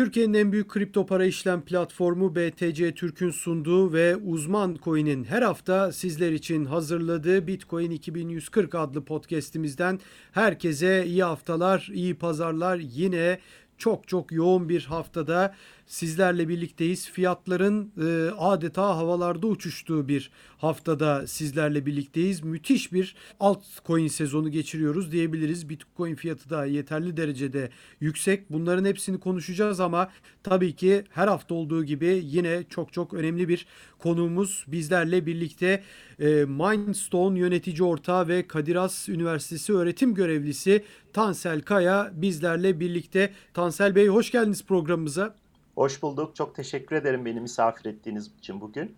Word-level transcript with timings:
Türkiye'nin 0.00 0.34
en 0.34 0.52
büyük 0.52 0.68
kripto 0.68 1.06
para 1.06 1.24
işlem 1.24 1.60
platformu 1.60 2.34
BTC 2.34 2.94
Türk'ün 2.94 3.30
sunduğu 3.30 3.92
ve 3.92 4.16
uzman 4.16 4.78
coin'in 4.84 5.24
her 5.24 5.42
hafta 5.42 5.92
sizler 5.92 6.32
için 6.32 6.64
hazırladığı 6.64 7.46
Bitcoin 7.46 7.90
2140 7.90 8.74
adlı 8.74 9.04
podcast'imizden 9.04 10.00
herkese 10.32 11.06
iyi 11.06 11.24
haftalar, 11.24 11.88
iyi 11.92 12.14
pazarlar. 12.14 12.76
Yine 12.76 13.38
çok 13.78 14.08
çok 14.08 14.32
yoğun 14.32 14.68
bir 14.68 14.84
haftada 14.84 15.54
sizlerle 15.90 16.48
birlikteyiz. 16.48 17.10
Fiyatların 17.10 17.92
e, 18.00 18.30
adeta 18.38 18.96
havalarda 18.96 19.46
uçuştuğu 19.46 20.08
bir 20.08 20.30
haftada 20.58 21.26
sizlerle 21.26 21.86
birlikteyiz. 21.86 22.40
Müthiş 22.44 22.92
bir 22.92 23.14
altcoin 23.40 24.08
sezonu 24.08 24.50
geçiriyoruz 24.50 25.12
diyebiliriz. 25.12 25.68
Bitcoin 25.68 26.14
fiyatı 26.14 26.50
da 26.50 26.64
yeterli 26.64 27.16
derecede 27.16 27.70
yüksek. 28.00 28.50
Bunların 28.50 28.84
hepsini 28.84 29.20
konuşacağız 29.20 29.80
ama 29.80 30.10
tabii 30.42 30.76
ki 30.76 31.04
her 31.10 31.28
hafta 31.28 31.54
olduğu 31.54 31.84
gibi 31.84 32.22
yine 32.24 32.64
çok 32.68 32.92
çok 32.92 33.14
önemli 33.14 33.48
bir 33.48 33.66
konuğumuz 33.98 34.64
bizlerle 34.68 35.26
birlikte 35.26 35.82
e, 36.18 36.44
Mindstone 36.44 37.38
yönetici 37.38 37.82
ortağı 37.82 38.28
ve 38.28 38.46
Kadir 38.46 38.76
Has 38.76 39.08
Üniversitesi 39.08 39.74
öğretim 39.74 40.14
görevlisi 40.14 40.84
Tansel 41.12 41.60
Kaya 41.60 42.10
bizlerle 42.14 42.80
birlikte. 42.80 43.32
Tansel 43.54 43.94
Bey 43.94 44.08
hoş 44.08 44.30
geldiniz 44.30 44.64
programımıza. 44.64 45.40
Hoş 45.74 46.02
bulduk. 46.02 46.36
Çok 46.36 46.54
teşekkür 46.54 46.96
ederim 46.96 47.24
beni 47.24 47.40
misafir 47.40 47.90
ettiğiniz 47.90 48.30
için 48.38 48.60
bugün. 48.60 48.94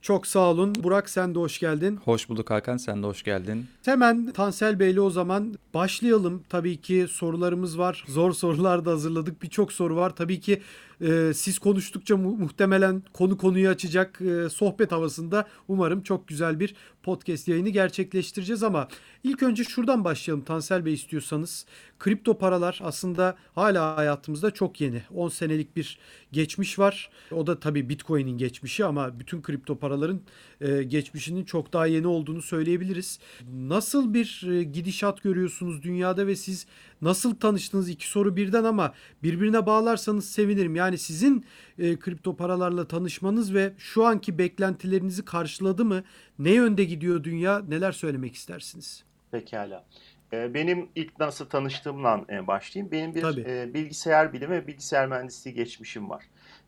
Çok 0.00 0.26
sağ 0.26 0.50
olun. 0.50 0.74
Burak 0.74 1.10
sen 1.10 1.34
de 1.34 1.38
hoş 1.38 1.58
geldin. 1.58 1.96
Hoş 2.04 2.28
bulduk 2.28 2.50
Hakan 2.50 2.76
sen 2.76 3.02
de 3.02 3.06
hoş 3.06 3.22
geldin. 3.22 3.66
Hemen 3.84 4.30
Tansel 4.30 4.80
Bey'le 4.80 4.98
o 4.98 5.10
zaman 5.10 5.54
başlayalım. 5.74 6.42
Tabii 6.48 6.76
ki 6.80 7.06
sorularımız 7.10 7.78
var. 7.78 8.04
Zor 8.08 8.32
sorular 8.32 8.84
da 8.84 8.90
hazırladık. 8.90 9.42
Birçok 9.42 9.72
soru 9.72 9.96
var. 9.96 10.16
Tabii 10.16 10.40
ki 10.40 10.62
e, 11.00 11.32
siz 11.34 11.58
konuştukça 11.58 12.16
mu- 12.16 12.36
muhtemelen 12.36 13.02
konu 13.12 13.36
konuyu 13.38 13.68
açacak 13.68 14.20
e, 14.20 14.48
sohbet 14.48 14.92
havasında 14.92 15.48
umarım 15.68 16.02
çok 16.02 16.28
güzel 16.28 16.60
bir 16.60 16.74
podcast 17.02 17.48
yayını 17.48 17.68
gerçekleştireceğiz 17.68 18.62
ama 18.62 18.88
ilk 19.24 19.42
önce 19.42 19.64
şuradan 19.64 20.04
başlayalım 20.04 20.44
Tansel 20.44 20.84
Bey 20.84 20.94
istiyorsanız. 20.94 21.66
Kripto 21.98 22.38
paralar 22.38 22.80
aslında 22.82 23.36
hala 23.54 23.96
hayatımızda 23.96 24.50
çok 24.50 24.80
yeni. 24.80 25.02
10 25.14 25.28
senelik 25.28 25.76
bir 25.76 25.98
geçmiş 26.32 26.78
var. 26.78 27.10
O 27.32 27.46
da 27.46 27.60
tabii 27.60 27.88
Bitcoin'in 27.88 28.38
geçmişi 28.38 28.84
ama 28.84 29.20
bütün 29.20 29.42
kripto 29.42 29.78
paraların 29.78 30.20
e, 30.60 30.82
geçmişinin 30.82 31.44
çok 31.44 31.72
daha 31.72 31.86
yeni 31.86 32.06
olduğunu 32.06 32.42
söyleyebiliriz. 32.42 33.18
Nasıl 33.52 34.14
bir 34.14 34.46
e, 34.50 34.62
gidişat 34.62 35.22
görüyorsunuz 35.22 35.82
dünyada 35.82 36.26
ve 36.26 36.36
siz 36.36 36.66
nasıl 37.02 37.34
tanıştınız? 37.34 37.88
İki 37.88 38.08
soru 38.08 38.36
birden 38.36 38.64
ama 38.64 38.94
birbirine 39.22 39.66
bağlarsanız 39.66 40.28
sevinirim. 40.30 40.76
Yani 40.76 40.98
sizin 40.98 41.44
e, 41.78 41.98
kripto 41.98 42.36
paralarla 42.36 42.88
tanışmanız 42.88 43.54
ve 43.54 43.72
şu 43.78 44.04
anki 44.04 44.38
beklentilerinizi 44.38 45.24
karşıladı 45.24 45.84
mı? 45.84 46.04
Ne 46.38 46.50
yönde 46.50 46.84
gidiyor 46.84 47.24
dünya? 47.24 47.62
Neler 47.68 47.92
söylemek 47.92 48.34
istersiniz? 48.34 49.04
Pekala. 49.30 49.84
Ee, 50.32 50.54
Benim 50.54 50.88
ilk 50.96 51.20
nasıl 51.20 51.46
tanıştığımla 51.46 52.24
e, 52.30 52.46
başlayayım. 52.46 52.92
Benim 52.92 53.14
bir 53.14 53.22
Tabii. 53.22 53.44
e, 53.48 53.74
bilgisayar 53.74 54.32
bilimi 54.32 54.50
ve 54.50 54.66
bilgisayar 54.66 55.08
mühendisliği 55.08 55.56
geçmişim 55.56 56.10
var. 56.10 56.24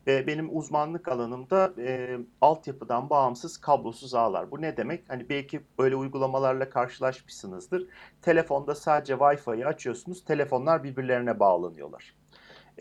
Ve 0.07 0.27
benim 0.27 0.57
uzmanlık 0.57 1.07
alanımda 1.07 1.73
e, 1.77 2.17
altyapıdan 2.41 3.09
bağımsız 3.09 3.57
kablosuz 3.57 4.13
ağlar. 4.13 4.51
Bu 4.51 4.61
ne 4.61 4.77
demek? 4.77 5.09
Hani 5.09 5.29
belki 5.29 5.61
böyle 5.79 5.95
uygulamalarla 5.95 6.69
karşılaşmışsınızdır. 6.69 7.87
Telefonda 8.21 8.75
sadece 8.75 9.13
Wi-Fi'yi 9.13 9.67
açıyorsunuz, 9.67 10.25
telefonlar 10.25 10.83
birbirlerine 10.83 11.39
bağlanıyorlar. 11.39 12.13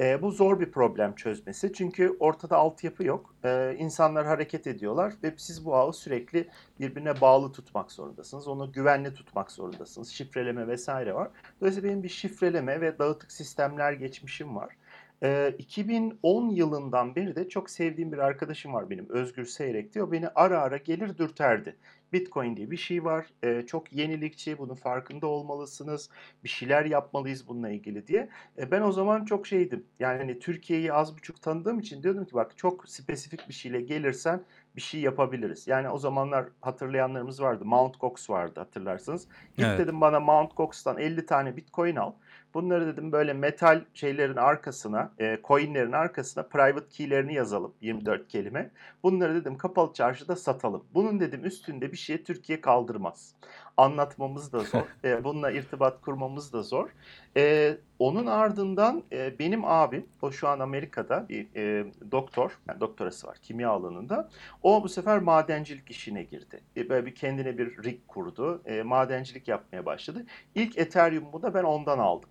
E, 0.01 0.23
bu 0.23 0.31
zor 0.31 0.61
bir 0.61 0.71
problem 0.71 1.15
çözmesi 1.15 1.73
çünkü 1.73 2.17
ortada 2.21 2.57
altyapı 2.57 3.05
yok. 3.05 3.35
E, 3.45 3.77
insanlar 3.79 4.27
hareket 4.27 4.67
ediyorlar 4.67 5.13
ve 5.23 5.35
siz 5.37 5.65
bu 5.65 5.77
ağı 5.77 5.93
sürekli 5.93 6.49
birbirine 6.81 7.21
bağlı 7.21 7.53
tutmak 7.53 7.93
zorundasınız. 7.93 8.49
Onu 8.49 8.73
güvenli 8.73 9.15
tutmak 9.15 9.51
zorundasınız. 9.51 10.09
Şifreleme 10.09 10.69
vesaire 10.69 11.15
var. 11.15 11.29
Dolayısıyla 11.61 11.89
benim 11.89 12.03
bir 12.03 12.09
şifreleme 12.09 12.81
ve 12.81 12.99
dağıtık 12.99 13.33
sistemler 13.33 13.93
geçmişim 13.93 14.57
var. 14.57 14.77
E, 15.23 15.55
2010 15.59 16.49
yılından 16.49 17.15
beri 17.17 17.37
de 17.37 17.49
çok 17.49 17.71
sevdiğim 17.71 18.13
bir 18.13 18.19
arkadaşım 18.19 18.73
var 18.73 18.91
benim 18.91 19.09
Özgür 19.09 19.45
Seyrek 19.45 19.95
diyor. 19.95 20.13
Beni 20.13 20.29
ara 20.29 20.61
ara 20.61 20.77
gelir 20.77 21.19
dürterdi. 21.19 21.77
Bitcoin 22.13 22.57
diye 22.57 22.71
bir 22.71 22.77
şey 22.77 23.05
var. 23.05 23.27
E, 23.43 23.63
çok 23.67 23.93
yenilikçi, 23.93 24.59
bunun 24.59 24.75
farkında 24.75 25.27
olmalısınız. 25.27 26.11
Bir 26.45 26.49
şeyler 26.49 26.85
yapmalıyız 26.85 27.49
bununla 27.49 27.71
ilgili 27.71 28.07
diye. 28.07 28.29
E, 28.59 28.71
ben 28.71 28.83
o 28.83 28.93
zaman 28.93 29.25
çok 29.25 29.47
şeydim. 29.47 29.87
Yani 30.01 30.19
hani 30.19 30.39
Türkiye'yi 30.39 30.93
az 30.93 31.17
buçuk 31.17 31.43
tanıdığım 31.43 31.79
için 31.79 32.03
diyordum 32.03 32.25
ki 32.25 32.35
bak 32.35 32.59
çok 32.59 32.89
spesifik 32.89 33.49
bir 33.49 33.55
şeyle 33.55 33.81
gelirsen 33.81 34.43
bir 34.77 34.81
şey 34.81 35.01
yapabiliriz. 35.01 35.67
Yani 35.69 35.89
o 35.89 35.99
zamanlar 35.99 36.47
hatırlayanlarımız 36.61 37.43
vardı. 37.43 37.65
Mt. 37.65 38.01
Gox 38.01 38.31
vardı 38.31 38.61
hatırlarsanız. 38.61 39.29
Git 39.57 39.67
Evet. 39.67 39.79
dedim 39.79 40.01
bana 40.01 40.21
Mt. 40.21 40.57
Gox'tan 40.57 40.99
50 40.99 41.27
tane 41.27 41.57
Bitcoin 41.57 41.97
al. 41.97 42.13
Bunları 42.55 42.87
dedim 42.87 43.13
böyle 43.13 43.33
metal 43.33 43.85
şeylerin 43.95 44.37
arkasına, 44.37 45.13
e, 45.21 45.39
coinlerin 45.45 45.93
arkasına 45.93 46.45
private 46.45 46.89
key'lerini 46.89 47.35
yazalım 47.35 47.75
24 47.81 48.29
kelime. 48.29 48.71
Bunları 49.03 49.35
dedim 49.35 49.59
kapalı 49.59 49.93
çarşıda 49.93 50.37
satalım. 50.37 50.85
Bunun 50.95 51.21
dedim 51.21 51.45
üstünde 51.45 51.93
bir 51.93 51.97
şey 51.97 52.23
Türkiye 52.23 52.61
kaldırmaz. 52.61 53.35
Anlatmamız 53.77 54.53
da 54.53 54.61
zor. 54.61 54.83
e, 55.05 55.25
bununla 55.25 55.51
irtibat 55.51 56.01
kurmamız 56.01 56.53
da 56.53 56.63
zor. 56.63 56.89
E, 57.37 57.77
onun 57.99 58.27
ardından 58.27 59.03
e, 59.13 59.39
benim 59.39 59.65
abim, 59.65 60.07
o 60.23 60.33
şu 60.33 60.49
an 60.49 60.61
Amerika'da 60.61 61.29
bir 61.29 61.47
e, 61.57 61.87
doktor, 62.11 62.59
yani 62.69 62.81
doktorası 62.81 63.27
var 63.27 63.39
kimya 63.43 63.71
alanında. 63.71 64.29
O 64.63 64.83
bu 64.83 64.89
sefer 64.89 65.19
madencilik 65.19 65.91
işine 65.91 66.23
girdi. 66.23 66.61
E, 66.77 66.89
böyle 66.89 67.07
bir 67.07 67.15
kendine 67.15 67.59
bir 67.59 67.85
rig 67.85 67.99
kurdu. 68.09 68.63
E, 68.67 68.83
madencilik 68.83 69.49
yapmaya 69.49 69.87
başladı. 69.87 70.27
İlk 70.55 70.79
Ethereum'u 70.79 71.43
da 71.43 71.55
ben 71.55 71.65
ondan 71.65 71.99
aldım. 71.99 72.29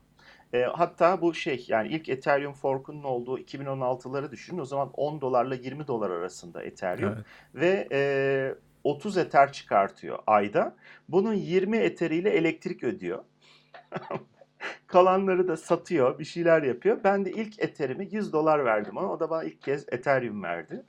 E, 0.54 0.64
hatta 0.64 1.22
bu 1.22 1.34
şey 1.34 1.66
yani 1.68 1.88
ilk 1.88 2.10
Ethereum 2.10 2.54
fork'unun 2.54 3.04
olduğu 3.04 3.40
2016'ları 3.40 4.32
düşünün. 4.32 4.60
O 4.60 4.66
zaman 4.66 4.92
10 4.94 5.22
dolarla 5.22 5.56
20 5.56 5.88
dolar 5.88 6.10
arasında 6.10 6.64
Ethereum 6.64 7.14
Evet. 7.14 7.26
ve 7.56 7.88
e, 7.92 8.02
30 8.84 9.18
Ether 9.18 9.54
çıkartıyor 9.54 10.20
ayda. 10.28 10.76
Bunun 11.10 11.34
20 11.34 11.78
Ether'iyle 11.78 12.30
elektrik 12.30 12.84
ödüyor. 12.84 13.24
Kalanları 14.88 15.48
da 15.48 15.58
satıyor, 15.58 16.20
bir 16.20 16.26
şeyler 16.26 16.64
yapıyor. 16.64 17.00
Ben 17.04 17.26
de 17.26 17.32
ilk 17.32 17.60
Ether'imi 17.60 18.08
100 18.12 18.34
dolar 18.34 18.66
verdim 18.66 18.98
ona. 18.98 19.12
O 19.12 19.20
da 19.20 19.30
bana 19.30 19.44
ilk 19.44 19.62
kez 19.62 19.86
Ethereum 19.92 20.44
verdi. 20.44 20.84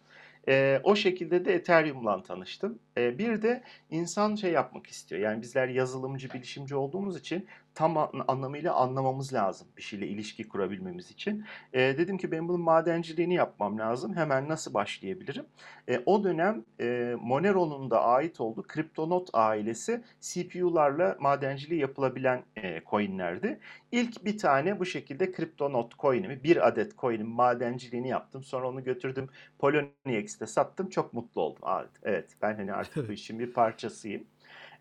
Ee, 0.49 0.81
o 0.85 0.97
şekilde 0.97 1.45
de 1.45 1.55
Ethereum'la 1.55 2.23
tanıştım. 2.23 2.79
Ee, 2.99 3.19
bir 3.19 3.43
de 3.43 3.63
insan 3.91 4.35
şey 4.35 4.53
yapmak 4.53 4.87
istiyor. 4.87 5.21
Yani 5.21 5.43
bizler 5.43 5.69
yazılımcı, 5.69 6.31
bilişimci 6.31 6.75
olduğumuz 6.75 7.19
için 7.19 7.47
tam 7.75 7.97
an- 7.97 8.25
anlamıyla 8.29 8.75
anlamamız 8.75 9.33
lazım 9.35 9.69
bir 9.77 9.83
şeyle 9.83 10.07
ilişki 10.09 10.49
kurabilmemiz 10.49 11.11
için. 11.11 11.45
Ee, 11.73 11.81
dedim 11.99 12.19
ki 12.19 12.31
ben 12.31 12.49
bunun 12.49 12.61
madenciliğini 12.61 13.35
yapmam 13.35 13.79
lazım. 13.79 14.17
Hemen 14.17 14.49
nasıl 14.49 14.75
başlayabilirim? 14.75 15.47
Ee, 15.89 16.03
o 16.07 16.25
dönem 16.25 16.65
e, 16.81 17.17
Monero'nun 17.21 17.91
da 17.91 18.05
ait 18.05 18.41
olduğu 18.41 18.67
Cryptonaut 18.75 19.31
ailesi 19.33 20.05
CPU'larla 20.21 21.17
madenciliği 21.21 21.81
yapılabilen 21.81 22.43
e, 22.57 22.81
coinlerdi. 22.91 23.61
İlk 23.93 24.25
bir 24.25 24.39
tane 24.39 24.81
bu 24.81 24.87
şekilde 24.87 25.33
Cryptonaut 25.33 25.99
coin'imi, 25.99 26.45
bir 26.45 26.69
adet 26.69 26.99
coin'in 26.99 27.29
madenciliğini 27.29 28.09
yaptım. 28.09 28.43
Sonra 28.45 28.69
onu 28.69 28.85
götürdüm 28.85 29.29
Poloniex 29.59 30.39
sattım. 30.47 30.89
Çok 30.89 31.13
mutlu 31.13 31.41
oldum. 31.43 31.63
Evet 32.03 32.37
ben 32.43 32.55
hani 32.57 32.73
artık 32.73 33.09
bu 33.09 33.13
işin 33.13 33.39
bir 33.39 33.53
parçasıyım. 33.53 34.27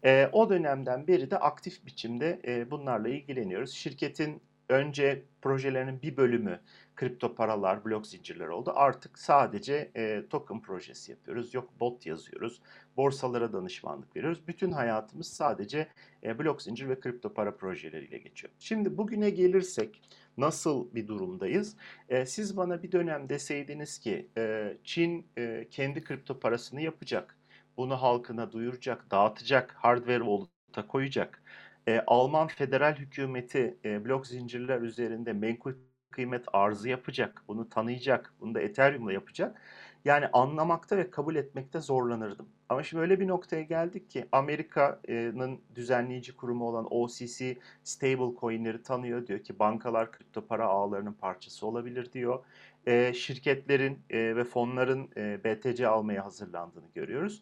Ee, 0.05 0.29
o 0.31 0.49
dönemden 0.49 1.07
beri 1.07 1.31
de 1.31 1.37
aktif 1.39 1.85
biçimde 1.85 2.41
e, 2.47 2.71
bunlarla 2.71 3.09
ilgileniyoruz. 3.09 3.71
Şirketin 3.71 4.41
önce 4.69 5.23
projelerinin 5.41 6.01
bir 6.01 6.17
bölümü 6.17 6.59
kripto 6.95 7.35
paralar, 7.35 7.85
blok 7.85 8.07
zincirleri 8.07 8.49
oldu. 8.49 8.71
Artık 8.75 9.19
sadece 9.19 9.91
e, 9.95 10.23
token 10.29 10.61
projesi 10.61 11.11
yapıyoruz. 11.11 11.53
Yok 11.53 11.69
bot 11.79 12.05
yazıyoruz. 12.05 12.61
Borsalara 12.97 13.53
danışmanlık 13.53 14.15
veriyoruz. 14.15 14.47
Bütün 14.47 14.71
hayatımız 14.71 15.27
sadece 15.27 15.87
e, 16.23 16.39
blok 16.39 16.61
zincir 16.61 16.89
ve 16.89 16.99
kripto 16.99 17.33
para 17.33 17.55
projeleriyle 17.55 18.17
geçiyor. 18.17 18.53
Şimdi 18.59 18.97
bugüne 18.97 19.29
gelirsek 19.29 20.01
nasıl 20.37 20.95
bir 20.95 21.07
durumdayız? 21.07 21.77
E, 22.09 22.25
siz 22.25 22.57
bana 22.57 22.83
bir 22.83 22.91
dönem 22.91 23.29
deseydiniz 23.29 23.99
ki 23.99 24.27
e, 24.37 24.73
Çin 24.83 25.25
e, 25.37 25.67
kendi 25.71 26.03
kripto 26.03 26.39
parasını 26.39 26.81
yapacak. 26.81 27.40
Bunu 27.77 28.01
halkına 28.01 28.51
duyuracak, 28.51 29.11
dağıtacak, 29.11 29.75
hardware 29.79 30.19
wallet'a 30.19 30.87
koyacak. 30.87 31.43
E, 31.87 32.03
Alman 32.07 32.47
federal 32.47 32.95
hükümeti 32.95 33.77
e, 33.85 34.05
blok 34.05 34.27
zincirler 34.27 34.81
üzerinde 34.81 35.33
menkul 35.33 35.73
kıymet 36.11 36.45
arzı 36.53 36.89
yapacak, 36.89 37.43
bunu 37.47 37.69
tanıyacak, 37.69 38.33
bunu 38.39 38.55
da 38.55 38.61
Ethereum'la 38.61 39.13
yapacak. 39.13 39.61
Yani 40.05 40.27
anlamakta 40.27 40.97
ve 40.97 41.11
kabul 41.11 41.35
etmekte 41.35 41.79
zorlanırdım. 41.81 42.49
Ama 42.69 42.83
şimdi 42.83 43.01
öyle 43.01 43.19
bir 43.19 43.27
noktaya 43.27 43.61
geldik 43.61 44.09
ki 44.09 44.25
Amerika'nın 44.31 45.61
düzenleyici 45.75 46.35
kurumu 46.35 46.65
olan 46.69 46.87
OCC 46.93 47.57
stable 47.83 48.39
coin'leri 48.39 48.83
tanıyor. 48.83 49.27
Diyor 49.27 49.39
ki 49.39 49.59
bankalar 49.59 50.11
kripto 50.11 50.47
para 50.47 50.65
ağlarının 50.67 51.13
parçası 51.13 51.67
olabilir 51.67 52.13
diyor. 52.13 52.43
E, 52.87 53.13
şirketlerin 53.13 53.99
e, 54.09 54.35
ve 54.35 54.43
fonların 54.43 55.09
e, 55.17 55.43
BTC 55.43 55.87
almaya 55.87 56.25
hazırlandığını 56.25 56.87
görüyoruz. 56.95 57.41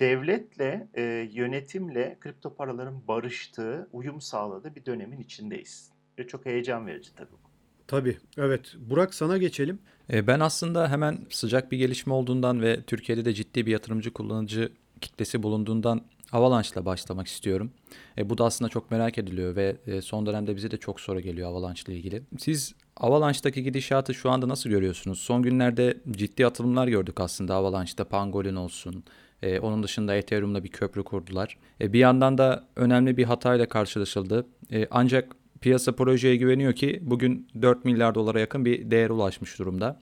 Devletle, 0.00 0.88
e, 0.94 1.02
yönetimle 1.32 2.16
kripto 2.20 2.54
paraların 2.54 3.08
barıştığı, 3.08 3.88
uyum 3.92 4.20
sağladığı 4.20 4.74
bir 4.74 4.86
dönemin 4.86 5.18
içindeyiz. 5.18 5.92
Ve 6.18 6.26
çok 6.26 6.46
heyecan 6.46 6.86
verici 6.86 7.14
tabii 7.14 7.32
bu. 7.32 7.46
Tabii, 7.86 8.18
evet. 8.38 8.74
Burak 8.78 9.14
sana 9.14 9.38
geçelim. 9.38 9.78
E, 10.12 10.26
ben 10.26 10.40
aslında 10.40 10.90
hemen 10.90 11.18
sıcak 11.30 11.72
bir 11.72 11.78
gelişme 11.78 12.12
olduğundan 12.12 12.62
ve 12.62 12.82
Türkiye'de 12.82 13.24
de 13.24 13.32
ciddi 13.32 13.66
bir 13.66 13.72
yatırımcı 13.72 14.12
kullanıcı 14.12 14.72
kitlesi 15.00 15.42
bulunduğundan 15.42 16.00
Avalanche'la 16.32 16.84
başlamak 16.84 17.26
istiyorum. 17.26 17.70
E, 18.18 18.30
bu 18.30 18.38
da 18.38 18.44
aslında 18.44 18.68
çok 18.68 18.90
merak 18.90 19.18
ediliyor 19.18 19.56
ve 19.56 19.76
e, 19.86 20.02
son 20.02 20.26
dönemde 20.26 20.56
bize 20.56 20.70
de 20.70 20.76
çok 20.76 21.00
soru 21.00 21.20
geliyor 21.20 21.48
Avalanche 21.48 21.82
ile 21.86 21.96
ilgili. 21.96 22.22
Siz 22.38 22.74
Avalanche'daki 22.96 23.62
gidişatı 23.62 24.14
şu 24.14 24.30
anda 24.30 24.48
nasıl 24.48 24.70
görüyorsunuz? 24.70 25.18
Son 25.18 25.42
günlerde 25.42 26.00
ciddi 26.10 26.46
atılımlar 26.46 26.88
gördük 26.88 27.20
aslında 27.20 27.54
Avalanche'da 27.54 28.04
Pangolin 28.04 28.56
olsun. 28.56 29.04
E, 29.42 29.60
onun 29.60 29.82
dışında 29.82 30.14
Ethereum'la 30.14 30.64
bir 30.64 30.68
köprü 30.68 31.04
kurdular. 31.04 31.58
E, 31.80 31.92
bir 31.92 31.98
yandan 31.98 32.38
da 32.38 32.64
önemli 32.76 33.16
bir 33.16 33.24
hatayla 33.24 33.68
karşılaşıldı. 33.68 34.46
E, 34.72 34.86
ancak 34.90 35.36
piyasa 35.60 35.92
projeye 35.92 36.36
güveniyor 36.36 36.72
ki 36.72 36.98
bugün 37.02 37.48
4 37.62 37.84
milyar 37.84 38.14
dolara 38.14 38.40
yakın 38.40 38.64
bir 38.64 38.90
değer 38.90 39.10
ulaşmış 39.10 39.58
durumda. 39.58 40.00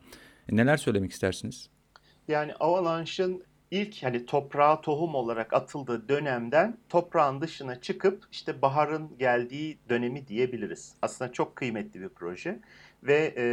E, 0.49 0.57
neler 0.57 0.77
söylemek 0.77 1.13
istersiniz? 1.13 1.69
Yani 2.29 2.55
Avalanche'ın 2.55 3.43
ilk 3.75 4.03
hani 4.03 4.27
toprağa 4.27 4.81
tohum 4.81 5.15
olarak 5.15 5.53
atıldığı 5.53 6.09
dönemden 6.09 6.77
toprağın 6.89 7.41
dışına 7.41 7.81
çıkıp 7.81 8.25
işte 8.33 8.63
baharın 8.63 9.19
geldiği 9.19 9.79
dönemi 9.89 10.29
diyebiliriz. 10.29 10.95
Aslında 11.03 11.33
çok 11.33 11.57
kıymetli 11.57 12.01
bir 12.01 12.09
proje 12.09 12.59
ve 13.03 13.35
e, 13.37 13.47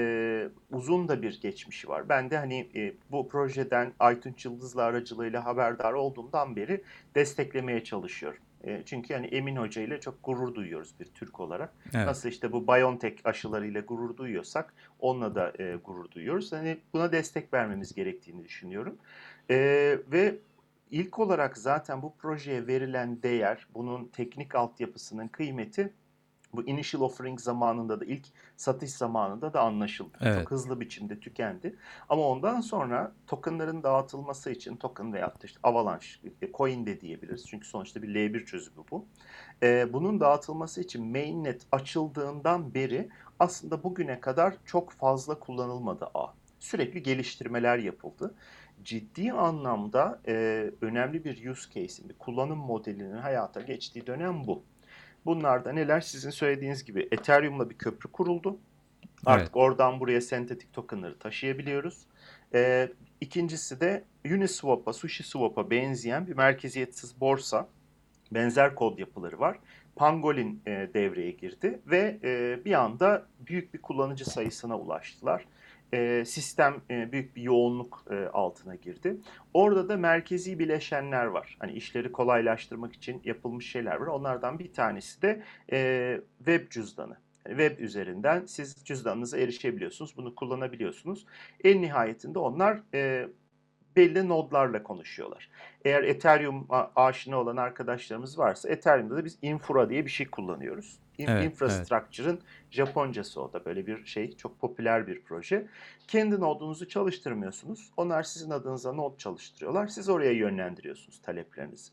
uzun 0.71 1.07
da 1.07 1.21
bir 1.21 1.41
geçmişi 1.41 1.89
var. 1.89 2.09
Ben 2.09 2.29
de 2.29 2.37
hani 2.37 2.69
e, 2.75 2.93
bu 3.11 3.29
projeden 3.29 3.93
Aytunç 3.99 4.45
Yıldız'la 4.45 4.83
aracılığıyla 4.83 5.45
haberdar 5.45 5.93
olduğumdan 5.93 6.55
beri 6.55 6.83
desteklemeye 7.15 7.83
çalışıyorum. 7.83 8.39
E, 8.63 8.81
çünkü 8.85 9.13
hani 9.13 9.27
Emin 9.27 9.55
Hoca 9.55 9.81
ile 9.81 9.99
çok 9.99 10.23
gurur 10.23 10.55
duyuyoruz 10.55 10.93
bir 10.99 11.05
Türk 11.05 11.39
olarak. 11.39 11.73
Evet. 11.93 12.07
Nasıl 12.07 12.29
işte 12.29 12.51
bu 12.51 12.67
BioNTech 12.67 13.15
aşılarıyla 13.23 13.81
gurur 13.81 14.17
duyuyorsak 14.17 14.73
onunla 14.99 15.35
da 15.35 15.53
e, 15.59 15.75
gurur 15.75 16.11
duyuyoruz. 16.11 16.51
Hani 16.51 16.77
buna 16.93 17.11
destek 17.11 17.53
vermemiz 17.53 17.95
gerektiğini 17.95 18.43
düşünüyorum. 18.43 18.97
E, 19.51 19.57
ve 20.11 20.37
ilk 20.91 21.19
olarak 21.19 21.57
zaten 21.57 22.01
bu 22.01 22.15
projeye 22.15 22.67
verilen 22.67 23.23
değer, 23.23 23.67
bunun 23.73 24.05
teknik 24.05 24.55
altyapısının 24.55 25.27
kıymeti 25.27 25.93
bu 26.53 26.63
initial 26.63 27.01
offering 27.01 27.39
zamanında 27.39 27.99
da 27.99 28.05
ilk 28.05 28.25
satış 28.57 28.91
zamanında 28.91 29.53
da 29.53 29.61
anlaşıldı. 29.61 30.17
Evet. 30.21 30.39
Çok 30.39 30.51
hızlı 30.51 30.79
biçimde 30.79 31.19
tükendi. 31.19 31.75
Ama 32.09 32.27
ondan 32.27 32.61
sonra 32.61 33.11
tokenların 33.27 33.83
dağıtılması 33.83 34.51
için 34.51 34.75
token 34.75 35.13
veya 35.13 35.33
işte 35.43 35.59
Avalanche, 35.63 36.07
e, 36.41 36.51
coin 36.51 36.85
de 36.85 37.01
diyebiliriz. 37.01 37.47
Çünkü 37.47 37.67
sonuçta 37.67 38.01
bir 38.01 38.07
L1 38.07 38.45
çözümü 38.45 38.83
bu. 38.91 39.05
Ee, 39.63 39.93
bunun 39.93 40.19
dağıtılması 40.19 40.81
için 40.81 41.05
mainnet 41.05 41.61
açıldığından 41.71 42.73
beri 42.73 43.09
aslında 43.39 43.83
bugüne 43.83 44.19
kadar 44.19 44.55
çok 44.65 44.91
fazla 44.91 45.39
kullanılmadı 45.39 46.09
ağ. 46.13 46.27
Sürekli 46.59 47.03
geliştirmeler 47.03 47.77
yapıldı 47.77 48.35
ciddi 48.83 49.31
anlamda 49.31 50.21
e, 50.27 50.65
önemli 50.81 51.23
bir 51.23 51.49
use 51.49 51.69
case'in, 51.73 52.09
bir 52.09 52.13
kullanım 52.13 52.57
modelinin 52.57 53.17
hayata 53.17 53.61
geçtiği 53.61 54.07
dönem 54.07 54.47
bu. 54.47 54.63
Bunlarda 55.25 55.71
neler? 55.71 56.01
Sizin 56.01 56.29
söylediğiniz 56.29 56.83
gibi 56.85 57.07
Ethereum'la 57.11 57.69
bir 57.69 57.77
köprü 57.77 58.11
kuruldu. 58.11 58.59
Artık 59.25 59.45
evet. 59.45 59.55
oradan 59.55 59.99
buraya 59.99 60.21
sentetik 60.21 60.73
tokenları 60.73 61.19
taşıyabiliyoruz. 61.19 62.05
Ee, 62.53 62.89
ikincisi 63.21 63.81
de 63.81 64.03
Uniswap'a, 64.25 64.93
SushiSwap'a 64.93 65.69
benzeyen 65.71 66.27
bir 66.27 66.33
merkeziyetsiz 66.33 67.21
borsa. 67.21 67.67
Benzer 68.31 68.75
kod 68.75 68.99
yapıları 68.99 69.39
var. 69.39 69.59
Pangolin 69.95 70.61
e, 70.67 70.89
devreye 70.93 71.31
girdi 71.31 71.79
ve 71.85 72.19
e, 72.23 72.59
bir 72.65 72.73
anda 72.73 73.25
büyük 73.39 73.73
bir 73.73 73.81
kullanıcı 73.81 74.25
sayısına 74.25 74.79
ulaştılar 74.79 75.45
e, 75.93 76.25
sistem 76.25 76.81
e, 76.89 77.11
büyük 77.11 77.35
bir 77.35 77.41
yoğunluk 77.41 78.05
e, 78.11 78.15
altına 78.15 78.75
girdi. 78.75 79.17
Orada 79.53 79.89
da 79.89 79.97
merkezi 79.97 80.59
bileşenler 80.59 81.25
var. 81.25 81.57
Hani 81.59 81.71
işleri 81.71 82.11
kolaylaştırmak 82.11 82.93
için 82.93 83.21
yapılmış 83.23 83.71
şeyler 83.71 83.95
var. 83.95 84.07
Onlardan 84.07 84.59
bir 84.59 84.73
tanesi 84.73 85.21
de 85.21 85.43
web 86.37 86.69
cüzdanı. 86.69 87.17
Yani 87.47 87.57
web 87.57 87.79
üzerinden 87.79 88.45
siz 88.45 88.75
cüzdanınıza 88.85 89.37
erişebiliyorsunuz. 89.37 90.17
Bunu 90.17 90.35
kullanabiliyorsunuz. 90.35 91.25
En 91.63 91.81
nihayetinde 91.81 92.39
onlar 92.39 92.81
belli 93.95 94.29
nodlarla 94.29 94.83
konuşuyorlar. 94.83 95.49
Eğer 95.85 96.03
Ethereum 96.03 96.67
aşina 96.95 97.39
olan 97.39 97.57
arkadaşlarımız 97.57 98.39
varsa 98.39 98.69
Ethereum'da 98.69 99.15
da 99.15 99.25
biz 99.25 99.37
Infura 99.41 99.89
diye 99.89 100.05
bir 100.05 100.11
şey 100.11 100.27
kullanıyoruz. 100.27 100.99
Evet, 101.29 101.45
Infrastructure'ın 101.45 102.33
evet. 102.33 102.71
Japoncası 102.71 103.41
o 103.41 103.53
da 103.53 103.65
böyle 103.65 103.87
bir 103.87 104.05
şey. 104.05 104.31
Çok 104.31 104.59
popüler 104.59 105.07
bir 105.07 105.21
proje. 105.21 105.67
Kendi 106.07 106.39
nodunuzu 106.39 106.87
çalıştırmıyorsunuz. 106.87 107.91
Onlar 107.97 108.23
sizin 108.23 108.49
adınıza 108.49 108.93
node 108.93 109.17
çalıştırıyorlar. 109.17 109.87
Siz 109.87 110.09
oraya 110.09 110.31
yönlendiriyorsunuz 110.31 111.21
taleplerinizi. 111.21 111.91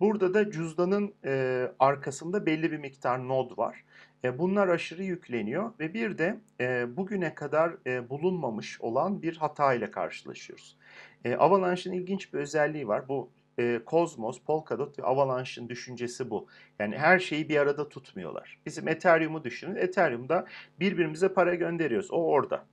Burada 0.00 0.34
da 0.34 0.50
cüzdanın 0.50 1.14
e, 1.24 1.64
arkasında 1.78 2.46
belli 2.46 2.72
bir 2.72 2.78
miktar 2.78 3.28
nod 3.28 3.58
var. 3.58 3.84
E, 4.24 4.38
bunlar 4.38 4.68
aşırı 4.68 5.04
yükleniyor 5.04 5.72
ve 5.80 5.94
bir 5.94 6.18
de 6.18 6.38
e, 6.60 6.96
bugüne 6.96 7.34
kadar 7.34 7.76
e, 7.86 8.10
bulunmamış 8.10 8.80
olan 8.80 9.22
bir 9.22 9.36
hata 9.36 9.74
ile 9.74 9.90
karşılaşıyoruz. 9.90 10.76
E, 11.24 11.34
Avalanche'ın 11.34 11.94
ilginç 11.94 12.34
bir 12.34 12.38
özelliği 12.38 12.88
var. 12.88 13.08
Bu 13.08 13.30
e, 13.58 13.80
Cosmos, 13.86 14.40
Polkadot 14.40 14.98
ve 14.98 15.02
Avalanche'ın 15.02 15.68
düşüncesi 15.68 16.30
bu. 16.30 16.46
Yani 16.78 16.98
her 16.98 17.18
şeyi 17.18 17.48
bir 17.48 17.56
arada 17.56 17.88
tutmuyorlar. 17.88 18.58
Bizim 18.66 18.88
Ethereum'u 18.88 19.44
düşünün. 19.44 19.76
Ethereum'da 19.76 20.46
birbirimize 20.80 21.28
para 21.28 21.54
gönderiyoruz. 21.54 22.10
O 22.10 22.16
orada. 22.16 22.64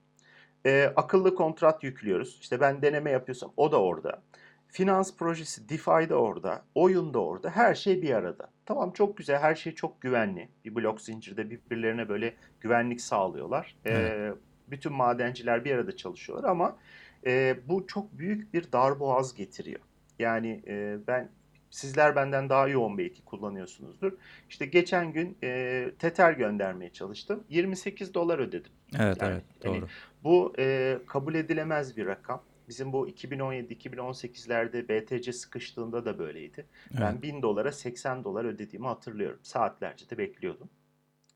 E, 0.66 0.94
akıllı 0.96 1.36
kontrat 1.36 1.84
yüklüyoruz. 1.84 2.38
İşte 2.42 2.60
ben 2.60 2.82
deneme 2.82 3.12
yapıyorsam 3.12 3.54
o 3.58 3.72
da 3.72 3.82
orada. 3.82 4.22
Finans 4.68 5.18
projesi 5.18 5.70
DeFi'de 5.70 6.16
orada, 6.16 6.66
oyun 6.76 7.14
da 7.14 7.20
orada, 7.20 7.50
her 7.50 7.76
şey 7.76 8.02
bir 8.02 8.10
arada. 8.10 8.50
Tamam 8.66 8.92
çok 8.92 9.18
güzel, 9.18 9.40
her 9.40 9.56
şey 9.56 9.76
çok 9.76 10.02
güvenli. 10.02 10.50
Bir 10.66 10.76
blok 10.76 11.02
zincirde 11.02 11.50
birbirlerine 11.50 12.10
böyle 12.10 12.34
güvenlik 12.62 13.02
sağlıyorlar. 13.02 13.76
E, 13.86 13.92
evet. 13.92 14.12
Ee, 14.12 14.34
bütün 14.68 14.94
madenciler 14.94 15.66
bir 15.66 15.72
arada 15.72 15.96
çalışıyorlar 15.96 16.50
ama 16.50 16.78
e, 17.26 17.58
bu 17.68 17.88
çok 17.88 18.18
büyük 18.18 18.54
bir 18.54 18.72
darboğaz 18.72 19.36
getiriyor. 19.36 19.80
Yani 20.20 20.64
e, 20.68 20.98
ben 21.08 21.30
sizler 21.70 22.16
benden 22.16 22.50
daha 22.50 22.68
yoğun 22.68 22.98
belki 22.98 23.26
kullanıyorsunuzdur. 23.26 24.12
İşte 24.50 24.66
geçen 24.66 25.14
gün 25.14 25.38
e, 25.44 25.92
Tether 26.00 26.34
göndermeye 26.34 26.94
çalıştım. 26.94 27.44
28 27.50 28.14
dolar 28.14 28.40
ödedim. 28.40 28.72
Evet 29.00 29.22
yani, 29.22 29.34
evet 29.34 29.44
doğru. 29.64 29.76
Yani 29.76 29.86
bu 30.24 30.54
e, 30.60 30.98
kabul 31.08 31.36
edilemez 31.36 31.98
bir 31.98 32.06
rakam. 32.06 32.44
Bizim 32.68 32.94
bu 32.94 33.10
2017-2018'lerde 33.10 34.88
BTC 34.90 35.34
sıkıştığında 35.34 36.06
da 36.06 36.20
böyleydi. 36.20 36.66
Evet. 36.92 37.02
Ben 37.02 37.22
1000 37.22 37.42
dolara 37.42 37.72
80 37.72 38.24
dolar 38.24 38.46
ödediğimi 38.46 38.88
hatırlıyorum. 38.88 39.40
Saatlerce 39.44 40.10
de 40.10 40.18
bekliyordum. 40.18 40.70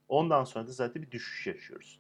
Ondan 0.08 0.44
sonra 0.44 0.68
da 0.68 0.72
zaten 0.72 1.02
bir 1.02 1.12
düşüş 1.12 1.48
yaşıyoruz. 1.48 2.00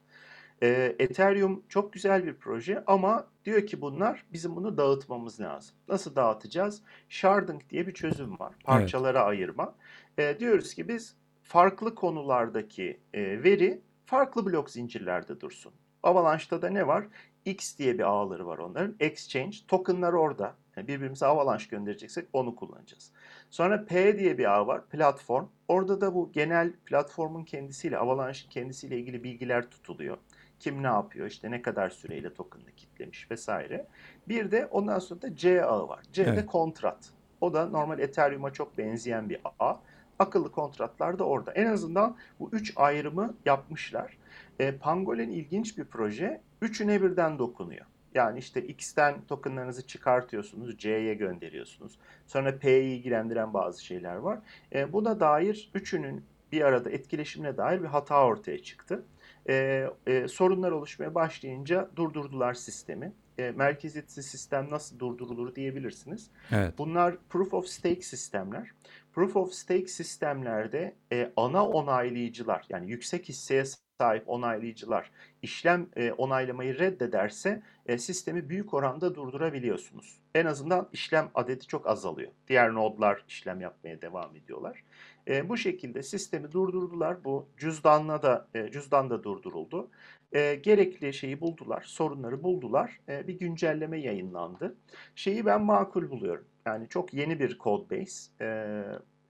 E, 0.63 0.96
Ethereum 1.00 1.63
çok 1.70 1.94
güzel 1.94 2.25
bir 2.25 2.34
proje 2.34 2.84
ama 2.88 3.28
diyor 3.46 3.68
ki 3.68 3.82
bunlar 3.82 4.25
bizim 4.34 4.56
bunu 4.56 4.78
dağıtmamız 4.78 5.42
lazım. 5.42 5.75
Nasıl 5.88 6.16
dağıtacağız? 6.16 6.82
Sharding 7.10 7.62
diye 7.70 7.88
bir 7.88 7.94
çözüm 7.94 8.39
var. 8.39 8.56
Parçalara 8.63 9.20
evet. 9.20 9.28
ayırma. 9.28 9.75
E, 10.18 10.39
diyoruz 10.39 10.74
ki 10.74 10.88
biz 10.88 11.16
farklı 11.44 11.96
konulardaki 11.96 13.00
e, 13.13 13.44
veri 13.44 13.82
farklı 14.06 14.46
blok 14.46 14.70
zincirlerde 14.70 15.42
dursun. 15.42 15.74
Avalanche'da 16.04 16.62
da 16.62 16.70
ne 16.70 16.88
var? 16.88 17.08
X 17.46 17.78
diye 17.78 17.98
bir 17.98 18.04
ağları 18.04 18.48
var 18.48 18.58
onların. 18.58 18.96
Exchange. 19.00 19.58
Tokenlar 19.68 20.13
orada. 20.13 20.56
Yani 20.75 20.88
birbirimize 20.88 21.25
Avalanche 21.25 21.66
göndereceksek 21.70 22.28
onu 22.34 22.56
kullanacağız. 22.56 23.12
Sonra 23.50 23.86
P 23.86 24.20
diye 24.20 24.38
bir 24.38 24.54
ağ 24.54 24.68
var. 24.68 24.88
Platform. 24.88 25.48
Orada 25.68 26.01
da 26.01 26.13
bu 26.13 26.32
genel 26.32 26.74
platformun 26.86 27.44
kendisiyle, 27.44 27.98
Avalanche'ın 27.98 28.50
kendisiyle 28.50 28.98
ilgili 28.98 29.24
bilgiler 29.24 29.70
tutuluyor. 29.70 30.18
Kim 30.60 30.84
ne 30.84 30.88
yapıyor, 30.88 31.28
işte 31.28 31.51
ne 31.51 31.62
kadar 31.62 31.89
süreyle 31.89 32.34
token'ını 32.34 32.72
kitlemiş 32.72 33.32
vesaire. 33.32 33.88
Bir 34.28 34.51
de 34.51 34.66
ondan 34.66 35.00
sonra 35.00 35.22
da 35.22 35.36
C 35.36 35.66
ağı 35.66 35.88
var. 35.88 36.00
C 36.13 36.24
evet. 36.24 36.38
de 36.38 36.46
kontrat. 36.46 37.10
O 37.42 37.54
da 37.54 37.66
normal 37.66 38.00
Ethereum'a 38.00 38.54
çok 38.54 38.78
benzeyen 38.78 39.30
bir 39.30 39.39
ağ. 39.60 39.75
Akıllı 40.20 40.51
kontratlar 40.51 41.20
da 41.20 41.24
orada. 41.24 41.51
En 41.51 41.66
azından 41.66 42.18
bu 42.39 42.50
üç 42.51 42.74
ayrımı 42.75 43.34
yapmışlar. 43.46 44.18
E, 44.60 44.72
Pangolin 44.72 45.30
ilginç 45.30 45.78
bir 45.78 45.86
proje. 45.86 46.42
Üçüne 46.62 47.01
birden 47.01 47.39
dokunuyor. 47.39 47.86
Yani 48.13 48.39
işte 48.39 48.62
X'ten 48.62 49.16
tokenlarınızı 49.28 49.88
çıkartıyorsunuz, 49.88 50.78
C'ye 50.78 51.13
gönderiyorsunuz. 51.13 52.00
Sonra 52.28 52.60
P'yi 52.60 52.98
ilgilendiren 52.98 53.54
bazı 53.54 53.86
şeyler 53.86 54.16
var. 54.16 54.39
E, 54.74 54.94
buna 54.94 55.20
dair 55.20 55.72
üçünün 55.74 56.25
bir 56.51 56.62
arada 56.62 56.89
etkileşimine 56.89 57.58
dair 57.58 57.82
bir 57.82 57.88
hata 57.88 58.25
ortaya 58.25 58.63
çıktı. 58.63 59.04
E, 59.50 59.88
e, 60.08 60.27
sorunlar 60.27 60.72
oluşmaya 60.72 61.15
başlayınca 61.15 61.89
durdurdular 61.96 62.53
sistemi. 62.53 63.13
E, 63.38 63.51
merkeziyetsiz 63.51 64.25
sistem 64.25 64.70
nasıl 64.70 65.00
durdurulur 65.00 65.56
diyebilirsiniz. 65.56 66.32
Evet. 66.51 66.74
Bunlar 66.77 67.18
proof 67.29 67.53
of 67.53 67.68
stake 67.68 68.01
sistemler. 68.01 68.72
Proof 69.13 69.36
of 69.36 69.53
stake 69.53 69.88
sistemlerde 69.88 70.96
e, 71.12 71.32
ana 71.38 71.68
onaylayıcılar 71.68 72.65
yani 72.70 72.91
yüksek 72.91 73.29
hisseye 73.29 73.63
sahip 74.01 74.29
onaylayıcılar 74.29 75.12
işlem 75.41 75.88
e, 75.96 76.12
onaylamayı 76.12 76.79
reddederse 76.79 77.62
e, 77.86 77.98
sistemi 77.98 78.50
büyük 78.50 78.74
oranda 78.74 79.15
durdurabiliyorsunuz. 79.15 80.20
En 80.36 80.46
azından 80.46 80.89
işlem 80.94 81.29
adedi 81.36 81.68
çok 81.68 81.88
azalıyor. 81.88 82.32
Diğer 82.48 82.74
nodlar 82.74 83.24
işlem 83.27 83.62
yapmaya 83.62 84.01
devam 84.01 84.36
ediyorlar. 84.36 84.84
E, 85.29 85.50
bu 85.50 85.57
şekilde 85.57 86.03
sistemi 86.03 86.51
durdurdular. 86.51 87.24
Bu 87.24 87.48
cüzdanla 87.57 88.21
da 88.21 88.48
e, 88.53 88.71
cüzdan 88.71 89.09
da 89.09 89.24
durduruldu. 89.24 89.89
E, 90.31 90.55
gerekli 90.55 91.13
şeyi 91.13 91.41
buldular, 91.41 91.81
sorunları 91.81 92.43
buldular. 92.43 93.00
E, 93.09 93.27
bir 93.27 93.39
güncelleme 93.39 94.00
yayınlandı. 94.00 94.75
Şeyi 95.15 95.45
ben 95.45 95.62
makul 95.62 96.09
buluyorum. 96.09 96.45
Yani 96.65 96.89
çok 96.89 97.13
yeni 97.13 97.39
bir 97.39 97.57
code 97.59 98.01
base. 98.01 98.31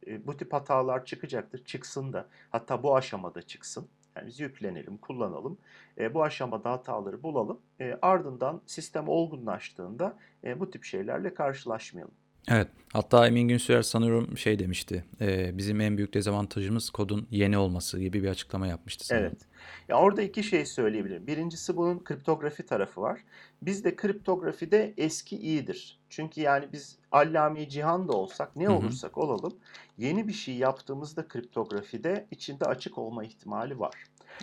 E, 0.07 0.27
bu 0.27 0.37
tip 0.37 0.53
hatalar 0.53 1.05
çıkacaktır. 1.05 1.65
Çıksın 1.65 2.13
da 2.13 2.27
hatta 2.49 2.83
bu 2.83 2.95
aşamada 2.95 3.41
çıksın. 3.41 3.87
Yani 4.15 4.27
biz 4.27 4.39
yüklenelim, 4.39 4.97
kullanalım. 4.97 5.57
E, 5.97 6.13
bu 6.13 6.23
aşamada 6.23 6.71
hataları 6.71 7.23
bulalım. 7.23 7.59
E, 7.79 7.97
ardından 8.01 8.61
sistem 8.65 9.07
olgunlaştığında 9.07 10.17
e, 10.43 10.59
bu 10.59 10.71
tip 10.71 10.83
şeylerle 10.83 11.33
karşılaşmayalım. 11.33 12.13
Evet. 12.48 12.67
Hatta 12.93 13.27
Emin 13.27 13.48
Günsürer 13.48 13.81
sanıyorum 13.81 14.38
şey 14.38 14.60
demişti. 14.60 15.05
e, 15.22 15.58
bizim 15.58 15.81
en 15.81 15.98
büyük 15.98 16.13
dezavantajımız 16.13 16.89
kodun 16.89 17.27
yeni 17.31 17.58
olması 17.58 18.00
gibi 18.00 18.24
bir 18.24 18.27
açıklama 18.27 18.67
yapmıştı 18.67 19.05
sanırım. 19.05 19.25
Evet. 19.25 19.41
Ya 19.89 19.98
orada 19.98 20.22
iki 20.22 20.43
şey 20.43 20.65
söyleyebilirim. 20.65 21.27
Birincisi 21.27 21.77
bunun 21.77 22.03
kriptografi 22.03 22.65
tarafı 22.65 23.01
var. 23.01 23.19
Bizde 23.62 23.96
kriptografide 23.96 24.93
eski 24.98 25.38
iyidir. 25.38 26.00
Çünkü 26.10 26.41
yani 26.41 26.65
biz 26.74 26.98
allame 27.12 27.69
cihan 27.69 28.08
da 28.08 28.13
olsak 28.13 28.55
ne 28.55 28.69
olursak 28.69 29.17
olalım 29.17 29.53
yeni 29.98 30.27
bir 30.27 30.34
şey 30.34 30.55
yaptığımızda 30.55 31.27
kriptografide 31.27 32.27
içinde 32.31 32.65
açık 32.65 32.98
olma 32.98 33.24
ihtimali 33.24 33.79
var. 33.79 33.96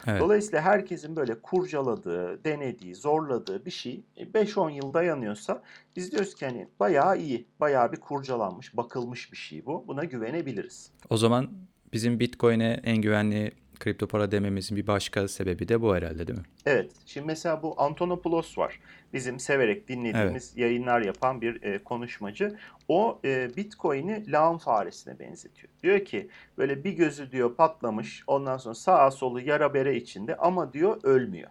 Evet. 0.07 0.21
Dolayısıyla 0.21 0.63
herkesin 0.63 1.17
böyle 1.17 1.41
kurcaladığı, 1.41 2.45
denediği, 2.45 2.95
zorladığı 2.95 3.65
bir 3.65 3.71
şey 3.71 4.05
e, 4.17 4.25
5-10 4.25 4.73
yıl 4.73 4.95
dayanıyorsa 4.95 5.63
biz 5.97 6.13
diyoruz 6.13 6.35
ki 6.35 6.47
hani 6.47 6.69
bayağı 6.81 7.19
iyi, 7.19 7.47
bayağı 7.61 7.93
bir 7.93 8.01
kurcalanmış, 8.01 8.77
bakılmış 8.77 9.33
bir 9.33 9.37
şey 9.37 9.67
bu. 9.67 9.85
Buna 9.89 10.05
güvenebiliriz. 10.05 10.91
O 11.11 11.17
zaman 11.17 11.49
bizim 11.93 12.21
Bitcoin'e 12.21 12.81
en 12.85 12.97
güvenli 12.97 13.53
kripto 13.79 14.07
para 14.07 14.31
dememizin 14.31 14.77
bir 14.77 14.87
başka 14.87 15.29
sebebi 15.29 15.69
de 15.69 15.83
bu 15.83 15.97
herhalde 15.97 16.27
değil 16.27 16.39
mi? 16.39 16.45
Evet. 16.67 16.93
Şimdi 17.07 17.27
mesela 17.27 17.63
bu 17.63 17.81
Antonopoulos 17.81 18.59
var. 18.59 18.81
Bizim 19.13 19.41
severek 19.41 19.89
dinlediğimiz 19.89 20.57
yayınlar 20.57 21.01
yapan 21.01 21.41
bir 21.41 21.63
e, 21.63 21.85
konuşmacı. 21.85 22.59
O 22.89 23.21
e, 23.25 23.57
Bitcoin'i 23.57 24.33
lağım 24.33 24.59
faresine 24.59 25.19
benzetiyor. 25.19 25.73
Diyor 25.83 26.05
ki 26.05 26.29
böyle 26.59 26.85
bir 26.85 26.93
gözü 26.93 27.31
diyor 27.31 27.55
patlamış. 27.55 28.25
Ondan 28.27 28.57
sonra 28.57 28.75
sağa 28.75 29.11
solu 29.11 29.41
yara 29.41 29.75
bere 29.75 29.97
içinde 29.97 30.37
ama 30.37 30.73
diyor 30.73 31.01
ölmüyor. 31.03 31.51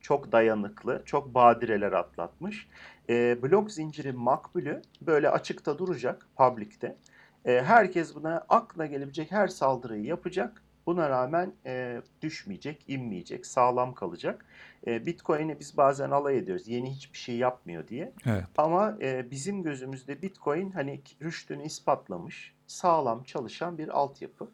Çok 0.00 0.32
dayanıklı, 0.32 1.02
çok 1.04 1.34
badireler 1.34 1.92
atlatmış. 1.92 2.68
E, 3.08 3.42
blok 3.42 3.70
zinciri 3.70 4.12
makbulü 4.12 4.82
böyle 5.02 5.30
açıkta 5.30 5.78
duracak 5.78 6.26
public'te. 6.36 6.96
E, 7.44 7.62
herkes 7.62 8.14
buna 8.14 8.44
aklına 8.48 8.86
gelebilecek 8.86 9.32
her 9.32 9.48
saldırıyı 9.48 10.04
yapacak. 10.04 10.62
Buna 10.86 11.10
rağmen 11.10 11.52
e, 11.66 12.02
düşmeyecek, 12.22 12.84
inmeyecek, 12.88 13.46
sağlam 13.46 13.94
kalacak. 13.94 14.46
E, 14.86 15.06
Bitcoin'i 15.06 15.60
biz 15.60 15.76
bazen 15.76 16.10
alay 16.10 16.38
ediyoruz. 16.38 16.68
Yeni 16.68 16.90
hiçbir 16.90 17.18
şey 17.18 17.36
yapmıyor 17.36 17.88
diye. 17.88 18.12
Evet. 18.26 18.44
Ama 18.56 18.98
e, 19.00 19.30
bizim 19.30 19.62
gözümüzde 19.62 20.22
Bitcoin 20.22 20.70
hani 20.70 21.00
rüştünü 21.22 21.64
ispatlamış, 21.64 22.54
sağlam 22.66 23.22
çalışan 23.22 23.78
bir 23.78 23.88
altyapı. 23.88 24.48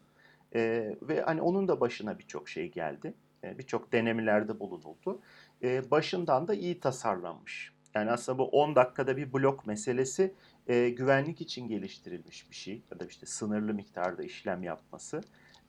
E, 0.55 0.95
ve 1.01 1.21
hani 1.21 1.41
onun 1.41 1.67
da 1.67 1.79
başına 1.79 2.19
birçok 2.19 2.49
şey 2.49 2.71
geldi. 2.71 3.13
E, 3.43 3.57
birçok 3.57 3.91
denemelerde 3.91 4.59
bulunuldu. 4.59 5.19
E, 5.63 5.91
başından 5.91 6.47
da 6.47 6.53
iyi 6.53 6.79
tasarlanmış. 6.79 7.73
Yani 7.95 8.11
aslında 8.11 8.37
bu 8.37 8.43
10 8.47 8.75
dakikada 8.75 9.17
bir 9.17 9.33
blok 9.33 9.67
meselesi 9.67 10.33
e, 10.67 10.89
güvenlik 10.89 11.41
için 11.41 11.67
geliştirilmiş 11.67 12.49
bir 12.49 12.55
şey. 12.55 12.81
Ya 12.91 12.99
da 12.99 13.05
işte 13.05 13.25
sınırlı 13.25 13.73
miktarda 13.73 14.23
işlem 14.23 14.63
yapması. 14.63 15.21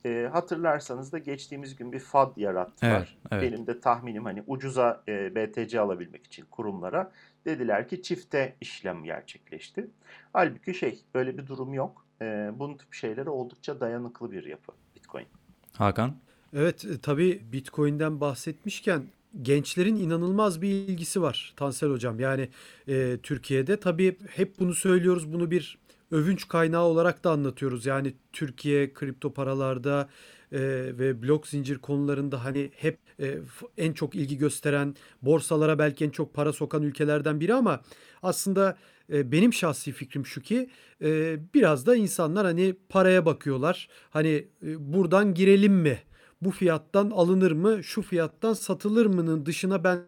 E, 0.04 0.28
hatırlarsanız 0.32 1.12
da 1.12 1.18
geçtiğimiz 1.18 1.76
gün 1.76 1.92
bir 1.92 2.00
FAD 2.00 2.36
yarattılar. 2.36 2.90
Evet, 2.90 3.08
evet. 3.30 3.52
Benim 3.52 3.66
de 3.66 3.80
tahminim 3.80 4.24
hani 4.24 4.42
ucuza 4.46 5.02
e, 5.08 5.34
BTC 5.34 5.80
alabilmek 5.80 6.26
için 6.26 6.44
kurumlara 6.50 7.12
dediler 7.44 7.88
ki 7.88 8.02
çifte 8.02 8.56
işlem 8.60 9.04
gerçekleşti. 9.04 9.90
Halbuki 10.32 10.74
şey 10.74 11.00
böyle 11.14 11.38
bir 11.38 11.46
durum 11.46 11.74
yok. 11.74 12.06
E, 12.22 12.50
bunun 12.54 12.76
tip 12.76 12.94
şeylere 12.94 13.30
oldukça 13.30 13.80
dayanıklı 13.80 14.32
bir 14.32 14.44
yapı 14.44 14.72
Bitcoin. 14.96 15.26
Hakan? 15.72 16.14
Evet 16.56 16.84
e, 16.84 16.98
tabii 16.98 17.42
Bitcoin'den 17.52 18.20
bahsetmişken 18.20 19.02
gençlerin 19.42 19.96
inanılmaz 19.96 20.62
bir 20.62 20.68
ilgisi 20.68 21.22
var 21.22 21.54
Tansel 21.56 21.90
Hocam. 21.90 22.20
Yani 22.20 22.48
e, 22.88 23.18
Türkiye'de 23.22 23.80
tabii 23.80 24.16
hep 24.36 24.58
bunu 24.58 24.74
söylüyoruz. 24.74 25.32
Bunu 25.32 25.50
bir 25.50 25.78
övünç 26.12 26.48
kaynağı 26.48 26.84
olarak 26.84 27.24
da 27.24 27.30
anlatıyoruz. 27.30 27.86
Yani 27.86 28.14
Türkiye 28.32 28.92
kripto 28.92 29.32
paralarda 29.32 30.08
e, 30.52 30.60
ve 30.98 31.22
blok 31.22 31.46
zincir 31.46 31.78
konularında 31.78 32.44
hani 32.44 32.70
hep 32.76 32.98
e, 33.20 33.38
en 33.78 33.92
çok 33.92 34.14
ilgi 34.14 34.38
gösteren 34.38 34.96
borsalara 35.22 35.78
belki 35.78 36.04
en 36.04 36.10
çok 36.10 36.34
para 36.34 36.52
sokan 36.52 36.82
ülkelerden 36.82 37.40
biri 37.40 37.54
ama 37.54 37.80
aslında 38.22 38.76
e, 39.12 39.32
benim 39.32 39.52
şahsi 39.52 39.92
fikrim 39.92 40.26
şu 40.26 40.40
ki 40.40 40.70
e, 41.02 41.38
biraz 41.54 41.86
da 41.86 41.96
insanlar 41.96 42.46
hani 42.46 42.76
paraya 42.88 43.26
bakıyorlar. 43.26 43.88
Hani 44.10 44.46
e, 44.66 44.92
buradan 44.92 45.34
girelim 45.34 45.74
mi? 45.74 45.98
Bu 46.44 46.50
fiyattan 46.50 47.10
alınır 47.10 47.52
mı? 47.52 47.84
Şu 47.84 48.02
fiyattan 48.02 48.52
satılır 48.52 49.06
mı'nın 49.06 49.46
dışına 49.46 49.84
ben 49.84 50.00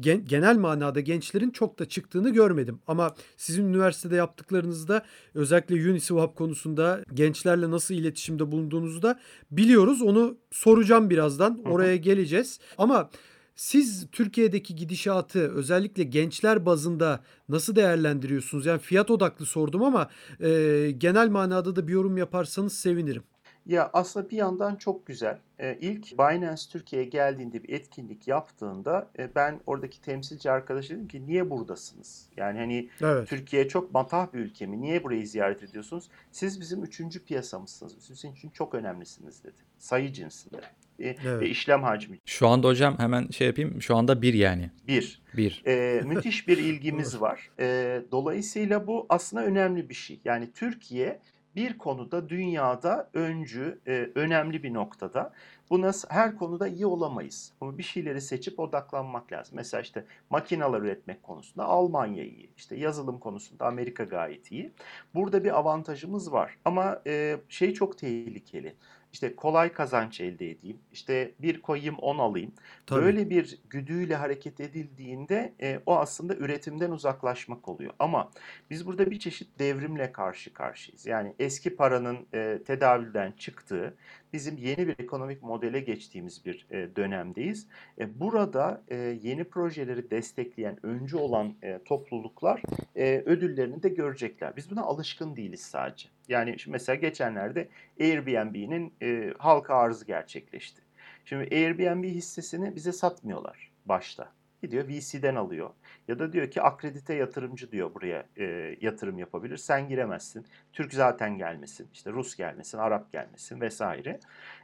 gen- 0.00 0.24
genel 0.24 0.56
manada 0.58 1.00
gençlerin 1.00 1.50
çok 1.50 1.78
da 1.78 1.88
çıktığını 1.88 2.30
görmedim. 2.30 2.78
Ama 2.86 3.14
sizin 3.36 3.64
üniversitede 3.68 4.16
yaptıklarınızda 4.16 5.02
özellikle 5.34 5.90
Uniswap 5.90 6.36
konusunda 6.36 7.04
gençlerle 7.14 7.70
nasıl 7.70 7.94
iletişimde 7.94 8.52
bulunduğunuzu 8.52 9.02
da 9.02 9.20
biliyoruz. 9.50 10.02
Onu 10.02 10.36
soracağım 10.50 11.10
birazdan. 11.10 11.62
Oraya 11.64 11.96
geleceğiz. 11.96 12.60
Ama 12.78 13.10
siz 13.56 14.06
Türkiye'deki 14.12 14.76
gidişatı 14.76 15.54
özellikle 15.54 16.02
gençler 16.02 16.66
bazında 16.66 17.20
nasıl 17.48 17.76
değerlendiriyorsunuz? 17.76 18.66
Yani 18.66 18.78
fiyat 18.80 19.10
odaklı 19.10 19.46
sordum 19.46 19.82
ama 19.82 20.08
e, 20.40 20.90
genel 20.98 21.28
manada 21.28 21.76
da 21.76 21.88
bir 21.88 21.92
yorum 21.92 22.16
yaparsanız 22.16 22.72
sevinirim. 22.72 23.22
Ya 23.66 23.90
aslında 23.92 24.30
bir 24.30 24.36
yandan 24.36 24.76
çok 24.76 25.06
güzel. 25.06 25.38
Ee, 25.60 25.78
ilk 25.80 26.18
Binance 26.18 26.62
Türkiye'ye 26.72 27.08
geldiğinde 27.08 27.62
bir 27.62 27.68
etkinlik 27.68 28.28
yaptığında 28.28 29.10
e, 29.18 29.34
ben 29.34 29.60
oradaki 29.66 30.00
temsilci 30.00 30.50
arkadaşa 30.50 30.94
dedim 30.94 31.08
ki 31.08 31.26
niye 31.26 31.50
buradasınız? 31.50 32.28
Yani 32.36 32.58
hani 32.58 32.88
Evet. 33.00 33.28
Türkiye 33.28 33.68
çok 33.68 33.94
matah 33.94 34.32
bir 34.32 34.38
ülke 34.38 34.66
mi? 34.66 34.80
Niye 34.80 35.04
burayı 35.04 35.26
ziyaret 35.26 35.62
ediyorsunuz? 35.62 36.08
Siz 36.32 36.60
bizim 36.60 36.84
üçüncü 36.84 37.24
piyasamızsınız. 37.24 37.96
Sizin 38.00 38.32
için 38.32 38.50
çok 38.50 38.74
önemlisiniz 38.74 39.44
dedi. 39.44 39.56
Sayı 39.78 40.12
cinsinde. 40.12 40.60
E, 40.98 41.16
Evet. 41.24 41.40
Ve 41.40 41.48
işlem 41.48 41.82
hacmi. 41.82 42.18
Şu 42.26 42.48
anda 42.48 42.68
hocam 42.68 42.98
hemen 42.98 43.28
şey 43.28 43.46
yapayım. 43.46 43.82
Şu 43.82 43.96
anda 43.96 44.22
bir 44.22 44.34
yani. 44.34 44.70
Bir. 44.88 45.22
Bir. 45.36 45.62
E, 45.66 46.00
müthiş 46.00 46.48
bir 46.48 46.58
ilgimiz 46.58 47.20
var. 47.20 47.50
E, 47.58 48.00
dolayısıyla 48.12 48.86
bu 48.86 49.06
aslında 49.08 49.44
önemli 49.44 49.88
bir 49.88 49.94
şey. 49.94 50.20
Yani 50.24 50.52
Türkiye 50.52 51.20
bir 51.56 51.78
konuda 51.78 52.28
dünyada 52.28 53.10
öncü, 53.14 53.78
e, 53.86 54.10
önemli 54.14 54.62
bir 54.62 54.74
noktada. 54.74 55.32
Buna 55.70 55.92
her 56.08 56.36
konuda 56.36 56.68
iyi 56.68 56.86
olamayız. 56.86 57.52
Ama 57.60 57.78
bir 57.78 57.82
şeyleri 57.82 58.20
seçip 58.20 58.60
odaklanmak 58.60 59.32
lazım. 59.32 59.56
Mesela 59.56 59.80
işte 59.80 60.04
makineler 60.30 60.78
üretmek 60.80 61.22
konusunda 61.22 61.64
Almanya 61.64 62.24
iyi. 62.24 62.50
İşte 62.56 62.76
yazılım 62.76 63.18
konusunda 63.18 63.66
Amerika 63.66 64.04
gayet 64.04 64.52
iyi. 64.52 64.72
Burada 65.14 65.44
bir 65.44 65.58
avantajımız 65.58 66.32
var. 66.32 66.58
Ama 66.64 67.02
e, 67.06 67.36
şey 67.48 67.74
çok 67.74 67.98
tehlikeli. 67.98 68.76
İşte 69.16 69.36
kolay 69.36 69.72
kazanç 69.72 70.20
elde 70.20 70.50
edeyim, 70.50 70.78
işte 70.92 71.32
bir 71.38 71.62
koyayım 71.62 71.94
10 71.94 72.18
alayım. 72.18 72.52
Tabii. 72.86 73.02
Böyle 73.02 73.30
bir 73.30 73.58
güdüyle 73.70 74.16
hareket 74.16 74.60
edildiğinde 74.60 75.52
e, 75.60 75.80
o 75.86 75.96
aslında 75.98 76.34
üretimden 76.34 76.90
uzaklaşmak 76.90 77.68
oluyor. 77.68 77.92
Ama 77.98 78.30
biz 78.70 78.86
burada 78.86 79.10
bir 79.10 79.18
çeşit 79.18 79.58
devrimle 79.58 80.12
karşı 80.12 80.52
karşıyayız. 80.52 81.06
Yani 81.06 81.34
eski 81.38 81.76
paranın 81.76 82.26
e, 82.34 82.58
tedavülden 82.66 83.32
çıktığı, 83.32 83.94
bizim 84.32 84.56
yeni 84.56 84.88
bir 84.88 84.98
ekonomik 84.98 85.42
modele 85.42 85.80
geçtiğimiz 85.80 86.44
bir 86.44 86.66
e, 86.70 86.96
dönemdeyiz. 86.96 87.66
E, 87.98 88.20
burada 88.20 88.82
e, 88.88 88.96
yeni 89.22 89.44
projeleri 89.44 90.10
destekleyen, 90.10 90.86
öncü 90.86 91.16
olan 91.16 91.54
e, 91.62 91.80
topluluklar 91.84 92.62
e, 92.96 93.22
ödüllerini 93.26 93.82
de 93.82 93.88
görecekler. 93.88 94.56
Biz 94.56 94.70
buna 94.70 94.82
alışkın 94.82 95.36
değiliz 95.36 95.60
sadece. 95.60 96.15
Yani 96.28 96.56
mesela 96.66 96.96
geçenlerde 96.96 97.68
Airbnb'nin 98.00 98.94
e, 99.02 99.32
halka 99.38 99.74
arzı 99.74 100.04
gerçekleşti. 100.04 100.82
Şimdi 101.24 101.54
Airbnb 101.54 102.04
hissesini 102.04 102.76
bize 102.76 102.92
satmıyorlar 102.92 103.72
başta. 103.86 104.32
Gidiyor 104.62 104.88
VC'den 104.88 105.34
alıyor. 105.34 105.70
Ya 106.08 106.18
da 106.18 106.32
diyor 106.32 106.50
ki 106.50 106.62
akredite 106.62 107.14
yatırımcı 107.14 107.72
diyor 107.72 107.94
buraya 107.94 108.26
e, 108.36 108.76
yatırım 108.80 109.18
yapabilir. 109.18 109.56
Sen 109.56 109.88
giremezsin. 109.88 110.46
Türk 110.72 110.94
zaten 110.94 111.38
gelmesin. 111.38 111.88
işte 111.92 112.12
Rus 112.12 112.36
gelmesin, 112.36 112.78
Arap 112.78 113.12
gelmesin 113.12 113.60
vesaire. 113.60 114.20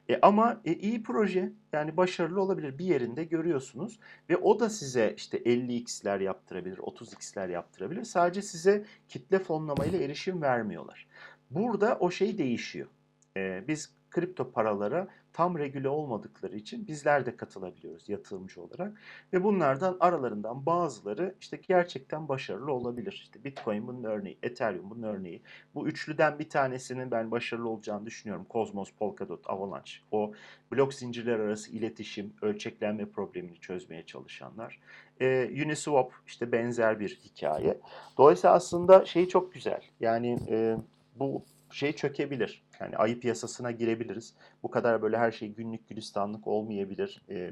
E, 0.09 0.19
ama 0.23 0.61
e, 0.65 0.73
iyi 0.73 1.03
proje 1.03 1.53
yani 1.73 1.97
başarılı 1.97 2.41
olabilir. 2.41 2.79
Bir 2.79 2.85
yerinde 2.85 3.25
görüyorsunuz 3.25 3.99
ve 4.31 4.37
o 4.37 4.61
da 4.61 4.71
size 4.71 5.15
işte 5.17 5.39
50x'ler 5.39 6.23
yaptırabilir, 6.23 6.79
30x'ler 6.79 7.51
yaptırabilir. 7.51 8.05
Sadece 8.05 8.43
size 8.43 8.85
kitle 9.09 9.39
fonlamayla 9.39 9.99
erişim 9.99 10.43
vermiyorlar. 10.43 11.07
Burada 11.55 11.97
o 12.01 12.11
şey 12.11 12.39
değişiyor. 12.39 12.89
E, 13.37 13.65
biz 13.69 13.91
kripto 14.11 14.53
paralara 14.53 15.09
tam 15.33 15.59
regüle 15.59 15.89
olmadıkları 15.89 16.57
için 16.57 16.87
bizler 16.87 17.27
de 17.27 17.37
katılabiliyoruz 17.37 18.09
yatırımcı 18.09 18.63
olarak. 18.63 18.93
Ve 19.33 19.45
bunlardan 19.45 19.97
aralarından 20.01 20.67
bazıları 20.67 21.35
işte 21.41 21.61
gerçekten 21.69 22.29
başarılı 22.29 22.73
olabilir. 22.73 23.13
İşte 23.13 23.45
Bitcoin 23.45 23.87
bunun 23.87 24.05
örneği, 24.05 24.39
Ethereum 24.43 24.91
bunun 24.91 25.03
örneği. 25.03 25.43
Bu 25.75 25.89
üçlüden 25.89 26.39
bir 26.39 26.49
tanesinin 26.49 27.11
ben 27.11 27.31
başarılı 27.31 27.69
olacağını 27.69 28.07
düşünüyorum. 28.07 28.47
Cosmos, 28.51 28.91
Polkadot, 28.91 29.51
Avalanche. 29.51 29.93
O 30.11 30.33
blok 30.73 30.95
zincirler 30.95 31.39
arası 31.39 31.73
iletişim, 31.73 32.33
ölçeklenme 32.43 33.07
problemini 33.07 33.61
çözmeye 33.61 34.07
çalışanlar. 34.07 34.81
Ee, 35.21 35.51
Uniswap 35.67 36.13
işte 36.27 36.53
benzer 36.53 37.01
bir 37.01 37.21
hikaye. 37.25 37.79
Dolayısıyla 38.19 38.55
aslında 38.55 39.05
şey 39.05 39.29
çok 39.29 39.55
güzel. 39.55 39.81
Yani 40.01 40.39
e, 40.49 40.77
bu 41.23 41.45
şey 41.71 41.93
çökebilir. 41.93 42.63
Yani 42.81 42.97
ayı 42.97 43.21
piyasasına 43.21 43.71
girebiliriz. 43.71 44.35
Bu 44.63 44.71
kadar 44.71 45.03
böyle 45.03 45.19
her 45.19 45.33
şey 45.33 45.49
günlük 45.49 45.89
gülistanlık 45.89 46.47
olmayabilir. 46.47 47.23
E, 47.31 47.51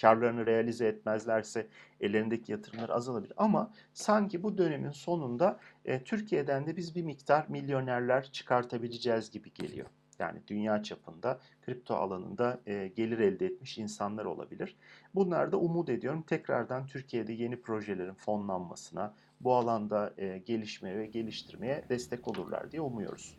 karlarını 0.00 0.46
realize 0.46 0.86
etmezlerse 0.86 1.66
ellerindeki 2.00 2.52
yatırımlar 2.52 2.88
azalabilir. 2.88 3.32
Ama 3.36 3.72
sanki 3.92 4.42
bu 4.42 4.58
dönemin 4.58 4.90
sonunda 4.90 5.60
e, 5.84 6.04
Türkiye'den 6.04 6.66
de 6.66 6.76
biz 6.76 6.96
bir 6.96 7.02
miktar 7.02 7.46
milyonerler 7.48 8.24
çıkartabileceğiz 8.32 9.30
gibi 9.30 9.52
geliyor. 9.54 9.86
Yani 10.18 10.40
dünya 10.48 10.82
çapında 10.82 11.40
kripto 11.62 11.94
alanında 11.94 12.60
e, 12.66 12.88
gelir 12.88 13.18
elde 13.18 13.46
etmiş 13.46 13.78
insanlar 13.78 14.24
olabilir. 14.24 14.76
Bunlar 15.14 15.52
da 15.52 15.56
umut 15.56 15.88
ediyorum 15.88 16.22
tekrardan 16.22 16.86
Türkiye'de 16.86 17.32
yeni 17.32 17.62
projelerin 17.62 18.14
fonlanmasına, 18.14 19.14
bu 19.44 19.54
alanda 19.54 20.14
e, 20.18 20.38
gelişmeye 20.46 20.98
ve 20.98 21.06
geliştirmeye 21.06 21.84
destek 21.88 22.28
olurlar 22.28 22.72
diye 22.72 22.82
umuyoruz. 22.82 23.34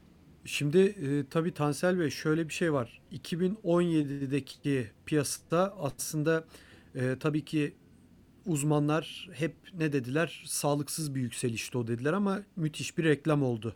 Şimdi 0.45 0.79
e, 0.79 1.29
tabii 1.29 1.53
Tansel 1.53 1.99
Bey 1.99 2.09
şöyle 2.09 2.49
bir 2.49 2.53
şey 2.53 2.73
var. 2.73 3.01
2017'deki 3.11 4.91
piyasada 5.05 5.73
aslında 5.79 6.43
e, 6.95 7.15
tabii 7.19 7.45
ki 7.45 7.75
uzmanlar 8.45 9.29
hep 9.33 9.55
ne 9.73 9.93
dediler? 9.93 10.43
Sağlıksız 10.47 11.15
bir 11.15 11.21
yükselişti 11.21 11.77
o 11.77 11.87
dediler 11.87 12.13
ama 12.13 12.43
müthiş 12.55 12.97
bir 12.97 13.03
reklam 13.03 13.43
oldu 13.43 13.75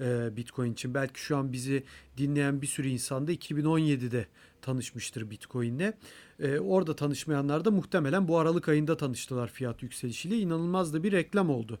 e, 0.00 0.36
Bitcoin 0.36 0.72
için. 0.72 0.94
Belki 0.94 1.20
şu 1.20 1.36
an 1.36 1.52
bizi 1.52 1.84
dinleyen 2.16 2.62
bir 2.62 2.66
sürü 2.66 2.88
insan 2.88 3.26
da 3.26 3.32
2017'de 3.32 4.26
tanışmıştır 4.62 5.30
Bitcoin'le. 5.30 5.92
E, 6.40 6.58
orada 6.58 6.96
tanışmayanlar 6.96 7.64
da 7.64 7.70
muhtemelen 7.70 8.28
bu 8.28 8.38
Aralık 8.38 8.68
ayında 8.68 8.96
tanıştılar 8.96 9.48
fiyat 9.48 9.82
yükselişiyle. 9.82 10.38
İnanılmaz 10.38 10.94
da 10.94 11.02
bir 11.02 11.12
reklam 11.12 11.50
oldu. 11.50 11.80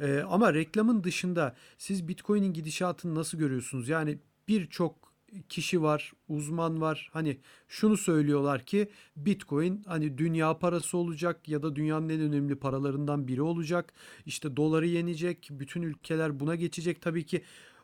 E, 0.00 0.20
ama 0.20 0.54
reklamın 0.54 1.04
dışında 1.04 1.56
siz 1.78 2.08
Bitcoin'in 2.08 2.52
gidişatını 2.52 3.14
nasıl 3.14 3.38
görüyorsunuz? 3.38 3.88
Yani 3.88 4.18
birçok 4.48 5.11
kişi 5.48 5.82
var, 5.82 6.12
uzman 6.28 6.80
var. 6.80 7.10
Hani 7.12 7.38
şunu 7.68 7.96
söylüyorlar 7.96 8.62
ki 8.62 8.88
Bitcoin 9.16 9.82
hani 9.86 10.18
dünya 10.18 10.58
parası 10.58 10.98
olacak 10.98 11.48
ya 11.48 11.62
da 11.62 11.76
dünyanın 11.76 12.08
en 12.08 12.20
önemli 12.20 12.56
paralarından 12.56 13.28
biri 13.28 13.42
olacak. 13.42 13.92
İşte 14.26 14.56
doları 14.56 14.86
yenecek, 14.86 15.48
bütün 15.50 15.82
ülkeler 15.82 16.40
buna 16.40 16.54
geçecek. 16.54 17.02
Tabii 17.02 17.26
ki 17.26 17.42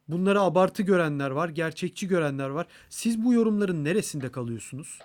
bunları 0.09 0.41
abartı 0.41 0.83
görenler 0.83 1.31
var, 1.31 1.49
gerçekçi 1.49 2.09
görenler 2.09 2.49
var. 2.49 2.67
Siz 2.89 3.25
bu 3.25 3.33
yorumların 3.35 3.85
neresinde 3.85 4.31
kalıyorsunuz? 4.31 4.99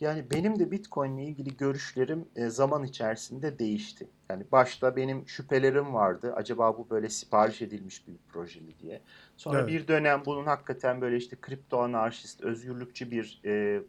Yani 0.00 0.30
benim 0.30 0.58
de 0.58 0.70
Bitcoin 0.70 1.16
ile 1.16 1.24
ilgili 1.24 1.56
görüşlerim 1.56 2.24
e, 2.36 2.48
zaman 2.50 2.84
içerisinde 2.84 3.58
değişti. 3.58 4.08
Yani 4.30 4.44
başta 4.52 4.96
benim 4.96 5.28
şüphelerim 5.28 5.94
vardı. 5.94 6.32
Acaba 6.36 6.78
bu 6.78 6.90
böyle 6.90 7.08
sipariş 7.08 7.62
edilmiş 7.62 8.08
bir 8.08 8.14
proje 8.32 8.60
mi 8.60 8.72
diye. 8.82 9.00
Sonra 9.36 9.58
Evet. 9.58 9.68
bir 9.68 9.88
dönem 9.88 10.22
bunun 10.26 10.46
hakikaten 10.46 11.00
böyle 11.00 11.16
işte 11.16 11.36
kripto 11.40 11.78
anarşist, 11.78 12.40
özgürlükçü 12.42 13.10
bir 13.10 13.40
e, 13.44 13.82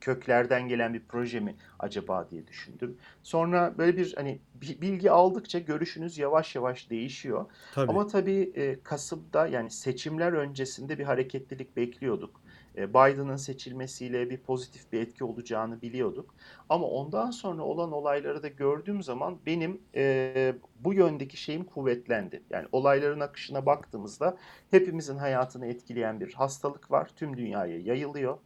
köklerden 0.00 0.68
gelen 0.68 0.94
bir 0.94 1.02
proje 1.08 1.40
mi 1.40 1.56
acaba 1.78 2.30
diye 2.30 2.46
düşündüm. 2.46 2.96
Sonra 3.22 3.74
böyle 3.78 3.96
bir 3.96 4.14
hani 4.16 4.38
bi- 4.54 4.80
bilgi 4.80 5.10
aldıkça 5.10 5.58
görüşünüz 5.58 6.18
yavaş 6.18 6.54
yavaş 6.54 6.90
değişiyor. 6.90 7.46
Tabii. 7.74 7.90
Ama 7.90 8.06
tabii 8.06 8.52
e, 8.54 8.80
Kasım'da 8.82 9.46
yani 9.46 9.70
seçimler 9.70 10.32
öncesinde 10.32 10.98
bir 10.98 11.04
hareketlilik 11.04 11.76
bekliyorduk. 11.76 12.40
E, 12.78 12.90
Biden'ın 12.90 13.36
seçilmesiyle 13.36 14.30
bir 14.30 14.38
pozitif 14.38 14.92
bir 14.92 15.00
etki 15.00 15.24
olacağını 15.24 15.82
biliyorduk. 15.82 16.34
Ama 16.68 16.86
ondan 16.86 17.30
sonra 17.30 17.62
olan 17.62 17.92
olayları 17.92 18.42
da 18.42 18.48
gördüğüm 18.48 19.02
zaman 19.02 19.38
benim 19.46 19.82
e, 19.94 20.54
bu 20.80 20.94
yöndeki 20.94 21.36
şeyim 21.36 21.64
kuvvetlendi. 21.64 22.42
Yani 22.50 22.68
olayların 22.72 23.20
akışına 23.20 23.66
baktığımızda 23.66 24.36
hepimizin 24.70 25.16
hayatını 25.16 25.66
etkileyen 25.66 26.20
bir 26.20 26.34
hastalık 26.34 26.90
var. 26.90 27.10
Tüm 27.16 27.36
dünyaya 27.36 27.78
yayılıyor. 27.80 28.38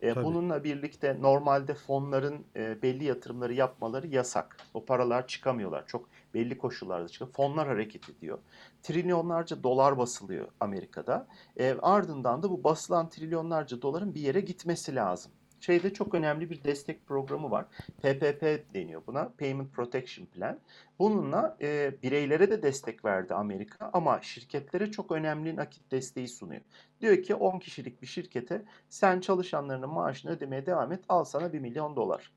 E, 0.00 0.14
Tabii. 0.14 0.24
bununla 0.24 0.64
birlikte 0.64 1.16
normalde 1.20 1.74
fonların 1.74 2.44
e, 2.56 2.82
belli 2.82 3.04
yatırımları 3.04 3.54
yapmaları 3.54 4.06
yasak. 4.06 4.56
O 4.74 4.84
paralar 4.84 5.26
çıkamıyorlar. 5.26 5.86
Çok 5.86 6.08
belli 6.34 6.58
koşullarda 6.58 7.08
çıkıyor. 7.08 7.30
Fonlar 7.32 7.68
hareket 7.68 8.10
ediyor. 8.10 8.38
Trilyonlarca 8.82 9.62
dolar 9.62 9.98
basılıyor 9.98 10.48
Amerika'da. 10.60 11.26
E, 11.56 11.76
ardından 11.82 12.42
da 12.42 12.50
bu 12.50 12.64
basılan 12.64 13.08
trilyonlarca 13.08 13.82
doların 13.82 14.14
bir 14.14 14.20
yere 14.20 14.40
gitmesi 14.40 14.94
lazım. 14.94 15.32
Şeyde 15.66 15.92
çok 15.92 16.14
önemli 16.14 16.50
bir 16.50 16.64
destek 16.64 17.06
programı 17.06 17.50
var. 17.50 17.64
PPP 18.02 18.74
deniyor 18.74 19.02
buna. 19.06 19.28
Payment 19.38 19.72
Protection 19.72 20.26
Plan. 20.26 20.58
Bununla 20.98 21.56
e, 21.60 21.94
bireylere 22.02 22.50
de 22.50 22.62
destek 22.62 23.04
verdi 23.04 23.34
Amerika 23.34 23.90
ama 23.92 24.22
şirketlere 24.22 24.90
çok 24.90 25.12
önemli 25.12 25.56
nakit 25.56 25.90
desteği 25.90 26.28
sunuyor. 26.28 26.60
Diyor 27.00 27.22
ki 27.22 27.34
10 27.34 27.58
kişilik 27.58 28.02
bir 28.02 28.06
şirkete 28.06 28.62
sen 28.88 29.20
çalışanlarının 29.20 29.90
maaşını 29.90 30.32
ödemeye 30.32 30.66
devam 30.66 30.92
et 30.92 31.04
al 31.08 31.24
sana 31.24 31.52
1 31.52 31.58
milyon 31.58 31.96
dolar. 31.96 32.32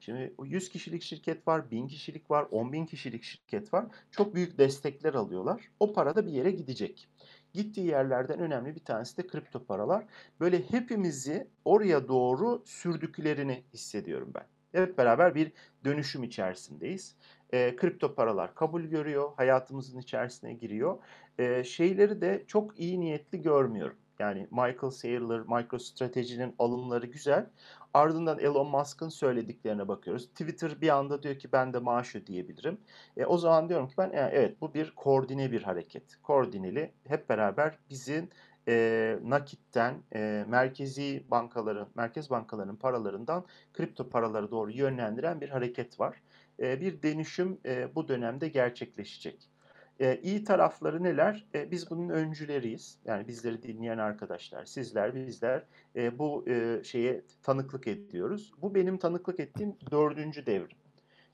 Şimdi 0.00 0.34
100 0.44 0.68
kişilik 0.68 1.02
şirket 1.02 1.48
var, 1.48 1.70
1000 1.70 1.88
kişilik 1.88 2.30
var, 2.30 2.46
10 2.50 2.72
bin 2.72 2.86
kişilik 2.86 3.22
şirket 3.22 3.74
var. 3.74 3.86
Çok 4.10 4.34
büyük 4.34 4.58
destekler 4.58 5.14
alıyorlar. 5.14 5.60
O 5.80 5.92
para 5.92 6.16
da 6.16 6.26
bir 6.26 6.32
yere 6.32 6.50
gidecek. 6.50 7.08
Gittiği 7.54 7.86
yerlerden 7.86 8.38
önemli 8.38 8.74
bir 8.74 8.84
tanesi 8.84 9.16
de 9.16 9.26
kripto 9.26 9.64
paralar. 9.64 10.04
Böyle 10.40 10.70
hepimizi 10.70 11.48
oraya 11.64 12.08
doğru 12.08 12.62
sürdüklerini 12.64 13.64
hissediyorum 13.74 14.32
ben. 14.34 14.46
Hep 14.80 14.98
beraber 14.98 15.34
bir 15.34 15.52
dönüşüm 15.84 16.22
içerisindeyiz. 16.22 17.16
E, 17.52 17.76
kripto 17.76 18.14
paralar 18.14 18.54
kabul 18.54 18.82
görüyor, 18.82 19.30
hayatımızın 19.36 19.98
içerisine 19.98 20.54
giriyor. 20.54 20.98
E, 21.38 21.64
şeyleri 21.64 22.20
de 22.20 22.44
çok 22.46 22.80
iyi 22.80 23.00
niyetli 23.00 23.42
görmüyorum. 23.42 23.96
Yani 24.18 24.48
Michael 24.50 24.90
Saylor, 24.90 25.40
MicroStrategy'nin 25.40 26.54
alımları 26.58 27.06
güzel. 27.06 27.46
Ardından 27.94 28.38
Elon 28.38 28.70
Musk'ın 28.70 29.08
söylediklerine 29.08 29.88
bakıyoruz. 29.88 30.28
Twitter 30.28 30.80
bir 30.80 30.88
anda 30.88 31.22
diyor 31.22 31.38
ki 31.38 31.52
ben 31.52 31.72
de 31.72 31.78
maaş 31.78 32.14
ödeyebilirim. 32.14 32.78
E, 33.16 33.24
o 33.24 33.38
zaman 33.38 33.68
diyorum 33.68 33.88
ki 33.88 33.94
ben 33.98 34.10
e, 34.10 34.30
evet 34.32 34.60
bu 34.60 34.74
bir 34.74 34.90
koordine 34.90 35.52
bir 35.52 35.62
hareket. 35.62 36.16
Koordineli 36.22 36.92
hep 37.04 37.28
beraber 37.28 37.78
bizim 37.90 38.28
e, 38.68 39.18
nakitten 39.22 39.94
e, 40.14 40.44
merkezi 40.48 41.24
bankaların, 41.30 41.88
merkez 41.94 42.30
bankalarının 42.30 42.76
paralarından 42.76 43.46
kripto 43.72 44.08
paralara 44.08 44.50
doğru 44.50 44.70
yönlendiren 44.70 45.40
bir 45.40 45.48
hareket 45.48 46.00
var. 46.00 46.22
E, 46.60 46.80
bir 46.80 47.02
dönüşüm 47.02 47.58
e, 47.66 47.94
bu 47.94 48.08
dönemde 48.08 48.48
gerçekleşecek. 48.48 49.53
E, 50.00 50.20
iyi 50.22 50.44
tarafları 50.44 51.02
neler? 51.02 51.46
E, 51.54 51.70
biz 51.70 51.90
bunun 51.90 52.08
öncüleriyiz. 52.08 52.98
Yani 53.04 53.28
bizleri 53.28 53.62
dinleyen 53.62 53.98
arkadaşlar, 53.98 54.64
sizler, 54.64 55.14
bizler 55.14 55.62
e, 55.96 56.18
bu 56.18 56.48
e, 56.48 56.80
şeye 56.84 57.22
tanıklık 57.42 57.86
ediyoruz. 57.86 58.52
Bu 58.62 58.74
benim 58.74 58.98
tanıklık 58.98 59.40
ettiğim 59.40 59.76
dördüncü 59.90 60.46
devrim. 60.46 60.76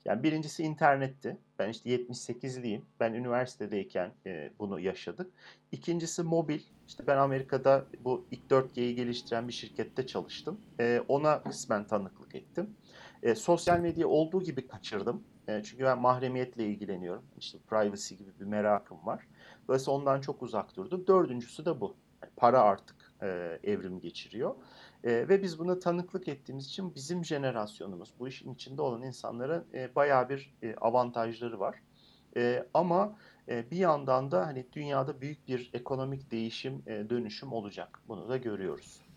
Yani 0.05 0.23
birincisi 0.23 0.62
internetti. 0.62 1.37
Ben 1.59 1.68
işte 1.68 1.90
78'liyim. 1.90 2.81
Ben 3.01 3.12
üniversitedeyken 3.12 4.12
e, 4.27 4.51
bunu 4.59 4.81
yaşadık. 4.81 5.31
İkincisi 5.73 6.23
mobil. 6.23 6.61
İşte 6.88 7.07
ben 7.07 7.16
Amerika'da 7.16 7.85
bu 8.05 8.27
ilk 8.31 8.51
4G'yi 8.51 8.94
geliştiren 8.94 9.49
bir 9.49 9.53
şirkette 9.53 10.07
çalıştım. 10.07 10.61
E, 10.81 11.03
ona 11.09 11.42
kısmen 11.42 11.87
tanıklık 11.87 12.35
ettim. 12.35 12.70
E, 13.23 13.35
sosyal 13.35 13.81
medya 13.81 14.09
olduğu 14.09 14.43
gibi 14.43 14.69
kaçırdım. 14.69 15.23
E, 15.49 15.63
çünkü 15.63 15.85
ben 15.85 15.99
mahremiyetle 15.99 16.67
ilgileniyorum. 16.67 17.25
İşte 17.39 17.59
privacy 17.59 18.15
gibi 18.15 18.31
bir 18.41 18.45
merakım 18.45 19.07
var. 19.07 19.27
Dolayısıyla 19.69 19.99
ondan 19.99 20.21
çok 20.21 20.43
uzak 20.43 20.77
durdum. 20.77 21.07
Dördüncüsü 21.07 21.65
de 21.65 21.81
bu. 21.81 21.97
Yani 22.23 22.33
para 22.37 22.61
artık 22.61 22.97
e, 23.23 23.27
evrim 23.65 24.01
geçiriyor. 24.01 24.55
E, 25.05 25.29
ve 25.29 25.43
biz 25.43 25.59
buna 25.59 25.79
tanıklık 25.79 26.29
ettiğimiz 26.29 26.67
için 26.67 26.95
bizim 26.95 27.25
jenerasyonumuz, 27.25 28.15
bu 28.19 28.29
işin 28.29 28.55
içinde 28.55 28.83
olan 28.83 29.03
insanlara 29.03 29.65
e, 29.75 29.95
bayağı 29.95 30.29
bir 30.29 30.55
e, 30.63 30.75
avantajları 30.75 31.61
var. 31.61 31.77
E, 32.37 32.67
ama 32.75 33.17
e, 33.49 33.71
bir 33.71 33.77
yandan 33.77 34.31
da 34.31 34.47
hani 34.47 34.67
dünyada 34.73 35.21
büyük 35.21 35.49
bir 35.49 35.71
ekonomik 35.73 36.31
değişim, 36.31 36.83
e, 36.87 37.11
dönüşüm 37.11 37.53
olacak. 37.53 38.01
Bunu 38.09 38.29
da 38.29 38.37
görüyoruz. 38.37 39.10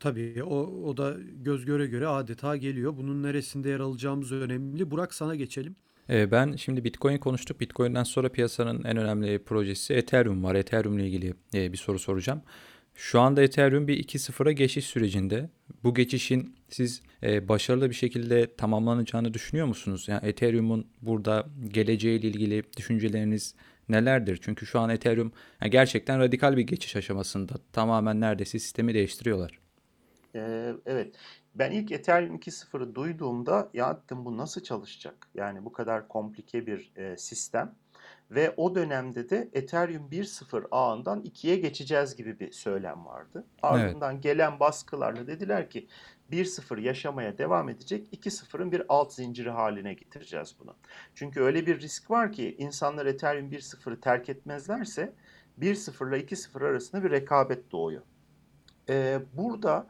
Tabii 0.00 0.42
o, 0.44 0.56
o 0.84 0.96
da 0.96 1.16
göz 1.44 1.64
göre 1.64 1.86
göre 1.86 2.06
adeta 2.06 2.56
geliyor. 2.56 2.96
Bunun 2.96 3.22
neresinde 3.22 3.68
yer 3.68 3.80
alacağımız 3.80 4.32
önemli. 4.32 4.90
Burak 4.90 5.14
sana 5.14 5.34
geçelim. 5.34 5.76
Ee, 6.10 6.30
ben 6.30 6.56
şimdi 6.56 6.84
Bitcoin 6.84 7.18
konuştuk. 7.18 7.60
Bitcoin'den 7.60 8.02
sonra 8.02 8.28
piyasanın 8.28 8.84
en 8.84 8.96
önemli 8.96 9.38
projesi 9.38 9.94
Ethereum 9.94 10.44
var. 10.44 10.54
Ethereum 10.54 10.98
ile 10.98 11.06
ilgili 11.06 11.34
e, 11.54 11.72
bir 11.72 11.76
soru 11.76 11.98
soracağım. 11.98 12.42
Şu 12.94 13.20
anda 13.20 13.42
Ethereum 13.42 13.88
bir 13.88 14.04
2.0'a 14.04 14.52
geçiş 14.52 14.86
sürecinde. 14.86 15.50
Bu 15.84 15.94
geçişin 15.94 16.56
siz 16.68 17.02
e, 17.22 17.48
başarılı 17.48 17.90
bir 17.90 17.94
şekilde 17.94 18.54
tamamlanacağını 18.56 19.34
düşünüyor 19.34 19.66
musunuz? 19.66 20.04
Yani 20.08 20.26
Ethereum'un 20.26 20.86
burada 21.02 21.46
geleceğiyle 21.68 22.28
ilgili 22.28 22.62
düşünceleriniz 22.76 23.54
nelerdir? 23.88 24.38
Çünkü 24.42 24.66
şu 24.66 24.80
an 24.80 24.90
Ethereum 24.90 25.32
gerçekten 25.70 26.20
radikal 26.20 26.56
bir 26.56 26.62
geçiş 26.62 26.96
aşamasında. 26.96 27.54
Tamamen 27.72 28.20
neredeyse 28.20 28.58
sistemi 28.58 28.94
değiştiriyorlar. 28.94 29.65
Ee, 30.36 30.74
evet. 30.86 31.14
Ben 31.54 31.70
ilk 31.70 31.92
Ethereum 31.92 32.36
2.0'ı 32.36 32.94
duyduğumda 32.94 33.68
ya 33.74 34.00
dedim 34.04 34.24
bu 34.24 34.36
nasıl 34.36 34.62
çalışacak? 34.62 35.28
Yani 35.34 35.64
bu 35.64 35.72
kadar 35.72 36.08
komplike 36.08 36.66
bir 36.66 36.92
e, 36.96 37.16
sistem. 37.16 37.74
Ve 38.30 38.54
o 38.56 38.74
dönemde 38.74 39.30
de 39.30 39.48
Ethereum 39.52 40.08
1.0 40.10 40.66
ağından 40.70 41.20
2'ye 41.22 41.56
geçeceğiz 41.56 42.16
gibi 42.16 42.40
bir 42.40 42.52
söylem 42.52 43.06
vardı. 43.06 43.44
Ardından 43.62 44.12
evet. 44.14 44.22
gelen 44.22 44.60
baskılarla 44.60 45.26
dediler 45.26 45.70
ki 45.70 45.88
1.0 46.32 46.80
yaşamaya 46.80 47.38
devam 47.38 47.68
edecek, 47.68 48.08
2.0'ın 48.12 48.72
bir 48.72 48.82
alt 48.88 49.12
zinciri 49.12 49.50
haline 49.50 49.94
getireceğiz 49.94 50.56
bunu. 50.60 50.74
Çünkü 51.14 51.40
öyle 51.40 51.66
bir 51.66 51.80
risk 51.80 52.10
var 52.10 52.32
ki 52.32 52.56
insanlar 52.58 53.06
Ethereum 53.06 53.50
1.0'ı 53.50 54.00
terk 54.00 54.28
etmezlerse 54.28 55.12
1.0 55.60 56.08
ile 56.08 56.24
2.0 56.24 56.66
arasında 56.66 57.04
bir 57.04 57.10
rekabet 57.10 57.72
doğuyor. 57.72 58.02
Ee, 58.88 59.20
burada 59.32 59.86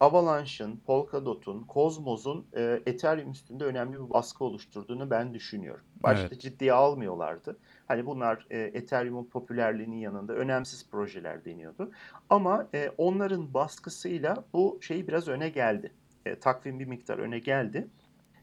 Avalanche'ın, 0.00 0.76
Polkadot'un, 0.86 1.66
Cosmos'un 1.68 2.46
e, 2.56 2.82
Ethereum 2.86 3.30
üstünde 3.30 3.64
önemli 3.64 3.92
bir 3.92 4.10
baskı 4.10 4.44
oluşturduğunu 4.44 5.10
ben 5.10 5.34
düşünüyorum. 5.34 5.84
Başta 6.02 6.26
evet. 6.26 6.40
ciddiye 6.40 6.72
almıyorlardı. 6.72 7.58
Hani 7.88 8.06
bunlar 8.06 8.46
e, 8.50 8.58
Ethereum'un 8.58 9.24
popülerliğinin 9.24 9.96
yanında 9.96 10.32
önemsiz 10.32 10.90
projeler 10.90 11.44
deniyordu. 11.44 11.90
Ama 12.30 12.68
e, 12.74 12.90
onların 12.98 13.54
baskısıyla 13.54 14.44
bu 14.52 14.78
şey 14.82 15.08
biraz 15.08 15.28
öne 15.28 15.48
geldi. 15.48 15.92
E, 16.26 16.38
takvim 16.38 16.80
bir 16.80 16.86
miktar 16.86 17.18
öne 17.18 17.38
geldi. 17.38 17.88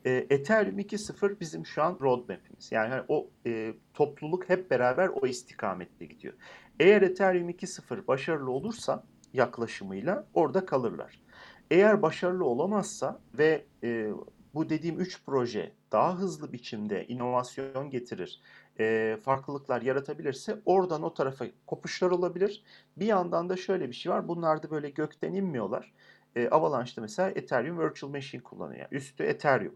E, 0.05 0.11
Ethereum 0.11 0.79
2.0 0.79 1.39
bizim 1.39 1.65
şu 1.65 1.83
an 1.83 1.97
roadmap'imiz. 2.01 2.71
Yani 2.71 2.89
hani 2.89 3.03
o 3.07 3.29
e, 3.45 3.73
topluluk 3.93 4.49
hep 4.49 4.71
beraber 4.71 5.07
o 5.07 5.27
istikamette 5.27 6.05
gidiyor. 6.05 6.33
Eğer 6.79 7.01
Ethereum 7.01 7.49
2.0 7.49 8.07
başarılı 8.07 8.51
olursa 8.51 9.03
yaklaşımıyla 9.33 10.27
orada 10.33 10.65
kalırlar. 10.65 11.19
Eğer 11.71 12.01
başarılı 12.01 12.45
olamazsa 12.45 13.19
ve 13.37 13.65
e, 13.83 14.09
bu 14.53 14.69
dediğim 14.69 14.99
üç 14.99 15.25
proje 15.25 15.71
daha 15.91 16.17
hızlı 16.17 16.53
biçimde 16.53 17.07
inovasyon 17.07 17.89
getirir, 17.89 18.41
e, 18.79 19.17
farklılıklar 19.23 19.81
yaratabilirse 19.81 20.59
oradan 20.65 21.03
o 21.03 21.13
tarafa 21.13 21.45
kopuşlar 21.67 22.11
olabilir. 22.11 22.63
Bir 22.97 23.05
yandan 23.05 23.49
da 23.49 23.57
şöyle 23.57 23.89
bir 23.89 23.93
şey 23.93 24.11
var. 24.11 24.27
Bunlar 24.27 24.63
da 24.63 24.71
böyle 24.71 24.89
gökten 24.89 25.33
inmiyorlar. 25.33 25.93
E, 26.35 26.49
Avalanche'da 26.49 27.01
mesela 27.01 27.29
Ethereum 27.29 27.79
Virtual 27.79 28.11
Machine 28.11 28.43
kullanıyor. 28.43 28.87
Üstü 28.91 29.23
Ethereum. 29.23 29.75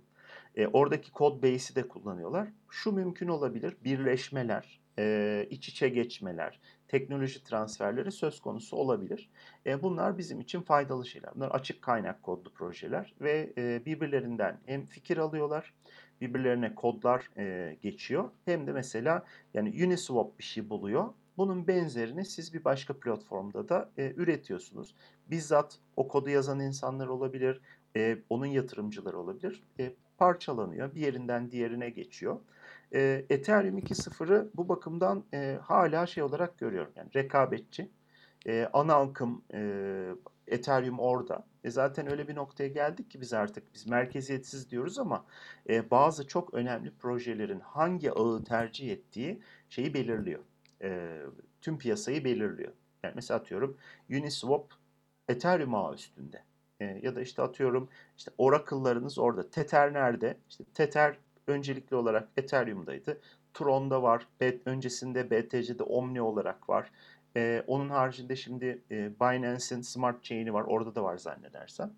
E, 0.55 0.67
oradaki 0.67 1.11
kod 1.11 1.43
base'i 1.43 1.75
de 1.75 1.87
kullanıyorlar. 1.87 2.47
Şu 2.69 2.91
mümkün 2.91 3.27
olabilir. 3.27 3.77
Birleşmeler, 3.83 4.79
e, 4.99 5.47
iç 5.49 5.69
içe 5.69 5.89
geçmeler, 5.89 6.59
teknoloji 6.87 7.43
transferleri 7.43 8.11
söz 8.11 8.39
konusu 8.39 8.77
olabilir. 8.77 9.29
E, 9.65 9.83
bunlar 9.83 10.17
bizim 10.17 10.39
için 10.39 10.61
faydalı 10.61 11.05
şeyler. 11.05 11.35
Bunlar 11.35 11.49
açık 11.49 11.81
kaynak 11.81 12.23
kodlu 12.23 12.53
projeler 12.53 13.13
ve 13.21 13.53
e, 13.57 13.85
birbirlerinden 13.85 14.59
hem 14.65 14.85
fikir 14.85 15.17
alıyorlar, 15.17 15.73
birbirlerine 16.21 16.75
kodlar 16.75 17.29
e, 17.37 17.77
geçiyor. 17.81 18.29
Hem 18.45 18.67
de 18.67 18.71
mesela 18.71 19.25
yani 19.53 19.85
Uniswap 19.85 20.39
bir 20.39 20.43
şey 20.43 20.69
buluyor. 20.69 21.13
Bunun 21.37 21.67
benzerini 21.67 22.25
siz 22.25 22.53
bir 22.53 22.63
başka 22.63 22.99
platformda 22.99 23.69
da 23.69 23.89
e, 23.97 24.13
üretiyorsunuz. 24.15 24.95
Bizzat 25.27 25.79
o 25.95 26.07
kodu 26.07 26.29
yazan 26.29 26.59
insanlar 26.59 27.07
olabilir, 27.07 27.61
e, 27.95 28.17
onun 28.29 28.45
yatırımcıları 28.45 29.19
olabilir. 29.19 29.63
E, 29.79 29.93
parçalanıyor, 30.17 30.95
bir 30.95 31.01
yerinden 31.01 31.51
diğerine 31.51 31.89
geçiyor. 31.89 32.39
E, 32.93 33.25
Ethereum 33.29 33.77
2.0'ı 33.77 34.51
bu 34.55 34.69
bakımdan 34.69 35.23
e, 35.33 35.59
hala 35.61 36.07
şey 36.07 36.23
olarak 36.23 36.57
görüyorum. 36.57 36.91
Yani 36.95 37.09
rekabetçi. 37.15 37.89
E, 38.47 38.69
ana 38.73 38.95
akım 38.95 39.43
e, 39.53 40.11
Ethereum 40.47 40.99
orada. 40.99 41.45
E 41.63 41.69
zaten 41.71 42.11
öyle 42.11 42.27
bir 42.27 42.35
noktaya 42.35 42.67
geldik 42.67 43.11
ki 43.11 43.21
biz 43.21 43.33
artık 43.33 43.73
biz 43.73 43.87
merkeziyetsiz 43.87 44.69
diyoruz 44.71 44.99
ama 44.99 45.25
e, 45.69 45.91
bazı 45.91 46.27
çok 46.27 46.53
önemli 46.53 46.91
projelerin 46.91 47.59
hangi 47.59 48.11
ağı 48.11 48.43
tercih 48.43 48.91
ettiği 48.91 49.41
şeyi 49.69 49.93
belirliyor. 49.93 50.43
E, 50.81 51.19
tüm 51.61 51.77
piyasayı 51.77 52.23
belirliyor. 52.23 52.73
Yani 53.03 53.13
mesela 53.15 53.39
atıyorum 53.39 53.77
Uniswap 54.09 54.73
Ethereum 55.27 55.75
ağı 55.75 55.93
üstünde. 55.93 56.43
E, 56.79 56.85
ya 56.85 57.15
da 57.15 57.21
işte 57.21 57.41
atıyorum 57.41 57.89
işte 58.17 58.31
Oracle'larınız 58.37 59.19
orada. 59.19 59.49
Tether 59.49 59.93
nerede? 59.93 60.37
İşte 60.49 60.63
Tether 60.73 61.17
öncelikli 61.47 61.95
olarak 61.95 62.27
Ethereum'daydı. 62.37 63.21
Tron'da 63.53 64.03
var. 64.03 64.27
öncesinde 64.65 65.31
BTC'de 65.31 65.83
Omni 65.83 66.21
olarak 66.21 66.69
var. 66.69 66.91
Ee, 67.35 67.63
onun 67.67 67.89
haricinde 67.89 68.35
şimdi 68.35 68.81
e, 68.91 69.19
Binance'in 69.19 69.81
Smart 69.81 70.23
Chain'i 70.23 70.53
var. 70.53 70.63
Orada 70.63 70.95
da 70.95 71.03
var 71.03 71.17
zannedersem. 71.17 71.91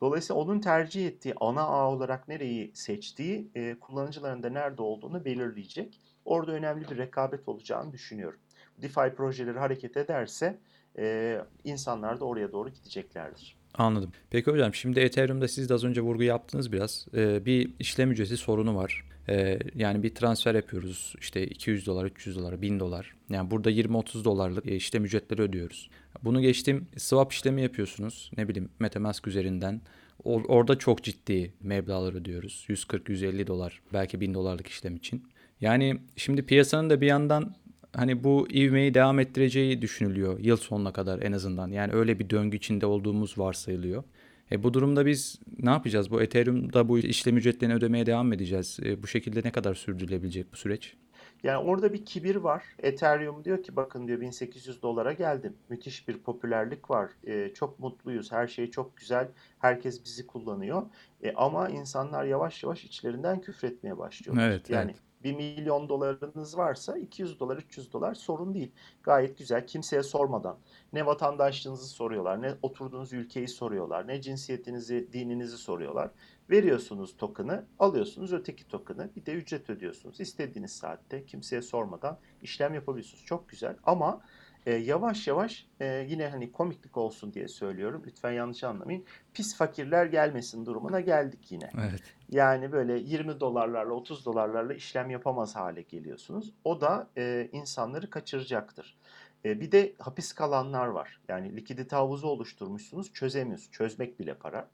Dolayısıyla 0.00 0.42
onun 0.42 0.60
tercih 0.60 1.06
ettiği 1.06 1.34
ana 1.40 1.62
ağ 1.62 1.90
olarak 1.90 2.28
nereyi 2.28 2.70
seçtiği 2.74 3.50
e, 3.54 3.76
kullanıcıların 3.80 4.42
da 4.42 4.50
nerede 4.50 4.82
olduğunu 4.82 5.24
belirleyecek. 5.24 6.00
Orada 6.24 6.52
önemli 6.52 6.90
bir 6.90 6.98
rekabet 6.98 7.48
olacağını 7.48 7.92
düşünüyorum. 7.92 8.40
DeFi 8.82 9.14
projeleri 9.16 9.58
hareket 9.58 9.96
ederse 9.96 10.58
e, 10.98 11.38
insanlar 11.64 12.20
da 12.20 12.24
oraya 12.24 12.52
doğru 12.52 12.68
gideceklerdir. 12.68 13.61
Anladım. 13.74 14.12
Peki 14.30 14.50
hocam 14.50 14.74
şimdi 14.74 15.00
Ethereum'da 15.00 15.48
siz 15.48 15.68
de 15.68 15.74
az 15.74 15.84
önce 15.84 16.00
vurgu 16.00 16.22
yaptınız 16.22 16.72
biraz. 16.72 17.06
Ee, 17.14 17.44
bir 17.46 17.70
işlem 17.78 18.10
ücreti 18.10 18.36
sorunu 18.36 18.76
var. 18.76 19.04
Ee, 19.28 19.58
yani 19.74 20.02
bir 20.02 20.14
transfer 20.14 20.54
yapıyoruz 20.54 21.14
işte 21.20 21.46
200 21.46 21.86
dolar, 21.86 22.04
300 22.04 22.36
dolar, 22.36 22.62
1000 22.62 22.80
dolar. 22.80 23.14
Yani 23.30 23.50
burada 23.50 23.70
20-30 23.70 24.24
dolarlık 24.24 24.66
e, 24.66 24.76
işlem 24.76 25.04
ücretleri 25.04 25.42
ödüyoruz. 25.42 25.90
Bunu 26.22 26.40
geçtim 26.40 26.86
swap 26.96 27.32
işlemi 27.32 27.62
yapıyorsunuz. 27.62 28.30
Ne 28.36 28.48
bileyim 28.48 28.68
Metamask 28.78 29.26
üzerinden. 29.28 29.80
Or- 30.24 30.46
orada 30.46 30.78
çok 30.78 31.02
ciddi 31.02 31.52
meblağlar 31.60 32.14
ödüyoruz. 32.14 32.66
140-150 32.68 33.46
dolar 33.46 33.82
belki 33.92 34.20
1000 34.20 34.34
dolarlık 34.34 34.68
işlem 34.68 34.96
için. 34.96 35.24
Yani 35.60 36.00
şimdi 36.16 36.46
piyasanın 36.46 36.90
da 36.90 37.00
bir 37.00 37.06
yandan 37.06 37.54
hani 37.96 38.24
bu 38.24 38.48
ivmeyi 38.48 38.94
devam 38.94 39.18
ettireceği 39.18 39.82
düşünülüyor 39.82 40.38
yıl 40.38 40.56
sonuna 40.56 40.92
kadar 40.92 41.22
en 41.22 41.32
azından. 41.32 41.70
Yani 41.70 41.92
öyle 41.92 42.18
bir 42.18 42.30
döngü 42.30 42.56
içinde 42.56 42.86
olduğumuz 42.86 43.38
varsayılıyor. 43.38 44.04
E 44.52 44.62
bu 44.62 44.74
durumda 44.74 45.06
biz 45.06 45.40
ne 45.58 45.70
yapacağız? 45.70 46.10
Bu 46.10 46.22
Ethereum'da 46.22 46.88
bu 46.88 46.98
işlem 46.98 47.36
ücretlerini 47.36 47.74
ödemeye 47.74 48.06
devam 48.06 48.32
edeceğiz. 48.32 48.78
E 48.84 49.02
bu 49.02 49.06
şekilde 49.06 49.40
ne 49.44 49.50
kadar 49.52 49.74
sürdürülebilecek 49.74 50.52
bu 50.52 50.56
süreç? 50.56 50.96
Yani 51.42 51.58
orada 51.58 51.92
bir 51.92 52.04
kibir 52.04 52.36
var. 52.36 52.62
Ethereum 52.78 53.44
diyor 53.44 53.62
ki 53.62 53.76
bakın 53.76 54.06
diyor 54.08 54.20
1800 54.20 54.82
dolara 54.82 55.12
geldim. 55.12 55.56
Müthiş 55.68 56.08
bir 56.08 56.18
popülerlik 56.18 56.90
var. 56.90 57.10
E, 57.26 57.54
çok 57.54 57.78
mutluyuz. 57.78 58.32
Her 58.32 58.46
şey 58.46 58.70
çok 58.70 58.96
güzel. 58.96 59.28
Herkes 59.58 60.04
bizi 60.04 60.26
kullanıyor. 60.26 60.82
E, 61.22 61.32
ama 61.32 61.68
insanlar 61.68 62.24
yavaş 62.24 62.62
yavaş 62.62 62.84
içlerinden 62.84 63.40
küfretmeye 63.40 63.98
başlıyor. 63.98 64.36
Evet, 64.40 64.70
yani 64.70 64.90
evet 64.90 65.11
1 65.24 65.32
milyon 65.32 65.88
dolarınız 65.88 66.56
varsa 66.56 66.98
200 66.98 67.40
dolar, 67.40 67.56
300 67.56 67.92
dolar 67.92 68.14
sorun 68.14 68.54
değil. 68.54 68.72
Gayet 69.02 69.38
güzel. 69.38 69.66
Kimseye 69.66 70.02
sormadan. 70.02 70.58
Ne 70.92 71.06
vatandaşlığınızı 71.06 71.88
soruyorlar, 71.88 72.42
ne 72.42 72.54
oturduğunuz 72.62 73.12
ülkeyi 73.12 73.48
soruyorlar, 73.48 74.08
ne 74.08 74.20
cinsiyetinizi, 74.20 75.08
dininizi 75.12 75.58
soruyorlar. 75.58 76.10
Veriyorsunuz 76.50 77.16
token'ı, 77.16 77.64
alıyorsunuz 77.78 78.32
öteki 78.32 78.68
token'ı. 78.68 79.10
Bir 79.16 79.26
de 79.26 79.32
ücret 79.32 79.70
ödüyorsunuz. 79.70 80.20
İstediğiniz 80.20 80.72
saatte 80.72 81.24
kimseye 81.24 81.62
sormadan 81.62 82.18
işlem 82.42 82.74
yapabiliyorsunuz. 82.74 83.24
Çok 83.24 83.48
güzel 83.48 83.76
ama 83.84 84.20
e, 84.66 84.74
yavaş 84.74 85.26
yavaş 85.28 85.66
e, 85.80 86.06
yine 86.08 86.28
hani 86.28 86.52
komiklik 86.52 86.96
olsun 86.96 87.34
diye 87.34 87.48
söylüyorum. 87.48 88.02
Lütfen 88.06 88.32
yanlış 88.32 88.64
anlamayın. 88.64 89.04
Pis 89.34 89.56
fakirler 89.56 90.06
gelmesin 90.06 90.66
durumuna 90.66 91.00
geldik 91.00 91.52
yine. 91.52 91.70
Evet. 91.88 92.02
Yani 92.28 92.72
böyle 92.72 92.98
20 92.98 93.40
dolarlarla 93.40 93.94
30 93.94 94.26
dolarlarla 94.26 94.74
işlem 94.74 95.10
yapamaz 95.10 95.56
hale 95.56 95.82
geliyorsunuz. 95.82 96.52
O 96.64 96.80
da 96.80 97.08
e, 97.16 97.48
insanları 97.52 98.10
kaçıracaktır. 98.10 98.96
E, 99.44 99.60
bir 99.60 99.72
de 99.72 99.92
hapis 99.98 100.32
kalanlar 100.32 100.86
var. 100.86 101.20
Yani 101.28 101.56
likidite 101.56 101.96
havuzu 101.96 102.26
oluşturmuşsunuz 102.28 103.12
çözemiyorsunuz. 103.12 103.72
Çözmek 103.72 104.20
bile 104.20 104.34
para. 104.34 104.68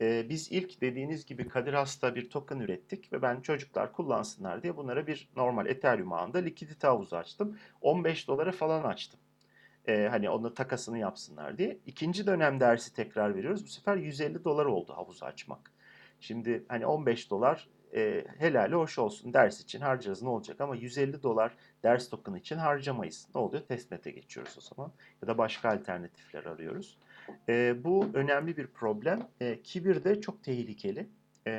E, 0.00 0.28
biz 0.28 0.52
ilk 0.52 0.80
dediğiniz 0.80 1.26
gibi 1.26 1.48
Kadir 1.48 1.72
Has'ta 1.72 2.14
bir 2.14 2.30
token 2.30 2.58
ürettik 2.58 3.12
ve 3.12 3.22
ben 3.22 3.40
çocuklar 3.40 3.92
kullansınlar 3.92 4.62
diye 4.62 4.76
bunlara 4.76 5.06
bir 5.06 5.28
normal 5.36 5.66
Ethereum 5.66 6.12
ağında 6.12 6.38
likidite 6.38 6.86
havuzu 6.86 7.16
açtım. 7.16 7.58
15 7.80 8.28
dolara 8.28 8.52
falan 8.52 8.84
açtım. 8.84 9.20
E, 9.88 10.08
hani 10.10 10.30
onu 10.30 10.54
takasını 10.54 10.98
yapsınlar 10.98 11.58
diye. 11.58 11.78
İkinci 11.86 12.26
dönem 12.26 12.60
dersi 12.60 12.94
tekrar 12.94 13.34
veriyoruz. 13.34 13.64
Bu 13.64 13.68
sefer 13.68 13.96
150 13.96 14.44
dolar 14.44 14.66
oldu 14.66 14.92
havuzu 14.96 15.24
açmak. 15.24 15.72
Şimdi 16.20 16.64
hani 16.68 16.86
15 16.86 17.30
dolar 17.30 17.68
e, 17.94 18.24
helali 18.38 18.74
hoş 18.74 18.98
olsun 18.98 19.34
ders 19.34 19.60
için 19.60 19.80
harcarız 19.80 20.22
ne 20.22 20.28
olacak 20.28 20.60
ama 20.60 20.76
150 20.76 21.22
dolar 21.22 21.56
ders 21.82 22.08
token 22.08 22.34
için 22.34 22.56
harcamayız. 22.56 23.28
Ne 23.34 23.40
oluyor? 23.40 23.62
Testnet'e 23.62 24.10
geçiyoruz 24.10 24.56
o 24.58 24.60
zaman 24.60 24.92
ya 25.22 25.28
da 25.28 25.38
başka 25.38 25.68
alternatifler 25.68 26.44
arıyoruz. 26.44 26.98
E, 27.48 27.84
bu 27.84 28.06
önemli 28.14 28.56
bir 28.56 28.66
problem. 28.66 29.28
E, 29.40 29.62
kibir 29.62 30.04
de 30.04 30.20
çok 30.20 30.42
tehlikeli. 30.42 31.06
E, 31.46 31.50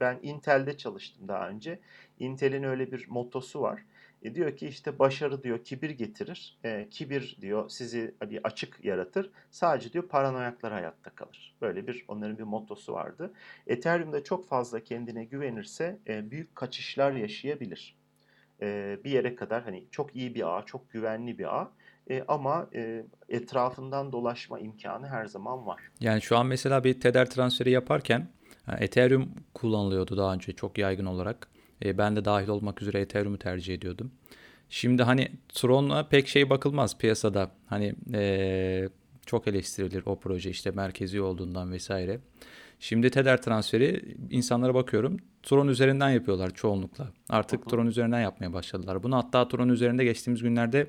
ben 0.00 0.18
Intel'de 0.22 0.76
çalıştım 0.76 1.28
daha 1.28 1.48
önce. 1.48 1.78
Intel'in 2.18 2.62
öyle 2.62 2.92
bir 2.92 3.08
mottosu 3.08 3.60
var. 3.60 3.84
E, 4.22 4.34
diyor 4.34 4.56
ki 4.56 4.68
işte 4.68 4.98
başarı 4.98 5.42
diyor 5.42 5.64
kibir 5.64 5.90
getirir. 5.90 6.58
E, 6.64 6.88
kibir 6.90 7.36
diyor 7.40 7.68
sizi 7.68 8.14
bir 8.30 8.40
açık 8.44 8.84
yaratır. 8.84 9.30
Sadece 9.50 9.92
diyor 9.92 10.08
paranoyaklar 10.08 10.72
hayatta 10.72 11.10
kalır. 11.10 11.56
Böyle 11.60 11.86
bir 11.86 12.04
onların 12.08 12.38
bir 12.38 12.42
mottosu 12.42 12.92
vardı. 12.92 13.32
Ethereum'da 13.66 14.24
çok 14.24 14.48
fazla 14.48 14.80
kendine 14.84 15.24
güvenirse 15.24 15.98
e, 16.08 16.30
büyük 16.30 16.56
kaçışlar 16.56 17.12
yaşayabilir. 17.12 17.96
E, 18.62 18.98
bir 19.04 19.10
yere 19.10 19.34
kadar 19.34 19.62
hani 19.62 19.84
çok 19.90 20.16
iyi 20.16 20.34
bir 20.34 20.58
ağ, 20.58 20.66
çok 20.66 20.90
güvenli 20.90 21.38
bir 21.38 21.56
ağ. 21.60 21.72
E, 22.10 22.24
ama 22.28 22.68
e, 22.74 23.04
etrafından 23.28 24.12
dolaşma 24.12 24.58
imkanı 24.58 25.06
her 25.06 25.26
zaman 25.26 25.66
var. 25.66 25.80
Yani 26.00 26.22
şu 26.22 26.38
an 26.38 26.46
mesela 26.46 26.84
bir 26.84 27.00
Tether 27.00 27.30
transferi 27.30 27.70
yaparken 27.70 28.28
Ethereum 28.78 29.28
kullanılıyordu 29.54 30.16
daha 30.16 30.34
önce 30.34 30.52
çok 30.52 30.78
yaygın 30.78 31.06
olarak. 31.06 31.48
E, 31.84 31.98
ben 31.98 32.16
de 32.16 32.24
dahil 32.24 32.48
olmak 32.48 32.82
üzere 32.82 33.00
Ethereum'u 33.00 33.38
tercih 33.38 33.74
ediyordum. 33.74 34.12
Şimdi 34.70 35.02
hani 35.02 35.32
Tron'a 35.48 36.08
pek 36.08 36.28
şey 36.28 36.50
bakılmaz 36.50 36.98
piyasada. 36.98 37.50
Hani 37.66 37.94
e, 38.14 38.88
çok 39.26 39.48
eleştirilir 39.48 40.02
o 40.06 40.18
proje 40.18 40.50
işte 40.50 40.70
merkezi 40.70 41.20
olduğundan 41.20 41.72
vesaire. 41.72 42.20
Şimdi 42.80 43.10
Tether 43.10 43.42
transferi 43.42 44.16
insanlara 44.30 44.74
bakıyorum 44.74 45.16
Tron 45.42 45.68
üzerinden 45.68 46.10
yapıyorlar 46.10 46.50
çoğunlukla. 46.50 47.08
Artık 47.28 47.70
Tron 47.70 47.86
üzerinden 47.86 48.20
yapmaya 48.20 48.52
başladılar. 48.52 49.02
Bunu 49.02 49.16
hatta 49.16 49.48
Tron 49.48 49.68
üzerinde 49.68 50.04
geçtiğimiz 50.04 50.42
günlerde 50.42 50.86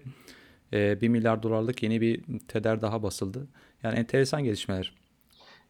e, 0.73 1.01
1 1.01 1.10
milyar 1.10 1.43
dolarlık 1.43 1.84
yeni 1.84 2.01
bir 2.01 2.23
Tether 2.47 2.82
daha 2.82 3.03
basıldı. 3.03 3.47
Yani 3.84 3.99
enteresan 3.99 4.43
gelişmeler. 4.43 4.93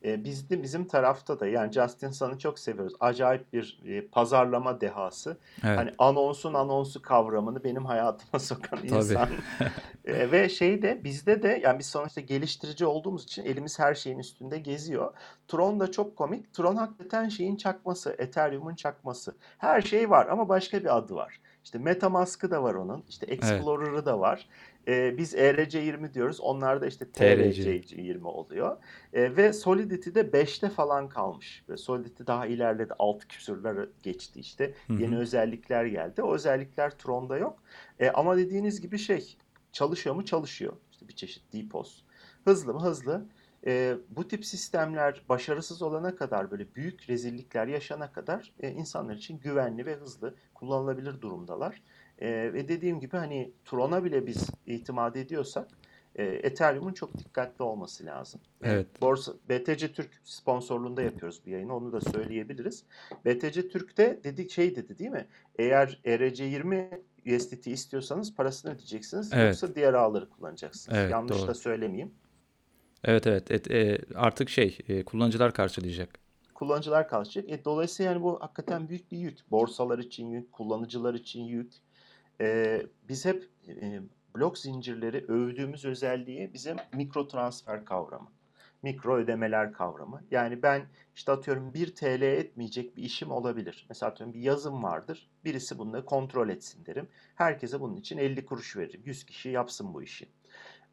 E, 0.04 0.24
biz 0.24 0.50
de 0.50 0.64
bizim 0.64 0.88
tarafta 0.88 1.40
da 1.40 1.48
yani 1.48 1.72
Justin 1.72 2.10
Sun'ı 2.10 2.38
çok 2.38 2.60
seviyoruz. 2.60 2.94
Acayip 3.00 3.54
bir 3.54 3.80
e, 3.86 4.08
pazarlama 4.08 4.82
dehası. 4.82 5.38
Evet. 5.64 5.78
Hani 5.78 5.92
anonsun 5.98 6.54
anonsu 6.54 7.02
kavramını 7.02 7.64
benim 7.64 7.86
hayatıma 7.86 8.40
sokan 8.40 8.80
insan. 8.84 9.30
e, 10.06 10.32
ve 10.32 10.50
şey 10.50 10.82
de 10.82 11.04
bizde 11.04 11.44
de 11.44 11.62
yani 11.64 11.80
biz 11.80 11.86
sonuçta 11.86 12.22
geliştirici 12.22 12.86
olduğumuz 12.86 13.24
için 13.24 13.46
elimiz 13.46 13.80
her 13.80 13.96
şeyin 13.96 14.20
üstünde 14.20 14.60
geziyor. 14.60 15.14
Tron 15.48 15.80
da 15.80 15.92
çok 15.92 16.16
komik. 16.16 16.54
Tron 16.54 16.76
hakikaten 16.76 17.30
şeyin 17.30 17.56
çakması, 17.56 18.16
Ethereum'un 18.18 18.76
çakması. 18.76 19.36
Her 19.58 19.82
şey 19.82 20.10
var 20.10 20.28
ama 20.28 20.50
başka 20.50 20.80
bir 20.80 20.98
adı 20.98 21.16
var. 21.16 21.40
İşte 21.64 21.80
MetaMask'ı 21.80 22.52
da 22.52 22.64
var 22.64 22.74
onun. 22.74 23.04
İşte 23.10 23.26
Explorer'ı 23.26 23.96
evet. 23.96 24.06
da 24.06 24.20
var. 24.20 24.48
Ee, 24.90 25.18
biz 25.18 25.34
ERC20 25.34 26.14
diyoruz. 26.14 26.40
Onlar 26.40 26.82
da 26.82 26.88
işte 26.88 27.06
TRC20 27.06 28.24
oluyor. 28.24 28.78
Ee, 29.14 29.38
ve 29.38 29.54
Solidity 29.54 30.10
de 30.10 30.22
5'te 30.22 30.70
falan 30.70 31.10
kalmış. 31.10 31.64
Ve 31.70 31.78
Solidity 31.78 32.24
daha 32.28 32.46
ilerledi. 32.46 32.94
6 33.00 33.28
küsurları 33.28 33.90
geçti 34.04 34.40
işte. 34.40 34.74
Hı-hı. 34.88 35.02
Yeni 35.02 35.18
özellikler 35.18 35.86
geldi. 35.86 36.24
O 36.24 36.36
özellikler 36.36 36.98
Tron'da 36.98 37.38
yok. 37.38 37.64
Ee, 38.00 38.10
ama 38.10 38.38
dediğiniz 38.38 38.82
gibi 38.82 38.98
şey 38.98 39.38
çalışıyor 39.72 40.16
mu? 40.16 40.26
Çalışıyor. 40.26 40.74
İşte 40.92 41.08
bir 41.08 41.16
çeşit 41.16 41.54
DPoS. 41.54 42.02
Hızlı 42.46 42.74
mı? 42.74 42.84
Hızlı. 42.84 43.26
E, 43.66 43.98
bu 44.10 44.28
tip 44.28 44.46
sistemler 44.46 45.22
başarısız 45.30 45.82
olana 45.82 46.16
kadar 46.16 46.52
böyle 46.52 46.76
büyük 46.76 47.10
rezillikler 47.10 47.68
yaşana 47.68 48.12
kadar 48.12 48.54
e, 48.60 48.72
insanlar 48.72 49.16
için 49.16 49.40
güvenli 49.40 49.86
ve 49.86 49.96
hızlı 49.96 50.36
kullanılabilir 50.54 51.22
durumdalar. 51.22 51.82
E, 52.22 52.54
ve 52.54 52.68
dediğim 52.68 53.00
gibi 53.00 53.18
hani 53.18 53.52
Tron'a 53.66 54.04
bile 54.04 54.28
biz 54.28 54.50
itimat 54.66 55.18
ediyorsak 55.18 55.68
e, 56.16 56.24
Ethereum'un 56.24 56.94
çok 56.94 57.18
dikkatli 57.18 57.64
olması 57.64 58.06
lazım. 58.06 58.42
Evet. 58.64 59.02
Borsa 59.02 59.34
BTC 59.50 59.94
Türk 59.94 60.10
sponsorluğunda 60.24 61.02
yapıyoruz 61.02 61.42
bu 61.46 61.50
yayını. 61.50 61.76
Onu 61.76 61.92
da 61.92 62.02
söyleyebiliriz. 62.02 62.84
BTC 63.26 63.70
Türk'te 63.70 64.20
dedik 64.24 64.52
şey 64.52 64.76
dedi 64.76 65.00
değil 65.00 65.12
mi? 65.12 65.28
Eğer 65.60 66.00
ERC20 66.06 67.02
USDT 67.36 67.68
istiyorsanız 67.68 68.36
parasını 68.36 68.72
ödeyeceksiniz. 68.72 69.34
Evet. 69.34 69.46
Yoksa 69.48 69.76
diğer 69.76 69.94
ağları 69.94 70.30
kullanacaksınız. 70.30 70.98
Evet, 70.98 71.12
Yanlış 71.12 71.40
doğru. 71.40 71.48
da 71.48 71.54
söylemeyeyim. 71.54 72.12
Evet 73.04 73.28
evet 73.28 73.52
et, 73.52 73.72
e, 73.72 74.02
artık 74.16 74.50
şey 74.50 74.78
e, 74.88 75.04
kullanıcılar 75.04 75.54
karşılayacak. 75.54 76.10
Kullanıcılar 76.54 77.08
karşılayacak. 77.08 77.60
E, 77.60 77.66
dolayısıyla 77.66 78.12
yani 78.12 78.24
bu 78.24 78.42
hakikaten 78.42 78.90
büyük 78.90 79.12
bir 79.12 79.18
yük. 79.18 79.52
Borsalar 79.52 80.00
için 80.00 80.28
yük, 80.28 80.52
kullanıcılar 80.52 81.14
için 81.14 81.44
yük. 81.44 81.74
E, 82.42 82.82
biz 83.10 83.26
hep 83.26 83.50
e, 83.68 84.02
blok 84.36 84.58
zincirleri 84.58 85.26
övdüğümüz 85.28 85.86
özelliği 85.86 86.54
bize 86.54 86.76
mikro 86.94 87.28
transfer 87.28 87.86
kavramı. 87.86 88.32
Mikro 88.84 89.18
ödemeler 89.18 89.74
kavramı. 89.74 90.24
Yani 90.32 90.64
ben 90.64 90.82
işte 91.16 91.32
atıyorum 91.32 91.74
1 91.74 91.96
TL 91.96 92.22
etmeyecek 92.22 92.98
bir 92.98 93.04
işim 93.04 93.32
olabilir. 93.32 93.86
Mesela 93.90 94.12
atıyorum 94.12 94.34
bir 94.34 94.40
yazım 94.40 94.84
vardır. 94.84 95.30
Birisi 95.46 95.78
bunu 95.78 96.06
kontrol 96.06 96.50
etsin 96.50 96.86
derim. 96.86 97.08
Herkese 97.36 97.80
bunun 97.80 97.96
için 97.96 98.18
50 98.18 98.46
kuruş 98.46 98.78
veririm. 98.78 99.02
100 99.06 99.26
kişi 99.26 99.50
yapsın 99.50 99.94
bu 99.94 100.04
işi 100.04 100.30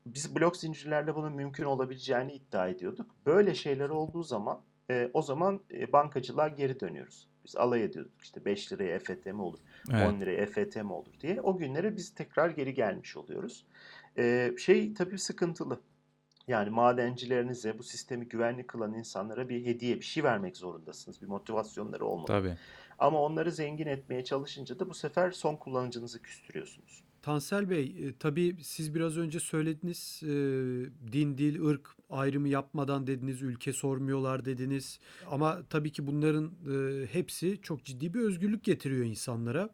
biz 0.06 0.36
blok 0.36 0.56
zincirlerle 0.56 1.14
bunun 1.14 1.32
mümkün 1.32 1.64
olabileceğini 1.64 2.32
iddia 2.32 2.68
ediyorduk. 2.68 3.10
Böyle 3.26 3.54
şeyler 3.54 3.88
olduğu 3.88 4.22
zaman 4.22 4.60
e, 4.90 5.10
o 5.14 5.22
zaman 5.22 5.60
e, 5.70 5.92
bankacılığa 5.92 6.48
geri 6.48 6.80
dönüyoruz. 6.80 7.28
Biz 7.46 7.56
alay 7.56 7.84
ediyorduk 7.84 8.12
işte 8.22 8.44
5 8.44 8.72
liraya 8.72 8.94
EFT 8.94 9.26
mi 9.26 9.42
olur, 9.42 9.58
evet. 9.92 10.08
10 10.08 10.20
liraya 10.20 10.42
EFT 10.42 10.76
mi 10.76 10.92
olur 10.92 11.12
diye. 11.20 11.40
O 11.40 11.56
günlere 11.56 11.96
biz 11.96 12.14
tekrar 12.14 12.50
geri 12.50 12.74
gelmiş 12.74 13.16
oluyoruz. 13.16 13.66
E, 14.18 14.52
şey 14.58 14.94
tabii 14.94 15.18
sıkıntılı. 15.18 15.80
Yani 16.48 16.70
madencilerinize 16.70 17.78
bu 17.78 17.82
sistemi 17.82 18.28
güvenli 18.28 18.66
kılan 18.66 18.94
insanlara 18.94 19.48
bir 19.48 19.66
hediye, 19.66 19.96
bir 19.96 20.04
şey 20.04 20.24
vermek 20.24 20.56
zorundasınız. 20.56 21.22
Bir 21.22 21.26
motivasyonları 21.26 22.06
olmalı. 22.06 22.26
Tabii. 22.26 22.56
Ama 22.98 23.22
onları 23.22 23.52
zengin 23.52 23.86
etmeye 23.86 24.24
çalışınca 24.24 24.78
da 24.78 24.88
bu 24.88 24.94
sefer 24.94 25.30
son 25.30 25.56
kullanıcınızı 25.56 26.22
küstürüyorsunuz. 26.22 27.05
Tansel 27.26 27.70
Bey, 27.70 27.84
e, 27.84 28.16
tabii 28.18 28.56
siz 28.62 28.94
biraz 28.94 29.16
önce 29.16 29.40
söylediniz 29.40 30.20
e, 30.22 30.28
din, 31.12 31.38
dil, 31.38 31.64
ırk 31.64 31.88
ayrımı 32.10 32.48
yapmadan 32.48 33.06
dediniz, 33.06 33.42
ülke 33.42 33.72
sormuyorlar 33.72 34.44
dediniz. 34.44 35.00
Ama 35.30 35.62
tabii 35.70 35.92
ki 35.92 36.06
bunların 36.06 36.44
e, 36.44 37.06
hepsi 37.06 37.58
çok 37.62 37.84
ciddi 37.84 38.14
bir 38.14 38.20
özgürlük 38.20 38.64
getiriyor 38.64 39.04
insanlara 39.04 39.70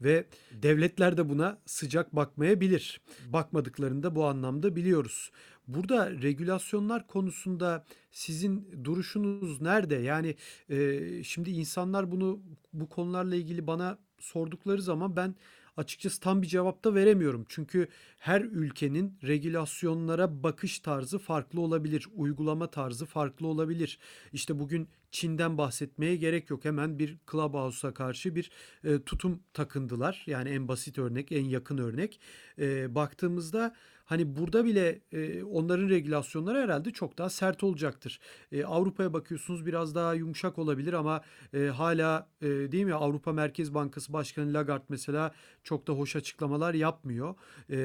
ve 0.00 0.26
devletler 0.52 1.16
de 1.16 1.28
buna 1.28 1.58
sıcak 1.66 2.16
bakmayabilir. 2.16 3.00
Bakmadıklarını 3.28 4.02
da 4.02 4.14
bu 4.14 4.24
anlamda 4.24 4.76
biliyoruz. 4.76 5.30
Burada 5.68 6.10
regülasyonlar 6.10 7.06
konusunda 7.06 7.84
sizin 8.10 8.84
duruşunuz 8.84 9.60
nerede? 9.60 9.94
Yani 9.94 10.34
e, 10.70 11.00
şimdi 11.24 11.50
insanlar 11.50 12.10
bunu 12.10 12.40
bu 12.72 12.88
konularla 12.88 13.36
ilgili 13.36 13.66
bana 13.66 13.98
sordukları 14.18 14.82
zaman 14.82 15.16
ben 15.16 15.34
açıkçası 15.76 16.20
tam 16.20 16.42
bir 16.42 16.46
cevap 16.46 16.84
da 16.84 16.94
veremiyorum. 16.94 17.44
Çünkü 17.48 17.88
her 18.18 18.40
ülkenin 18.40 19.18
regülasyonlara 19.22 20.42
bakış 20.42 20.78
tarzı 20.78 21.18
farklı 21.18 21.60
olabilir, 21.60 22.08
uygulama 22.14 22.70
tarzı 22.70 23.06
farklı 23.06 23.46
olabilir. 23.46 23.98
İşte 24.32 24.58
bugün 24.58 24.88
Çin'den 25.16 25.58
bahsetmeye 25.58 26.16
gerek 26.16 26.50
yok. 26.50 26.64
Hemen 26.64 26.98
bir 26.98 27.16
Clubhouse'a 27.30 27.94
karşı 27.94 28.34
bir 28.34 28.50
e, 28.84 29.02
tutum 29.02 29.40
takındılar. 29.52 30.24
Yani 30.26 30.48
en 30.48 30.68
basit 30.68 30.98
örnek, 30.98 31.32
en 31.32 31.44
yakın 31.44 31.78
örnek. 31.78 32.20
E, 32.58 32.94
baktığımızda 32.94 33.74
hani 34.06 34.36
burada 34.36 34.64
bile 34.64 35.00
e, 35.12 35.42
onların 35.42 35.88
regülasyonları 35.88 36.58
herhalde 36.58 36.90
çok 36.90 37.18
daha 37.18 37.30
sert 37.30 37.64
olacaktır. 37.64 38.20
E, 38.52 38.64
Avrupa'ya 38.64 39.12
bakıyorsunuz 39.12 39.66
biraz 39.66 39.94
daha 39.94 40.14
yumuşak 40.14 40.58
olabilir 40.58 40.92
ama 40.92 41.22
e, 41.54 41.66
hala 41.66 42.28
e, 42.42 42.46
değil 42.46 42.84
mi 42.84 42.94
Avrupa 42.94 43.32
Merkez 43.32 43.74
Bankası 43.74 44.12
Başkanı 44.12 44.54
Lagarde 44.54 44.84
mesela 44.88 45.34
çok 45.64 45.86
da 45.86 45.92
hoş 45.92 46.16
açıklamalar 46.16 46.74
yapmıyor. 46.74 47.34
E, 47.70 47.76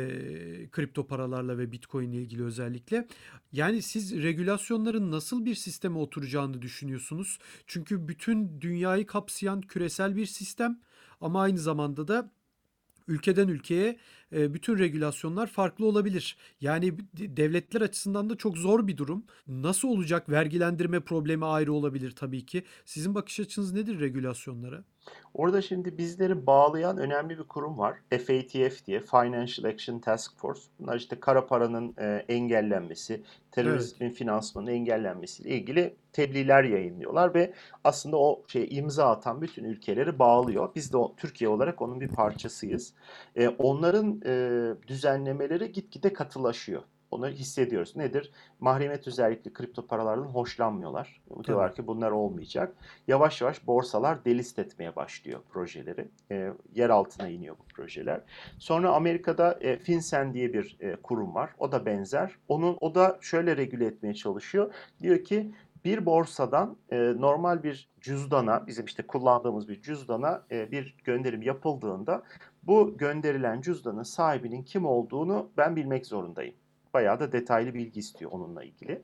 kripto 0.71 1.07
paralarla 1.07 1.57
ve 1.57 1.71
Bitcoin 1.71 2.11
ile 2.11 2.21
ilgili 2.21 2.43
özellikle. 2.43 3.07
Yani 3.51 3.81
siz 3.81 4.23
regülasyonların 4.23 5.11
nasıl 5.11 5.45
bir 5.45 5.55
sisteme 5.55 5.97
oturacağını 5.97 6.61
düşünüyorsunuz? 6.61 7.20
Çünkü 7.67 8.07
bütün 8.07 8.61
dünyayı 8.61 9.05
kapsayan 9.05 9.61
küresel 9.61 10.15
bir 10.15 10.25
sistem 10.25 10.81
ama 11.21 11.41
aynı 11.41 11.59
zamanda 11.59 12.07
da 12.07 12.31
ülkeden 13.07 13.47
ülkeye 13.47 13.99
bütün 14.31 14.79
regülasyonlar 14.79 15.47
farklı 15.47 15.85
olabilir. 15.85 16.37
Yani 16.61 16.97
devletler 17.13 17.81
açısından 17.81 18.29
da 18.29 18.35
çok 18.37 18.57
zor 18.57 18.87
bir 18.87 18.97
durum. 18.97 19.23
Nasıl 19.47 19.87
olacak? 19.87 20.29
Vergilendirme 20.29 20.99
problemi 20.99 21.45
ayrı 21.45 21.73
olabilir 21.73 22.11
tabii 22.11 22.45
ki. 22.45 22.63
Sizin 22.85 23.15
bakış 23.15 23.39
açınız 23.39 23.73
nedir 23.73 23.99
regülasyonlara? 23.99 24.83
Orada 25.33 25.61
şimdi 25.61 25.97
bizleri 25.97 26.45
bağlayan 26.45 26.97
önemli 26.97 27.39
bir 27.39 27.43
kurum 27.43 27.77
var. 27.77 27.97
FATF 28.09 28.85
diye 28.85 28.99
Financial 28.99 29.73
Action 29.73 29.99
Task 29.99 30.37
Force. 30.37 30.61
Bunlar 30.79 30.97
işte 30.97 31.19
kara 31.19 31.47
paranın 31.47 31.95
e, 31.97 32.25
engellenmesi, 32.27 33.23
terörizmin 33.51 34.07
evet. 34.07 34.17
finansmanının 34.17 34.71
engellenmesiyle 34.71 35.49
ilgili 35.49 35.95
tebliğler 36.13 36.63
yayınlıyorlar 36.63 37.33
ve 37.33 37.53
aslında 37.83 38.17
o 38.17 38.43
şey 38.47 38.67
imza 38.71 39.11
atan 39.11 39.41
bütün 39.41 39.63
ülkeleri 39.63 40.19
bağlıyor. 40.19 40.69
Biz 40.75 40.93
de 40.93 40.97
o, 40.97 41.15
Türkiye 41.17 41.49
olarak 41.49 41.81
onun 41.81 42.01
bir 42.01 42.07
parçasıyız. 42.07 42.93
E, 43.35 43.49
onların 43.49 44.20
e, 44.25 44.73
düzenlemeleri 44.87 45.71
gitgide 45.71 46.13
katılaşıyor. 46.13 46.83
Onu 47.11 47.27
hissediyoruz. 47.27 47.95
Nedir? 47.95 48.31
Mahremiyet 48.59 49.07
özellikle 49.07 49.53
kripto 49.53 49.87
paralardan 49.87 50.23
hoşlanmıyorlar. 50.23 51.21
Tabii. 51.29 51.43
Diyorlar 51.43 51.75
ki 51.75 51.87
bunlar 51.87 52.11
olmayacak. 52.11 52.75
Yavaş 53.07 53.41
yavaş 53.41 53.67
borsalar 53.67 54.25
delist 54.25 54.59
etmeye 54.59 54.95
başlıyor 54.95 55.39
projeleri. 55.49 56.07
E, 56.31 56.53
yer 56.73 56.89
altına 56.89 57.29
iniyor 57.29 57.55
bu 57.59 57.63
projeler. 57.63 58.21
Sonra 58.59 58.91
Amerika'da 58.91 59.57
e, 59.61 59.77
FinCEN 59.77 60.33
diye 60.33 60.53
bir 60.53 60.77
e, 60.79 60.95
kurum 60.95 61.35
var. 61.35 61.49
O 61.59 61.71
da 61.71 61.85
benzer. 61.85 62.35
Onun 62.47 62.77
o 62.81 62.95
da 62.95 63.17
şöyle 63.21 63.57
regüle 63.57 63.85
etmeye 63.85 64.13
çalışıyor. 64.13 64.73
Diyor 65.01 65.23
ki 65.23 65.51
bir 65.85 66.05
borsadan 66.05 66.77
e, 66.91 66.97
normal 66.97 67.63
bir 67.63 67.89
cüzdana, 68.01 68.67
bizim 68.67 68.85
işte 68.85 69.03
kullandığımız 69.07 69.69
bir 69.69 69.81
cüzdana 69.81 70.43
e, 70.51 70.71
bir 70.71 70.95
gönderim 71.03 71.41
yapıldığında 71.41 72.23
bu 72.63 72.97
gönderilen 72.97 73.61
cüzdanın 73.61 74.03
sahibinin 74.03 74.63
kim 74.63 74.85
olduğunu 74.85 75.49
ben 75.57 75.75
bilmek 75.75 76.05
zorundayım 76.05 76.55
bayağı 76.93 77.19
da 77.19 77.31
detaylı 77.31 77.73
bilgi 77.73 77.99
istiyor 77.99 78.31
onunla 78.31 78.63
ilgili. 78.63 79.01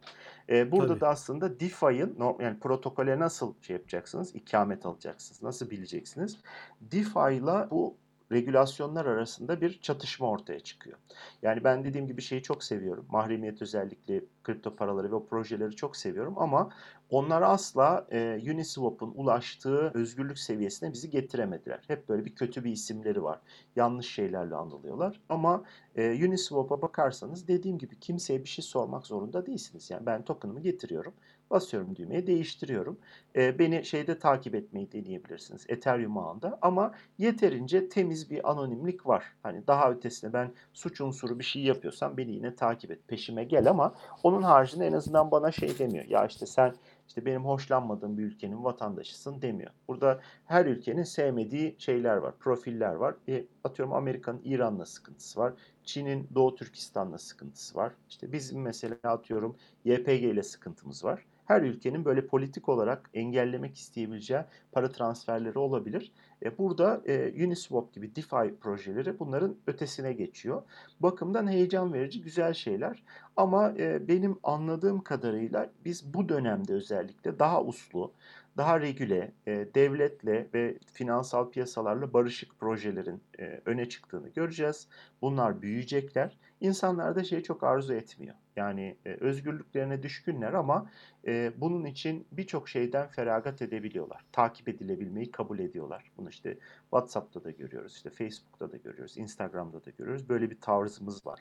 Ee, 0.49 0.71
burada 0.71 0.87
Tabii. 0.87 1.01
da 1.01 1.09
aslında 1.09 1.59
DeFi'ın 1.59 2.17
yani 2.39 2.59
protokole 2.59 3.19
nasıl 3.19 3.53
şey 3.61 3.75
yapacaksınız? 3.75 4.35
ikamet 4.35 4.85
alacaksınız. 4.85 5.43
Nasıl 5.43 5.69
bileceksiniz? 5.69 6.37
DeFi 6.81 7.35
ile 7.35 7.69
bu 7.71 7.97
regülasyonlar 8.31 9.05
arasında 9.05 9.61
bir 9.61 9.79
çatışma 9.81 10.29
ortaya 10.29 10.59
çıkıyor. 10.59 10.97
Yani 11.41 11.63
ben 11.63 11.83
dediğim 11.83 12.07
gibi 12.07 12.21
şeyi 12.21 12.43
çok 12.43 12.63
seviyorum. 12.63 13.05
Mahremiyet 13.09 13.61
özellikle 13.61 14.21
kripto 14.43 14.75
paraları 14.75 15.11
ve 15.11 15.15
o 15.15 15.25
projeleri 15.25 15.75
çok 15.75 15.95
seviyorum 15.95 16.33
ama 16.37 16.69
onlar 17.09 17.41
asla 17.41 18.07
e, 18.11 18.41
Uniswap'ın 18.53 19.11
ulaştığı 19.15 19.91
özgürlük 19.93 20.39
seviyesine 20.39 20.93
bizi 20.93 21.09
getiremediler. 21.09 21.83
Hep 21.87 22.09
böyle 22.09 22.25
bir 22.25 22.35
kötü 22.35 22.63
bir 22.63 22.71
isimleri 22.71 23.23
var. 23.23 23.39
Yanlış 23.75 24.07
şeylerle 24.07 24.55
anılıyorlar. 24.55 25.21
Ama 25.29 25.63
e, 25.95 26.27
Uniswap'a 26.27 26.81
bakarsanız 26.81 27.47
dediğim 27.47 27.77
gibi 27.77 27.99
kimseye 27.99 28.43
bir 28.43 28.49
şey 28.49 28.63
sormak 28.63 29.07
zorunda 29.07 29.45
değilsiniz. 29.45 29.89
Yani 29.91 30.05
ben 30.05 30.25
token'ımı 30.25 30.61
getiriyorum. 30.61 31.13
Basıyorum 31.51 31.95
düğmeye 31.95 32.27
değiştiriyorum. 32.27 32.97
E, 33.35 33.59
beni 33.59 33.85
şeyde 33.85 34.19
takip 34.19 34.55
etmeyi 34.55 34.91
deneyebilirsiniz. 34.91 35.65
Ethereum 35.67 36.17
ağında 36.17 36.59
ama 36.61 36.93
yeterince 37.17 37.89
temiz 37.89 38.31
bir 38.31 38.51
anonimlik 38.51 39.07
var. 39.07 39.23
Hani 39.43 39.67
daha 39.67 39.91
ötesine 39.91 40.33
ben 40.33 40.51
suç 40.73 41.01
unsuru 41.01 41.39
bir 41.39 41.43
şey 41.43 41.63
yapıyorsam 41.63 42.17
beni 42.17 42.31
yine 42.31 42.55
takip 42.55 42.91
et 42.91 43.07
peşime 43.07 43.43
gel 43.43 43.69
ama 43.69 43.95
onun 44.23 44.41
haricinde 44.41 44.85
en 44.87 44.93
azından 44.93 45.31
bana 45.31 45.51
şey 45.51 45.79
demiyor. 45.79 46.05
Ya 46.05 46.25
işte 46.25 46.45
sen 46.45 46.73
işte 47.07 47.25
benim 47.25 47.45
hoşlanmadığım 47.45 48.17
bir 48.17 48.23
ülkenin 48.23 48.63
vatandaşısın 48.63 49.41
demiyor. 49.41 49.71
Burada 49.87 50.19
her 50.45 50.65
ülkenin 50.65 51.03
sevmediği 51.03 51.75
şeyler 51.77 52.17
var, 52.17 52.33
profiller 52.39 52.93
var. 52.93 53.15
E, 53.27 53.45
atıyorum 53.63 53.93
Amerika'nın 53.93 54.41
İran'la 54.43 54.85
sıkıntısı 54.85 55.39
var. 55.39 55.53
Çin'in 55.83 56.27
Doğu 56.35 56.55
Türkistan'la 56.55 57.17
sıkıntısı 57.17 57.77
var. 57.77 57.93
İşte 58.09 58.31
bizim 58.31 58.61
mesela 58.61 58.97
atıyorum 59.03 59.55
YPG 59.85 60.23
ile 60.23 60.43
sıkıntımız 60.43 61.03
var 61.03 61.25
her 61.47 61.61
ülkenin 61.61 62.05
böyle 62.05 62.27
politik 62.27 62.69
olarak 62.69 63.09
engellemek 63.13 63.75
isteyebileceği 63.75 64.41
para 64.71 64.91
transferleri 64.91 65.59
olabilir. 65.59 66.11
E, 66.45 66.57
burada 66.57 67.01
e, 67.05 67.45
Uniswap 67.45 67.93
gibi 67.93 68.15
DeFi 68.15 68.55
projeleri 68.61 69.19
bunların 69.19 69.55
ötesine 69.67 70.13
geçiyor. 70.13 70.63
Bakımdan 70.99 71.47
heyecan 71.47 71.93
verici 71.93 72.21
güzel 72.21 72.53
şeyler 72.53 73.03
ama 73.37 73.73
e, 73.77 74.07
benim 74.07 74.37
anladığım 74.43 75.01
kadarıyla 75.01 75.69
biz 75.85 76.13
bu 76.13 76.29
dönemde 76.29 76.73
özellikle 76.73 77.39
daha 77.39 77.63
uslu, 77.63 78.11
daha 78.57 78.81
regüle, 78.81 79.31
e, 79.47 79.67
devletle 79.75 80.47
ve 80.53 80.77
finansal 80.93 81.49
piyasalarla 81.51 82.13
barışık 82.13 82.59
projelerin 82.59 83.23
e, 83.39 83.61
öne 83.65 83.89
çıktığını 83.89 84.29
göreceğiz. 84.29 84.87
Bunlar 85.21 85.61
büyüyecekler. 85.61 86.37
İnsanlar 86.61 87.15
da 87.15 87.23
şey 87.23 87.43
çok 87.43 87.63
arzu 87.63 87.93
etmiyor. 87.93 88.35
Yani 88.55 88.97
e, 89.05 89.09
özgürlüklerine 89.09 90.03
düşkünler 90.03 90.53
ama 90.53 90.89
e, 91.27 91.51
bunun 91.57 91.85
için 91.85 92.27
birçok 92.31 92.69
şeyden 92.69 93.07
feragat 93.07 93.61
edebiliyorlar. 93.61 94.25
Takip 94.31 94.69
edilebilmeyi 94.69 95.31
kabul 95.31 95.59
ediyorlar. 95.59 96.11
Bunu 96.17 96.29
işte 96.29 96.57
WhatsApp'ta 96.81 97.43
da 97.43 97.51
görüyoruz, 97.51 97.95
işte 97.95 98.09
Facebook'ta 98.09 98.71
da 98.71 98.77
görüyoruz, 98.77 99.17
Instagram'da 99.17 99.85
da 99.85 99.89
görüyoruz. 99.89 100.29
Böyle 100.29 100.49
bir 100.49 100.61
tarzımız 100.61 101.25
var 101.25 101.39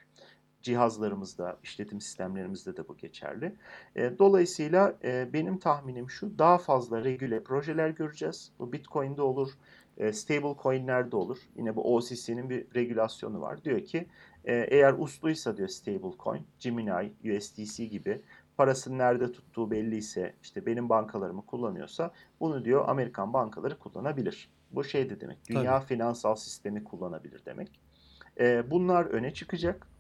cihazlarımızda, 0.66 1.56
işletim 1.62 2.00
sistemlerimizde 2.00 2.76
de 2.76 2.88
bu 2.88 2.96
geçerli. 2.96 3.52
E, 3.96 4.18
dolayısıyla 4.18 4.94
e, 5.04 5.32
benim 5.32 5.58
tahminim 5.58 6.10
şu, 6.10 6.38
daha 6.38 6.58
fazla 6.58 7.04
regüle 7.04 7.42
projeler 7.42 7.90
göreceğiz. 7.90 8.52
Bu 8.58 8.72
Bitcoin'de 8.72 9.22
olur, 9.22 9.50
e, 9.98 10.12
stable 10.12 10.62
coin'lerde 10.62 11.16
olur. 11.16 11.38
Yine 11.56 11.76
bu 11.76 11.94
OCC'nin 11.94 12.50
bir 12.50 12.66
regülasyonu 12.74 13.40
var. 13.40 13.64
Diyor 13.64 13.80
ki 13.80 14.06
e, 14.44 14.54
eğer 14.54 14.94
usluysa 14.98 15.56
diyor 15.56 15.68
stable 15.68 16.16
coin, 16.24 16.46
Gemini, 16.58 17.12
USDC 17.36 17.86
gibi 17.86 18.20
parasını 18.56 18.98
nerede 18.98 19.32
tuttuğu 19.32 19.70
belli 19.70 19.96
ise 19.96 20.34
işte 20.42 20.66
benim 20.66 20.88
bankalarımı 20.88 21.46
kullanıyorsa 21.46 22.10
bunu 22.40 22.64
diyor 22.64 22.84
Amerikan 22.88 23.32
bankaları 23.32 23.78
kullanabilir. 23.78 24.48
Bu 24.70 24.84
şey 24.84 25.10
de 25.10 25.20
demek. 25.20 25.38
Dünya 25.48 25.78
Tabii. 25.78 25.86
finansal 25.86 26.34
sistemi 26.34 26.84
kullanabilir 26.84 27.42
demek. 27.46 27.80
E, 28.40 28.70
bunlar 28.70 29.04
öne 29.04 29.34
çıkacak. 29.34 29.95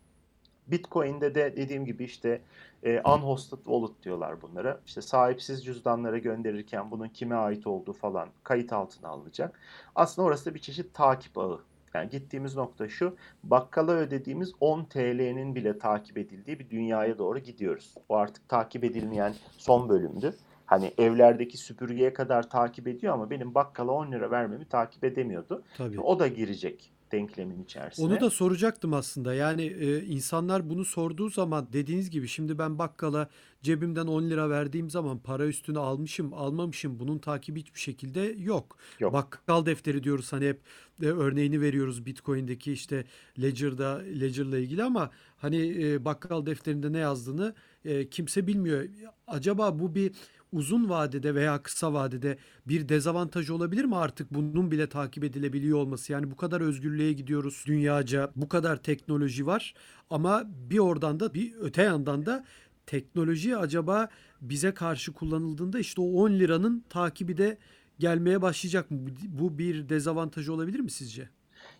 Bitcoin'de 0.66 1.34
de 1.34 1.56
dediğim 1.56 1.84
gibi 1.84 2.04
işte 2.04 2.40
e, 2.84 3.00
unhosted 3.00 3.58
wallet 3.58 4.02
diyorlar 4.02 4.42
bunlara. 4.42 4.80
İşte 4.86 5.02
sahipsiz 5.02 5.64
cüzdanlara 5.64 6.18
gönderirken 6.18 6.90
bunun 6.90 7.08
kime 7.08 7.34
ait 7.34 7.66
olduğu 7.66 7.92
falan 7.92 8.28
kayıt 8.44 8.72
altına 8.72 9.08
alınacak. 9.08 9.60
Aslında 9.94 10.28
orası 10.28 10.50
da 10.50 10.54
bir 10.54 10.60
çeşit 10.60 10.94
takip 10.94 11.38
ağı. 11.38 11.60
Yani 11.94 12.10
gittiğimiz 12.10 12.56
nokta 12.56 12.88
şu, 12.88 13.16
bakkala 13.44 13.92
ödediğimiz 13.92 14.52
10 14.60 14.84
TL'nin 14.84 15.54
bile 15.54 15.78
takip 15.78 16.18
edildiği 16.18 16.58
bir 16.58 16.70
dünyaya 16.70 17.18
doğru 17.18 17.38
gidiyoruz. 17.38 17.94
O 18.08 18.16
artık 18.16 18.48
takip 18.48 18.84
edilmeyen 18.84 19.34
son 19.58 19.88
bölümdü. 19.88 20.34
Hani 20.66 20.92
evlerdeki 20.98 21.58
süpürgeye 21.58 22.12
kadar 22.12 22.50
takip 22.50 22.88
ediyor 22.88 23.14
ama 23.14 23.30
benim 23.30 23.54
bakkala 23.54 23.92
10 23.92 24.12
lira 24.12 24.30
vermemi 24.30 24.64
takip 24.64 25.04
edemiyordu. 25.04 25.62
Tabii. 25.76 26.00
O 26.00 26.18
da 26.18 26.28
girecek 26.28 26.92
denklemin 27.12 27.62
içerisine. 27.62 28.06
Onu 28.06 28.20
da 28.20 28.30
soracaktım 28.30 28.94
aslında. 28.94 29.34
Yani 29.34 29.62
e, 29.62 30.04
insanlar 30.04 30.70
bunu 30.70 30.84
sorduğu 30.84 31.30
zaman 31.30 31.68
dediğiniz 31.72 32.10
gibi 32.10 32.28
şimdi 32.28 32.58
ben 32.58 32.78
bakkala 32.78 33.28
cebimden 33.62 34.06
10 34.06 34.30
lira 34.30 34.50
verdiğim 34.50 34.90
zaman 34.90 35.18
para 35.18 35.46
üstüne 35.46 35.78
almışım, 35.78 36.34
almamışım 36.34 36.98
bunun 36.98 37.18
takibi 37.18 37.60
hiçbir 37.60 37.80
şekilde 37.80 38.20
yok. 38.38 38.76
yok. 39.00 39.12
Bakkal 39.12 39.66
defteri 39.66 40.02
diyoruz 40.02 40.32
hani 40.32 40.48
hep 40.48 40.60
e, 41.02 41.06
örneğini 41.06 41.60
veriyoruz 41.60 42.06
Bitcoin'deki 42.06 42.72
işte 42.72 43.04
Ledger'da 43.42 43.98
Ledger'la 44.20 44.58
ilgili 44.58 44.82
ama 44.82 45.10
hani 45.36 45.84
e, 45.84 46.04
bakkal 46.04 46.46
defterinde 46.46 46.92
ne 46.92 46.98
yazdığını 46.98 47.54
e, 47.84 48.08
kimse 48.08 48.46
bilmiyor. 48.46 48.84
Acaba 49.26 49.78
bu 49.78 49.94
bir 49.94 50.12
uzun 50.52 50.88
vadede 50.88 51.34
veya 51.34 51.62
kısa 51.62 51.92
vadede 51.92 52.38
bir 52.68 52.88
dezavantaj 52.88 53.50
olabilir 53.50 53.84
mi 53.84 53.96
artık 53.96 54.34
bunun 54.34 54.70
bile 54.70 54.88
takip 54.88 55.24
edilebiliyor 55.24 55.78
olması? 55.78 56.12
Yani 56.12 56.30
bu 56.30 56.36
kadar 56.36 56.60
özgürlüğe 56.60 57.12
gidiyoruz 57.12 57.64
dünyaca, 57.66 58.30
bu 58.36 58.48
kadar 58.48 58.76
teknoloji 58.76 59.46
var 59.46 59.74
ama 60.10 60.44
bir 60.46 60.78
oradan 60.78 61.20
da 61.20 61.34
bir 61.34 61.54
öte 61.60 61.82
yandan 61.82 62.26
da 62.26 62.44
teknoloji 62.86 63.56
acaba 63.56 64.08
bize 64.40 64.74
karşı 64.74 65.12
kullanıldığında 65.12 65.78
işte 65.78 66.00
o 66.00 66.04
10 66.04 66.30
liranın 66.30 66.84
takibi 66.88 67.36
de 67.36 67.58
gelmeye 67.98 68.42
başlayacak 68.42 68.90
mı? 68.90 68.98
Bu 69.28 69.58
bir 69.58 69.88
dezavantajı 69.88 70.52
olabilir 70.52 70.80
mi 70.80 70.90
sizce? 70.90 71.28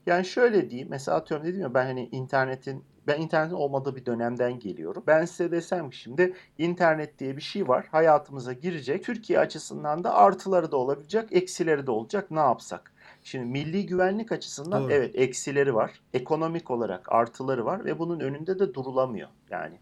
Yani 0.06 0.24
şöyle 0.24 0.70
diyeyim. 0.70 0.88
Mesela 0.90 1.16
atıyorum 1.16 1.46
dedim 1.46 1.60
ya 1.60 1.74
ben 1.74 1.86
hani 1.86 2.08
internetin 2.12 2.84
ben 3.06 3.20
internetin 3.20 3.54
olmadığı 3.54 3.96
bir 3.96 4.06
dönemden 4.06 4.58
geliyorum. 4.58 5.04
Ben 5.06 5.24
size 5.24 5.50
desem 5.50 5.90
ki 5.90 5.96
şimdi 5.96 6.34
internet 6.58 7.18
diye 7.18 7.36
bir 7.36 7.42
şey 7.42 7.68
var. 7.68 7.86
Hayatımıza 7.90 8.52
girecek. 8.52 9.04
Türkiye 9.04 9.38
açısından 9.38 10.04
da 10.04 10.14
artıları 10.14 10.72
da 10.72 10.76
olabilecek, 10.76 11.32
eksileri 11.32 11.86
de 11.86 11.90
olacak. 11.90 12.30
Ne 12.30 12.40
yapsak? 12.40 12.92
Şimdi 13.22 13.44
milli 13.44 13.86
güvenlik 13.86 14.32
açısından 14.32 14.82
Doğru. 14.82 14.92
evet 14.92 15.10
eksileri 15.14 15.74
var. 15.74 16.00
Ekonomik 16.14 16.70
olarak 16.70 17.12
artıları 17.12 17.64
var 17.64 17.84
ve 17.84 17.98
bunun 17.98 18.20
önünde 18.20 18.58
de 18.58 18.74
durulamıyor. 18.74 19.28
Yani 19.50 19.78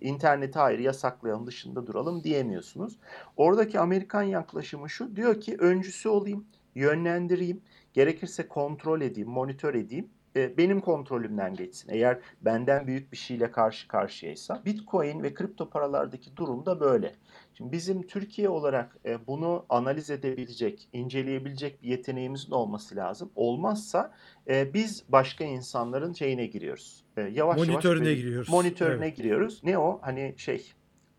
interneti 0.00 0.58
hayır 0.58 0.78
yasaklayalım 0.78 1.46
dışında 1.46 1.86
duralım 1.86 2.24
diyemiyorsunuz. 2.24 2.98
Oradaki 3.36 3.80
Amerikan 3.80 4.22
yaklaşımı 4.22 4.90
şu 4.90 5.16
diyor 5.16 5.40
ki 5.40 5.56
öncüsü 5.58 6.08
olayım, 6.08 6.46
yönlendireyim, 6.74 7.60
gerekirse 7.92 8.48
kontrol 8.48 9.00
edeyim, 9.00 9.28
monitör 9.28 9.74
edeyim 9.74 10.08
e, 10.36 10.58
benim 10.58 10.80
kontrolümden 10.80 11.54
geçsin. 11.54 11.90
Eğer 11.92 12.18
benden 12.40 12.86
büyük 12.86 13.12
bir 13.12 13.16
şeyle 13.16 13.50
karşı 13.50 13.88
karşıyaysa. 13.88 14.62
Bitcoin 14.64 15.22
ve 15.22 15.34
kripto 15.34 15.70
paralardaki 15.70 16.36
durum 16.36 16.66
da 16.66 16.80
böyle. 16.80 17.14
Şimdi 17.54 17.72
bizim 17.72 18.06
Türkiye 18.06 18.48
olarak 18.48 18.96
e, 19.04 19.26
bunu 19.26 19.66
analiz 19.68 20.10
edebilecek, 20.10 20.88
inceleyebilecek 20.92 21.82
bir 21.82 21.88
yeteneğimizin 21.88 22.52
olması 22.52 22.96
lazım. 22.96 23.30
Olmazsa 23.34 24.12
e, 24.48 24.74
biz 24.74 25.04
başka 25.08 25.44
insanların 25.44 26.12
şeyine 26.12 26.46
giriyoruz. 26.46 27.04
Yavaş 27.32 27.56
monitörüne 27.56 28.08
yavaş 28.08 28.20
giriyoruz. 28.20 28.48
Monitörüne 28.48 29.06
Evet. 29.06 29.16
giriyoruz. 29.16 29.60
Ne 29.64 29.78
o? 29.78 29.98
Hani 30.02 30.34
şey 30.36 30.72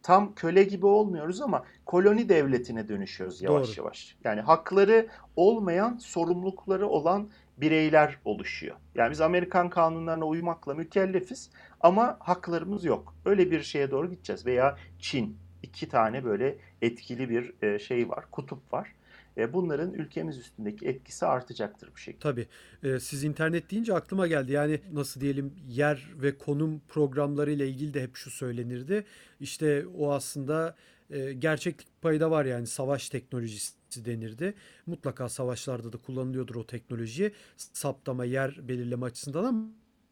tam 0.04 0.36
köle 0.36 0.64
gibi 0.64 0.86
olmuyoruz 0.86 1.42
ama 1.42 1.64
koloni 1.86 2.30
devletine 2.30 2.88
dönüşüyoruz 2.88 3.42
yavaş 3.42 3.68
Doğru. 3.68 3.76
yavaş. 3.78 4.18
Yani 4.24 4.42
hakları 4.42 5.08
olmayan, 5.36 5.98
sorumlulukları 5.98 6.88
olan 6.88 7.30
bireyler 7.58 8.18
oluşuyor. 8.26 8.76
Yani 8.96 9.12
biz 9.12 9.22
Amerikan 9.22 9.70
kanunlarına 9.70 10.26
uymakla 10.26 10.74
mükellefiz 10.74 11.50
ama 11.82 12.18
haklarımız 12.20 12.86
yok. 12.86 13.16
Öyle 13.26 13.52
bir 13.52 13.62
şeye 13.64 13.92
doğru 13.92 14.10
gideceğiz. 14.10 14.46
Veya 14.46 14.78
Çin. 15.00 15.38
iki 15.64 15.90
tane 15.90 16.24
böyle 16.24 16.58
etkili 16.82 17.30
bir 17.30 17.54
e, 17.64 17.80
şey 17.80 18.10
var, 18.10 18.26
kutup 18.32 18.74
var. 18.74 18.94
E, 19.38 19.54
Bunların 19.54 19.94
ülkemiz 19.94 20.38
üstündeki 20.38 20.88
etkisi 20.88 21.26
artacaktır 21.26 21.90
bu 21.94 21.98
şekilde. 21.98 22.22
Tabii. 22.24 22.48
Ee, 22.84 23.00
siz 23.00 23.24
internet 23.24 23.72
deyince 23.72 23.94
aklıma 23.94 24.28
geldi. 24.28 24.52
Yani 24.52 24.80
nasıl 24.94 25.22
diyelim 25.22 25.54
yer 25.68 26.10
ve 26.16 26.38
konum 26.38 26.82
programları 26.88 27.52
ile 27.52 27.68
ilgili 27.68 27.94
de 27.94 28.04
hep 28.04 28.16
şu 28.16 28.32
söylenirdi. 28.32 29.06
İşte 29.40 29.86
o 29.98 30.12
aslında 30.14 30.76
e, 31.10 31.34
gerçeklik 31.34 32.02
payı 32.02 32.20
da 32.20 32.32
var 32.32 32.46
yani 32.46 32.68
savaş 32.68 33.10
teknolojisi 33.10 34.06
denirdi. 34.06 34.54
Mutlaka 34.86 35.30
savaşlarda 35.30 35.94
da 35.94 35.98
kullanılıyordur 35.98 36.56
o 36.56 36.66
teknoloji. 36.66 37.32
Saptama, 37.58 38.26
yer 38.26 38.68
belirleme 38.68 39.06
açısından 39.06 39.44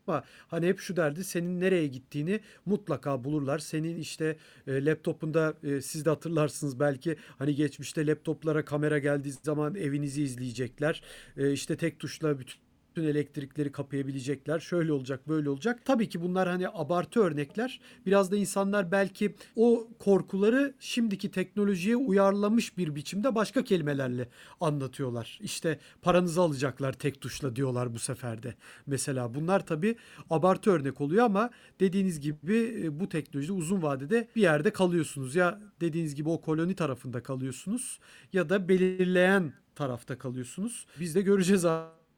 ama 0.07 0.23
hani 0.47 0.67
hep 0.67 0.79
şu 0.79 0.95
derdi 0.95 1.23
senin 1.23 1.59
nereye 1.61 1.87
gittiğini 1.87 2.39
mutlaka 2.65 3.23
bulurlar. 3.23 3.59
Senin 3.59 3.97
işte 3.97 4.37
e, 4.67 4.85
laptopunda 4.85 5.53
e, 5.63 5.81
siz 5.81 6.05
de 6.05 6.09
hatırlarsınız 6.09 6.79
belki 6.79 7.15
hani 7.37 7.55
geçmişte 7.55 8.07
laptoplara 8.07 8.65
kamera 8.65 8.99
geldiği 8.99 9.31
zaman 9.43 9.75
evinizi 9.75 10.23
izleyecekler. 10.23 11.03
E, 11.37 11.51
işte 11.51 11.77
tek 11.77 11.99
tuşla 11.99 12.39
bütün 12.39 12.64
bütün 12.95 13.07
elektrikleri 13.07 13.71
kapayabilecekler. 13.71 14.59
Şöyle 14.59 14.91
olacak, 14.91 15.27
böyle 15.27 15.49
olacak. 15.49 15.85
Tabii 15.85 16.09
ki 16.09 16.21
bunlar 16.21 16.49
hani 16.49 16.69
abartı 16.69 17.19
örnekler. 17.19 17.79
Biraz 18.05 18.31
da 18.31 18.37
insanlar 18.37 18.91
belki 18.91 19.35
o 19.55 19.87
korkuları 19.99 20.73
şimdiki 20.79 21.31
teknolojiye 21.31 21.95
uyarlamış 21.95 22.77
bir 22.77 22.95
biçimde 22.95 23.35
başka 23.35 23.63
kelimelerle 23.63 24.29
anlatıyorlar. 24.61 25.39
İşte 25.41 25.79
paranızı 26.01 26.41
alacaklar 26.41 26.93
tek 26.93 27.21
tuşla 27.21 27.55
diyorlar 27.55 27.93
bu 27.93 27.99
sefer 27.99 28.43
de. 28.43 28.55
Mesela 28.87 29.33
bunlar 29.33 29.65
tabii 29.65 29.95
abartı 30.29 30.71
örnek 30.71 31.01
oluyor 31.01 31.25
ama 31.25 31.49
dediğiniz 31.79 32.19
gibi 32.19 32.81
e, 32.83 32.99
bu 32.99 33.09
teknolojide 33.09 33.53
uzun 33.53 33.81
vadede 33.81 34.27
bir 34.35 34.41
yerde 34.41 34.73
kalıyorsunuz. 34.73 35.35
Ya 35.35 35.59
dediğiniz 35.81 36.15
gibi 36.15 36.29
o 36.29 36.41
koloni 36.41 36.75
tarafında 36.75 37.23
kalıyorsunuz 37.23 37.99
ya 38.33 38.49
da 38.49 38.69
belirleyen 38.69 39.53
tarafta 39.75 40.17
kalıyorsunuz. 40.17 40.85
Biz 40.99 41.15
de 41.15 41.21
göreceğiz 41.21 41.65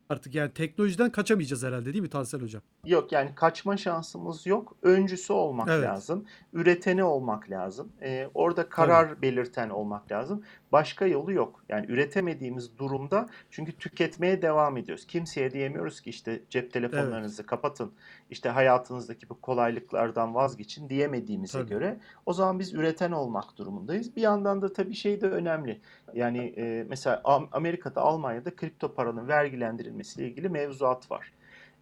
artık 0.10 0.36
yani 0.36 0.52
teknolojiden 0.52 1.12
kaçamayacağız 1.12 1.64
herhalde 1.64 1.86
değil 1.94 2.02
mi 2.02 2.10
Tansel 2.10 2.42
Hocam? 2.42 2.62
Yok 2.86 3.12
yani 3.12 3.36
kaçma 3.36 3.78
şansımız 3.78 4.46
yok. 4.46 4.76
Öncüsü 4.82 5.34
olmak 5.34 5.68
Evet. 5.72 5.84
lazım. 5.88 6.26
Üreteni 6.54 7.04
olmak 7.04 7.50
lazım. 7.50 7.92
Ee, 8.02 8.30
orada 8.34 8.70
karar 8.70 9.22
belirten 9.22 9.70
olmak 9.70 10.12
lazım. 10.12 10.44
Başka 10.72 11.06
yolu 11.06 11.34
yok. 11.34 11.64
Yani 11.70 11.86
üretemediğimiz 11.90 12.78
durumda 12.78 13.30
çünkü 13.52 13.72
tüketmeye 13.72 14.42
devam 14.42 14.78
ediyoruz. 14.78 15.08
Kimseye 15.08 15.52
diyemiyoruz 15.52 16.02
ki 16.02 16.10
işte 16.10 16.42
cep 16.50 16.74
telefonlarınızı 16.74 17.46
kapatın. 17.46 17.92
işte 18.30 18.50
hayatınızdaki 18.50 19.30
bu 19.30 19.42
kolaylıklardan 19.42 20.36
vazgeçin 20.36 20.90
diyemediğimize 20.90 21.60
Tabii. 21.60 21.70
göre 21.70 21.98
o 22.26 22.34
zaman 22.34 22.60
biz 22.60 22.74
üreten 22.74 23.12
olmak 23.12 23.58
durumundayız. 23.58 24.16
Bir 24.16 24.22
yandan 24.22 24.62
da 24.62 24.74
tabii 24.74 24.94
şey 24.94 25.22
de 25.22 25.28
önemli. 25.30 25.82
Yani 26.14 26.54
e, 26.58 26.86
mesela 26.90 27.22
Am- 27.24 27.48
Amerika'da, 27.52 28.02
Almanya'da 28.02 28.56
kripto 28.56 28.94
paranın 28.94 29.28
vergilendirilmesiyle 29.28 30.28
ilgili 30.28 30.50
mevzuat 30.50 31.12
var. 31.12 31.32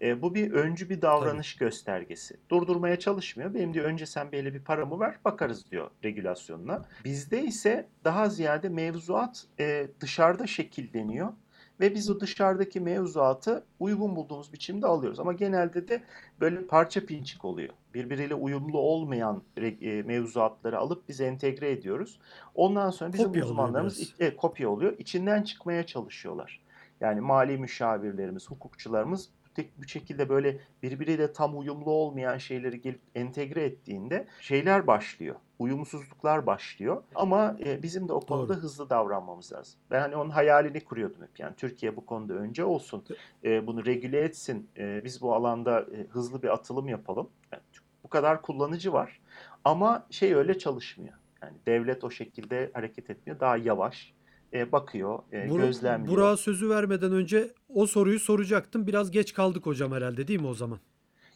E, 0.05 0.21
bu 0.21 0.35
bir 0.35 0.51
öncü 0.51 0.89
bir 0.89 1.01
davranış 1.01 1.55
göstergesi. 1.55 2.37
Durdurmaya 2.49 2.99
çalışmıyor. 2.99 3.53
Benim 3.53 3.73
diyor 3.73 3.85
önce 3.85 4.05
sen 4.05 4.31
böyle 4.31 4.53
bir 4.53 4.59
paramı 4.59 4.99
ver 4.99 5.19
bakarız 5.25 5.71
diyor 5.71 5.89
regülasyonuna. 6.03 6.85
Bizde 7.05 7.43
ise 7.43 7.87
daha 8.03 8.29
ziyade 8.29 8.69
mevzuat 8.69 9.45
e, 9.59 9.87
dışarıda 9.99 10.47
şekilleniyor 10.47 11.33
ve 11.79 11.95
biz 11.95 12.09
o 12.09 12.19
dışarıdaki 12.19 12.79
mevzuatı 12.79 13.63
uygun 13.79 14.15
bulduğumuz 14.15 14.53
biçimde 14.53 14.87
alıyoruz. 14.87 15.19
Ama 15.19 15.33
genelde 15.33 15.87
de 15.87 16.03
böyle 16.39 16.67
parça 16.67 17.05
pinçik 17.05 17.45
oluyor. 17.45 17.73
Birbiriyle 17.93 18.35
uyumlu 18.35 18.77
olmayan 18.77 19.43
e, 19.57 20.03
mevzuatları 20.03 20.77
alıp 20.77 21.09
biz 21.09 21.21
entegre 21.21 21.71
ediyoruz. 21.71 22.19
Ondan 22.55 22.89
sonra 22.89 23.13
bizim 23.13 23.25
Kopya 23.25 23.45
uzmanlarımız 23.45 24.15
e, 24.19 24.35
kopya 24.35 24.69
oluyor. 24.69 24.97
İçinden 24.97 25.43
çıkmaya 25.43 25.85
çalışıyorlar. 25.85 26.61
Yani 27.01 27.21
mali 27.21 27.57
müşavirlerimiz, 27.57 28.49
hukukçularımız 28.49 29.29
tek 29.55 29.77
bu 29.77 29.87
şekilde 29.87 30.29
böyle 30.29 30.57
birbiriyle 30.83 31.33
tam 31.33 31.59
uyumlu 31.59 31.91
olmayan 31.91 32.37
şeyleri 32.37 32.81
gelip 32.81 33.01
entegre 33.15 33.63
ettiğinde 33.63 34.27
şeyler 34.41 34.87
başlıyor. 34.87 35.35
Uyumsuzluklar 35.59 36.45
başlıyor. 36.45 37.03
Ama 37.15 37.57
e, 37.65 37.83
bizim 37.83 38.07
de 38.07 38.13
o 38.13 38.19
konuda 38.19 38.53
Doğru. 38.53 38.63
hızlı 38.63 38.89
davranmamız 38.89 39.53
lazım. 39.53 39.79
Ben 39.91 39.99
hani 39.99 40.15
onun 40.15 40.29
hayalini 40.29 40.83
kuruyordum 40.83 41.21
hep. 41.21 41.39
Yani 41.39 41.55
Türkiye 41.55 41.95
bu 41.95 42.05
konuda 42.05 42.33
önce 42.33 42.65
olsun. 42.65 43.03
E, 43.43 43.67
bunu 43.67 43.85
regüle 43.85 44.19
etsin. 44.19 44.69
E, 44.77 45.01
biz 45.03 45.21
bu 45.21 45.35
alanda 45.35 45.81
e, 45.81 46.07
hızlı 46.09 46.43
bir 46.43 46.53
atılım 46.53 46.87
yapalım. 46.87 47.29
Yani 47.51 47.63
bu 48.03 48.09
kadar 48.09 48.41
kullanıcı 48.41 48.93
var. 48.93 49.19
Ama 49.63 50.07
şey 50.09 50.35
öyle 50.35 50.57
çalışmıyor. 50.57 51.13
Yani 51.41 51.57
devlet 51.65 52.03
o 52.03 52.11
şekilde 52.11 52.71
hareket 52.73 53.09
etmiyor. 53.09 53.39
Daha 53.39 53.57
yavaş 53.57 54.13
e, 54.55 54.71
bakıyor, 54.71 55.19
e, 55.31 55.37
Bur- 55.37 55.57
gözlemliyor. 55.57 56.17
Burak'a 56.17 56.37
sözü 56.37 56.69
vermeden 56.69 57.11
önce 57.11 57.51
o 57.69 57.87
soruyu 57.87 58.19
soracaktım. 58.19 58.87
Biraz 58.87 59.11
geç 59.11 59.33
kaldık 59.33 59.65
hocam 59.65 59.91
herhalde 59.91 60.27
değil 60.27 60.41
mi 60.41 60.47
o 60.47 60.53
zaman? 60.53 60.79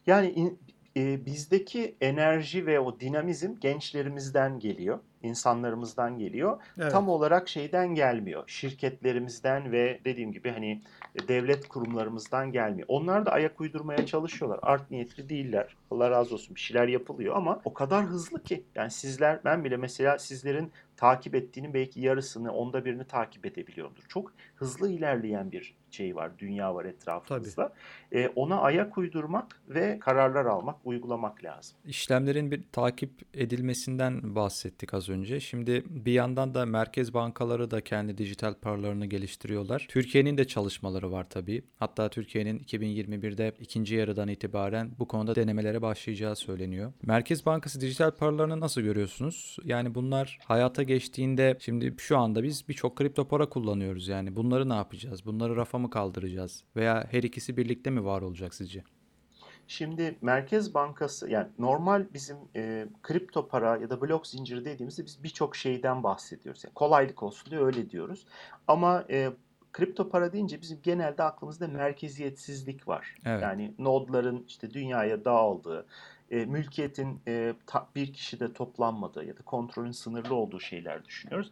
Yani 0.07 0.29
in- 0.31 0.59
e, 0.97 1.25
bizdeki 1.25 1.95
enerji 2.01 2.65
ve 2.65 2.79
o 2.79 2.99
dinamizm 2.99 3.55
gençlerimizden 3.61 4.59
geliyor, 4.59 4.99
insanlarımızdan 5.23 6.17
geliyor. 6.17 6.61
Evet. 6.77 6.91
Tam 6.91 7.09
olarak 7.09 7.49
şeyden 7.49 7.95
gelmiyor. 7.95 8.43
Şirketlerimizden 8.47 9.71
ve 9.71 9.99
dediğim 10.05 10.31
gibi 10.31 10.49
hani 10.51 10.81
devlet 11.27 11.67
kurumlarımızdan 11.67 12.51
gelmiyor. 12.51 12.87
Onlar 12.91 13.25
da 13.25 13.31
ayak 13.31 13.61
uydurmaya 13.61 14.05
çalışıyorlar. 14.05 14.59
Art 14.61 14.91
niyetli 14.91 15.29
değiller. 15.29 15.75
Allah 15.91 16.11
razı 16.11 16.33
olsun 16.33 16.55
bir 16.55 16.59
şeyler 16.61 16.87
yapılıyor 16.87 17.35
ama 17.35 17.61
o 17.65 17.73
kadar 17.73 18.05
hızlı 18.05 18.43
ki. 18.43 18.63
Yani 18.75 18.91
sizler 18.91 19.39
ben 19.45 19.63
bile 19.63 19.77
mesela 19.77 20.19
sizlerin 20.19 20.71
takip 20.99 21.35
ettiğinin 21.35 21.73
belki 21.73 22.01
yarısını, 22.01 22.53
onda 22.53 22.85
birini 22.85 23.07
takip 23.07 23.45
edebiliyorumdur. 23.45 24.03
Çok 24.07 24.31
hızlı 24.59 24.91
ilerleyen 24.91 25.51
bir 25.51 25.75
şey 25.91 26.15
var, 26.15 26.31
dünya 26.39 26.75
var 26.75 26.85
etrafımızda. 26.85 27.73
E, 28.11 28.27
ona 28.27 28.61
ayak 28.61 28.97
uydurmak 28.97 29.61
ve 29.69 29.99
kararlar 29.99 30.45
almak, 30.45 30.75
uygulamak 30.85 31.43
lazım. 31.43 31.77
İşlemlerin 31.85 32.51
bir 32.51 32.63
takip 32.71 33.11
edilmesinden 33.33 34.35
bahsettik 34.35 34.93
az 34.93 35.09
önce. 35.09 35.39
Şimdi 35.39 35.83
bir 35.89 36.11
yandan 36.11 36.53
da 36.53 36.65
merkez 36.65 37.13
bankaları 37.13 37.71
da 37.71 37.81
kendi 37.81 38.17
dijital 38.17 38.53
paralarını 38.53 39.05
geliştiriyorlar. 39.05 39.85
Türkiye'nin 39.89 40.37
de 40.37 40.47
çalışmaları 40.47 41.11
var 41.11 41.29
tabii. 41.29 41.63
Hatta 41.79 42.09
Türkiye'nin 42.09 42.59
2021'de 42.59 43.53
ikinci 43.59 43.95
yarıdan 43.95 44.27
itibaren 44.27 44.91
bu 44.99 45.07
konuda 45.07 45.35
denemelere 45.35 45.81
başlayacağı 45.81 46.35
söyleniyor. 46.35 46.93
Merkez 47.01 47.45
Bankası 47.45 47.81
dijital 47.81 48.11
paralarını 48.11 48.59
nasıl 48.59 48.81
görüyorsunuz? 48.81 49.57
Yani 49.63 49.95
bunlar 49.95 50.39
hayata 50.45 50.83
geçtiğinde 50.83 51.57
şimdi 51.59 51.95
şu 51.97 52.17
anda 52.17 52.43
biz 52.43 52.67
birçok 52.69 52.95
kripto 52.95 53.27
para 53.27 53.49
kullanıyoruz. 53.49 54.07
Yani 54.07 54.35
bunları 54.49 54.69
ne 54.69 54.75
yapacağız? 54.75 55.25
Bunları 55.25 55.55
rafa 55.55 55.77
mı 55.77 55.89
kaldıracağız? 55.89 56.63
Veya 56.75 57.07
her 57.11 57.23
ikisi 57.23 57.57
birlikte 57.57 57.89
mi 57.89 58.05
var 58.05 58.21
olacak 58.21 58.53
sizce? 58.53 58.83
Şimdi 59.67 60.15
Merkez 60.21 60.73
Bankası 60.73 61.29
yani 61.29 61.47
normal 61.59 62.05
bizim 62.13 62.37
e, 62.55 62.87
kripto 63.03 63.47
para 63.47 63.77
ya 63.77 63.89
da 63.89 64.01
blok 64.01 64.27
zinciri 64.27 64.65
dediğimizde 64.65 65.05
biz 65.05 65.23
birçok 65.23 65.55
şeyden 65.55 66.03
bahsediyoruz. 66.03 66.63
Yani 66.63 66.73
kolaylık 66.73 67.23
olsun 67.23 67.51
diye 67.51 67.61
öyle 67.61 67.89
diyoruz. 67.89 68.25
Ama 68.67 69.05
e, 69.09 69.31
kripto 69.73 70.09
para 70.09 70.33
deyince 70.33 70.61
bizim 70.61 70.79
genelde 70.83 71.23
aklımızda 71.23 71.67
merkeziyetsizlik 71.67 72.87
var. 72.87 73.15
Evet. 73.25 73.41
Yani 73.43 73.73
nodların 73.79 74.45
işte 74.47 74.73
dünyaya 74.73 75.25
dağıldığı, 75.25 75.85
e, 76.31 76.45
mülkiyetin 76.45 77.21
e, 77.27 77.53
ta, 77.65 77.89
bir 77.95 78.13
kişide 78.13 78.53
toplanmadığı 78.53 79.25
ya 79.25 79.37
da 79.37 79.41
kontrolün 79.41 79.91
sınırlı 79.91 80.35
olduğu 80.35 80.59
şeyler 80.59 81.05
düşünüyoruz. 81.05 81.51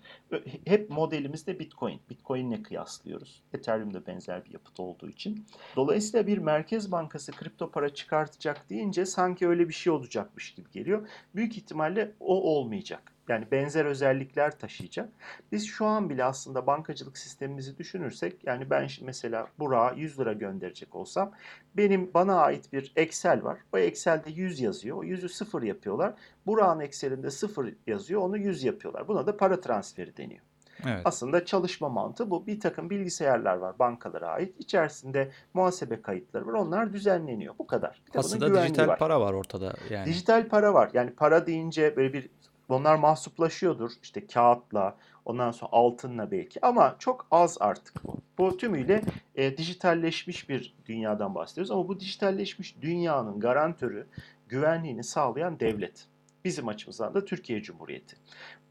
Hep 0.65 0.89
modelimizde 0.89 1.59
Bitcoin. 1.59 1.99
Bitcoin'le 2.09 2.63
kıyaslıyoruz. 2.63 3.43
Ethereum 3.53 3.93
da 3.93 4.07
benzer 4.07 4.45
bir 4.45 4.53
yapıt 4.53 4.79
olduğu 4.79 5.09
için. 5.09 5.45
Dolayısıyla 5.75 6.27
bir 6.27 6.37
merkez 6.37 6.91
bankası 6.91 7.31
kripto 7.31 7.71
para 7.71 7.93
çıkartacak 7.93 8.69
deyince 8.69 9.05
sanki 9.05 9.47
öyle 9.47 9.69
bir 9.69 9.73
şey 9.73 9.93
olacakmış 9.93 10.53
gibi 10.53 10.71
geliyor. 10.71 11.07
Büyük 11.35 11.57
ihtimalle 11.57 12.11
o 12.19 12.57
olmayacak. 12.57 13.16
Yani 13.29 13.47
benzer 13.51 13.85
özellikler 13.85 14.59
taşıyacak. 14.59 15.09
Biz 15.51 15.67
şu 15.67 15.85
an 15.85 16.09
bile 16.09 16.23
aslında 16.23 16.67
bankacılık 16.67 17.17
sistemimizi 17.17 17.77
düşünürsek 17.77 18.43
yani 18.45 18.69
ben 18.69 18.87
mesela 19.01 19.47
Burak'a 19.59 19.95
100 19.95 20.19
lira 20.19 20.33
gönderecek 20.33 20.95
olsam 20.95 21.31
benim 21.77 22.13
bana 22.13 22.35
ait 22.41 22.73
bir 22.73 22.93
Excel 22.95 23.43
var. 23.43 23.57
O 23.73 23.77
Excel'de 23.77 24.31
100 24.31 24.59
yazıyor. 24.59 24.97
O 24.97 25.03
100'ü 25.03 25.29
0 25.29 25.61
yapıyorlar. 25.61 26.13
Burak'ın 26.45 26.79
Excel'inde 26.79 27.31
0 27.31 27.73
yazıyor. 27.87 28.21
Onu 28.21 28.37
100 28.37 28.63
yapıyorlar. 28.63 29.07
Buna 29.07 29.27
da 29.27 29.37
para 29.37 29.61
transferi 29.61 30.17
deniyor. 30.17 30.41
Evet. 30.85 31.01
Aslında 31.05 31.45
çalışma 31.45 31.89
mantığı 31.89 32.29
bu. 32.29 32.47
Bir 32.47 32.59
takım 32.59 32.89
bilgisayarlar 32.89 33.57
var 33.57 33.79
bankalara 33.79 34.27
ait. 34.27 34.59
İçerisinde 34.59 35.31
muhasebe 35.53 36.01
kayıtları 36.01 36.47
var. 36.47 36.53
Onlar 36.53 36.93
düzenleniyor. 36.93 37.53
Bu 37.59 37.67
kadar. 37.67 38.01
Bir 38.13 38.19
Aslında 38.19 38.63
dijital 38.63 38.87
var. 38.87 38.99
para 38.99 39.21
var 39.21 39.33
ortada 39.33 39.73
yani. 39.89 40.05
Dijital 40.05 40.47
para 40.47 40.73
var. 40.73 40.89
Yani 40.93 41.11
para 41.11 41.47
deyince 41.47 41.95
böyle 41.95 42.13
bir 42.13 42.29
onlar 42.69 42.95
mahsuplaşıyordur. 42.95 43.91
İşte 44.03 44.27
kağıtla, 44.27 44.97
ondan 45.25 45.51
sonra 45.51 45.71
altınla 45.71 46.31
belki 46.31 46.65
ama 46.65 46.95
çok 46.99 47.27
az 47.31 47.57
artık 47.59 48.07
bu. 48.07 48.17
Bu 48.37 48.57
tümüyle 48.57 49.01
e, 49.35 49.57
dijitalleşmiş 49.57 50.49
bir 50.49 50.75
dünyadan 50.85 51.35
bahsediyoruz 51.35 51.71
ama 51.71 51.87
bu 51.87 51.99
dijitalleşmiş 51.99 52.75
dünyanın 52.81 53.39
garantörü, 53.39 54.07
güvenliğini 54.49 55.03
sağlayan 55.03 55.59
devlet. 55.59 56.07
Bizim 56.45 56.67
açımızdan 56.67 57.13
da 57.13 57.25
Türkiye 57.25 57.61
Cumhuriyeti. 57.61 58.15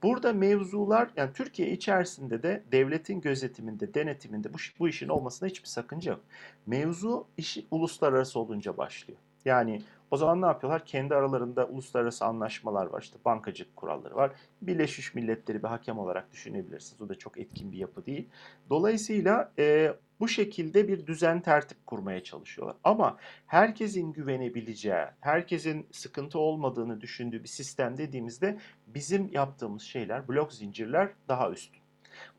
Burada 0.02 0.32
mevzular 0.32 1.10
yani 1.16 1.32
Türkiye 1.32 1.70
içerisinde 1.70 2.42
de 2.42 2.62
devletin 2.72 3.20
gözetiminde, 3.20 3.94
denetiminde 3.94 4.54
bu, 4.54 4.56
bu 4.78 4.88
işin 4.88 5.08
olmasına 5.08 5.48
hiçbir 5.48 5.68
sakınca 5.68 6.12
yok. 6.12 6.20
Mevzu 6.66 7.26
işi 7.36 7.66
uluslararası 7.70 8.40
olunca 8.40 8.76
başlıyor. 8.76 9.18
Yani 9.44 9.82
o 10.10 10.16
zaman 10.16 10.42
ne 10.42 10.46
yapıyorlar? 10.46 10.84
Kendi 10.84 11.14
aralarında 11.14 11.66
uluslararası 11.66 12.24
anlaşmalar 12.24 12.86
var. 12.86 13.02
İşte 13.02 13.18
bankacılık 13.24 13.76
kuralları 13.76 14.16
var. 14.16 14.32
Birleşmiş 14.62 15.14
Milletleri 15.14 15.62
bir 15.62 15.68
hakem 15.68 15.98
olarak 15.98 16.32
düşünebilirsiniz. 16.32 17.02
O 17.02 17.08
da 17.08 17.14
çok 17.14 17.38
etkin 17.38 17.72
bir 17.72 17.78
yapı 17.78 18.06
değil. 18.06 18.28
Dolayısıyla 18.70 19.52
e, 19.58 19.92
bu 20.20 20.28
şekilde 20.28 20.88
bir 20.88 21.06
düzen 21.06 21.40
tertip 21.40 21.86
kurmaya 21.86 22.22
çalışıyorlar. 22.24 22.76
Ama 22.84 23.16
herkesin 23.46 24.12
güvenebileceği, 24.12 25.04
herkesin 25.20 25.86
sıkıntı 25.92 26.38
olmadığını 26.38 27.00
düşündüğü 27.00 27.42
bir 27.42 27.48
sistem 27.48 27.96
dediğimizde 27.98 28.58
bizim 28.86 29.28
yaptığımız 29.32 29.82
şeyler, 29.82 30.28
blok 30.28 30.52
zincirler 30.52 31.08
daha 31.28 31.50
üstün. 31.50 31.85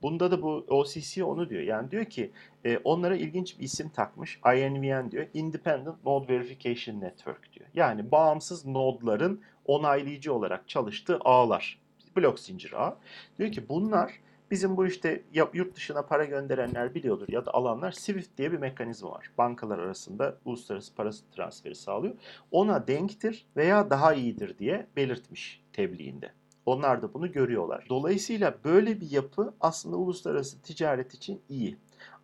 Bunda 0.01 0.31
da 0.31 0.41
bu 0.41 0.65
OCC 0.67 1.23
onu 1.23 1.49
diyor. 1.49 1.61
Yani 1.61 1.91
diyor 1.91 2.05
ki 2.05 2.31
e, 2.65 2.77
onlara 2.77 3.15
ilginç 3.15 3.59
bir 3.59 3.63
isim 3.63 3.89
takmış. 3.89 4.39
INVN 4.55 5.11
diyor. 5.11 5.27
Independent 5.33 6.05
Node 6.05 6.27
Verification 6.33 7.01
Network 7.01 7.53
diyor. 7.53 7.69
Yani 7.73 8.11
bağımsız 8.11 8.65
nodların 8.65 9.41
onaylayıcı 9.65 10.33
olarak 10.33 10.69
çalıştığı 10.69 11.17
ağlar. 11.19 11.79
Blok 12.17 12.39
zincir 12.39 12.73
ağı. 12.73 12.95
Diyor 13.37 13.51
ki 13.51 13.69
bunlar 13.69 14.11
bizim 14.51 14.77
bu 14.77 14.87
işte 14.87 15.23
yurt 15.33 15.75
dışına 15.75 16.01
para 16.01 16.25
gönderenler 16.25 16.95
biliyordur 16.95 17.27
ya 17.29 17.45
da 17.45 17.53
alanlar 17.53 17.91
SWIFT 17.91 18.37
diye 18.37 18.51
bir 18.51 18.57
mekanizma 18.57 19.11
var. 19.11 19.31
Bankalar 19.37 19.79
arasında 19.79 20.37
uluslararası 20.45 20.95
para 20.95 21.11
transferi 21.35 21.75
sağlıyor. 21.75 22.13
Ona 22.51 22.87
denktir 22.87 23.45
veya 23.55 23.89
daha 23.89 24.13
iyidir 24.13 24.57
diye 24.59 24.87
belirtmiş 24.95 25.63
tebliğinde. 25.73 26.31
Onlar 26.67 27.01
da 27.01 27.13
bunu 27.13 27.31
görüyorlar. 27.31 27.85
Dolayısıyla 27.89 28.57
böyle 28.63 29.01
bir 29.01 29.11
yapı 29.11 29.53
aslında 29.61 29.95
uluslararası 29.95 30.61
ticaret 30.61 31.13
için 31.13 31.41
iyi. 31.49 31.77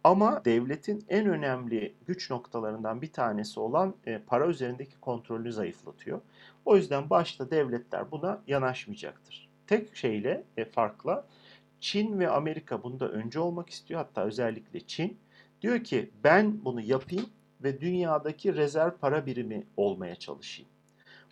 Ama 0.03 0.45
devletin 0.45 1.05
en 1.09 1.27
önemli 1.27 1.95
güç 2.07 2.31
noktalarından 2.31 3.01
bir 3.01 3.11
tanesi 3.11 3.59
olan 3.59 3.95
e, 4.05 4.17
para 4.17 4.47
üzerindeki 4.47 4.99
kontrolü 4.99 5.53
zayıflatıyor. 5.53 6.21
O 6.65 6.75
yüzden 6.75 7.09
başta 7.09 7.51
devletler 7.51 8.11
buna 8.11 8.41
yanaşmayacaktır. 8.47 9.49
Tek 9.67 9.95
şeyle 9.95 10.43
e, 10.57 10.65
farkla 10.65 11.27
Çin 11.79 12.19
ve 12.19 12.29
Amerika 12.29 12.83
bunda 12.83 13.09
önce 13.09 13.39
olmak 13.39 13.69
istiyor. 13.69 13.99
Hatta 13.99 14.23
özellikle 14.23 14.79
Çin 14.79 15.17
diyor 15.61 15.83
ki 15.83 16.11
ben 16.23 16.65
bunu 16.65 16.81
yapayım 16.81 17.25
ve 17.63 17.81
dünyadaki 17.81 18.55
rezerv 18.55 18.91
para 18.91 19.25
birimi 19.25 19.63
olmaya 19.77 20.15
çalışayım. 20.15 20.71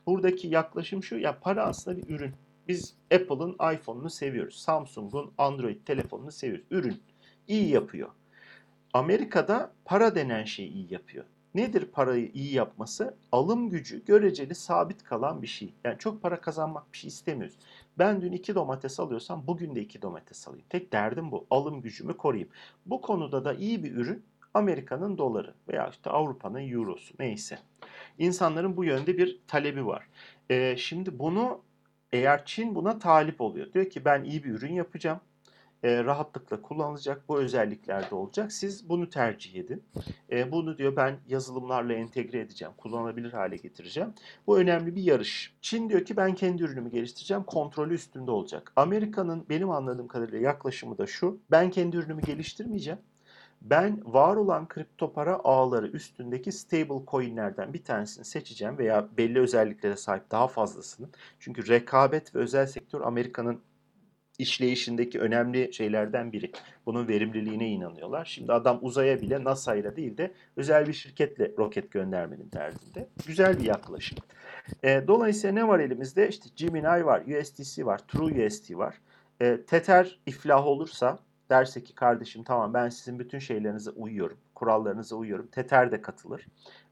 Buradaki 0.05 0.47
yaklaşım 0.47 1.03
şu 1.03 1.17
ya 1.17 1.39
para 1.39 1.63
aslında 1.63 1.97
bir 1.97 2.09
ürün. 2.09 2.33
Biz 2.71 2.93
Apple'ın 3.13 3.73
iPhone'unu 3.73 4.09
seviyoruz. 4.09 4.55
Samsung'un 4.59 5.31
Android 5.37 5.85
telefonunu 5.85 6.31
seviyoruz. 6.31 6.65
Ürün. 6.71 7.01
iyi 7.47 7.69
yapıyor. 7.69 8.09
Amerika'da 8.93 9.73
para 9.85 10.15
denen 10.15 10.43
şeyi 10.43 10.69
iyi 10.69 10.93
yapıyor. 10.93 11.25
Nedir 11.55 11.85
parayı 11.85 12.31
iyi 12.33 12.53
yapması? 12.53 13.17
Alım 13.31 13.69
gücü 13.69 14.05
göreceli 14.05 14.55
sabit 14.55 15.03
kalan 15.03 15.41
bir 15.41 15.47
şey. 15.47 15.73
Yani 15.83 15.97
çok 15.99 16.21
para 16.21 16.41
kazanmak 16.41 16.93
bir 16.93 16.97
şey 16.97 17.07
istemiyoruz. 17.07 17.57
Ben 17.99 18.21
dün 18.21 18.31
iki 18.31 18.55
domates 18.55 18.99
alıyorsam 18.99 19.43
bugün 19.47 19.75
de 19.75 19.81
iki 19.81 20.01
domates 20.01 20.47
alayım. 20.47 20.65
Tek 20.69 20.93
derdim 20.93 21.31
bu. 21.31 21.45
Alım 21.49 21.81
gücümü 21.81 22.17
koruyayım. 22.17 22.49
Bu 22.85 23.01
konuda 23.01 23.45
da 23.45 23.53
iyi 23.53 23.83
bir 23.83 23.91
ürün 23.91 24.23
Amerika'nın 24.53 25.17
doları 25.17 25.53
veya 25.67 25.87
işte 25.87 26.09
Avrupa'nın 26.09 26.71
eurosu 26.71 27.13
neyse. 27.19 27.59
İnsanların 28.19 28.77
bu 28.77 28.83
yönde 28.83 29.17
bir 29.17 29.39
talebi 29.47 29.85
var. 29.85 30.07
Ee, 30.49 30.75
şimdi 30.77 31.19
bunu 31.19 31.61
eğer 32.13 32.45
Çin 32.45 32.75
buna 32.75 32.99
talip 32.99 33.41
oluyor. 33.41 33.73
Diyor 33.73 33.89
ki 33.89 34.05
ben 34.05 34.23
iyi 34.23 34.43
bir 34.43 34.49
ürün 34.49 34.73
yapacağım. 34.73 35.19
E, 35.83 36.03
rahatlıkla 36.03 36.61
kullanılacak. 36.61 37.29
Bu 37.29 37.39
özelliklerde 37.39 38.15
olacak. 38.15 38.51
Siz 38.51 38.89
bunu 38.89 39.09
tercih 39.09 39.55
edin. 39.55 39.83
E, 40.31 40.51
bunu 40.51 40.77
diyor 40.77 40.95
ben 40.95 41.17
yazılımlarla 41.27 41.93
entegre 41.93 42.39
edeceğim. 42.39 42.73
Kullanılabilir 42.77 43.33
hale 43.33 43.55
getireceğim. 43.55 44.13
Bu 44.47 44.59
önemli 44.59 44.95
bir 44.95 45.03
yarış. 45.03 45.53
Çin 45.61 45.89
diyor 45.89 46.05
ki 46.05 46.17
ben 46.17 46.35
kendi 46.35 46.63
ürünümü 46.63 46.91
geliştireceğim. 46.91 47.43
Kontrolü 47.43 47.93
üstünde 47.93 48.31
olacak. 48.31 48.73
Amerika'nın 48.75 49.45
benim 49.49 49.69
anladığım 49.69 50.07
kadarıyla 50.07 50.39
yaklaşımı 50.39 50.97
da 50.97 51.07
şu. 51.07 51.39
Ben 51.51 51.69
kendi 51.69 51.97
ürünümü 51.97 52.21
geliştirmeyeceğim. 52.21 52.99
Ben 53.61 54.01
var 54.05 54.35
olan 54.35 54.67
kripto 54.67 55.13
para 55.13 55.35
ağları 55.43 55.87
üstündeki 55.87 56.51
stable 56.51 57.05
coinlerden 57.07 57.73
bir 57.73 57.83
tanesini 57.83 58.25
seçeceğim 58.25 58.77
veya 58.77 59.07
belli 59.17 59.39
özelliklere 59.39 59.95
sahip 59.95 60.31
daha 60.31 60.47
fazlasını. 60.47 61.09
Çünkü 61.39 61.67
rekabet 61.67 62.35
ve 62.35 62.39
özel 62.39 62.67
sektör 62.67 63.01
Amerika'nın 63.01 63.61
işleyişindeki 64.39 65.19
önemli 65.19 65.73
şeylerden 65.73 66.31
biri. 66.31 66.51
Bunun 66.85 67.07
verimliliğine 67.07 67.67
inanıyorlar. 67.67 68.25
Şimdi 68.25 68.53
adam 68.53 68.79
uzaya 68.81 69.21
bile 69.21 69.43
NASA 69.43 69.75
ile 69.75 69.95
değil 69.95 70.17
de 70.17 70.33
özel 70.55 70.87
bir 70.87 70.93
şirketle 70.93 71.51
roket 71.57 71.91
göndermenin 71.91 72.51
derdinde. 72.51 73.09
Güzel 73.27 73.59
bir 73.59 73.65
yaklaşım. 73.65 74.17
E, 74.83 75.03
dolayısıyla 75.07 75.53
ne 75.53 75.67
var 75.67 75.79
elimizde? 75.79 76.29
İşte 76.29 76.49
Gemini 76.55 77.05
var, 77.05 77.21
USDC 77.21 77.85
var, 77.85 78.01
TrueUSD 78.07 78.75
var. 78.77 79.01
E, 79.41 79.61
Tether 79.61 80.19
iflah 80.25 80.67
olursa 80.67 81.19
derse 81.51 81.83
ki 81.83 81.95
kardeşim 81.95 82.43
tamam 82.43 82.73
ben 82.73 82.89
sizin 82.89 83.19
bütün 83.19 83.39
şeylerinize 83.39 83.89
uyuyorum, 83.89 84.37
kurallarınıza 84.55 85.15
uyuyorum. 85.15 85.47
Tether 85.47 85.91
de 85.91 86.01
katılır. 86.01 86.47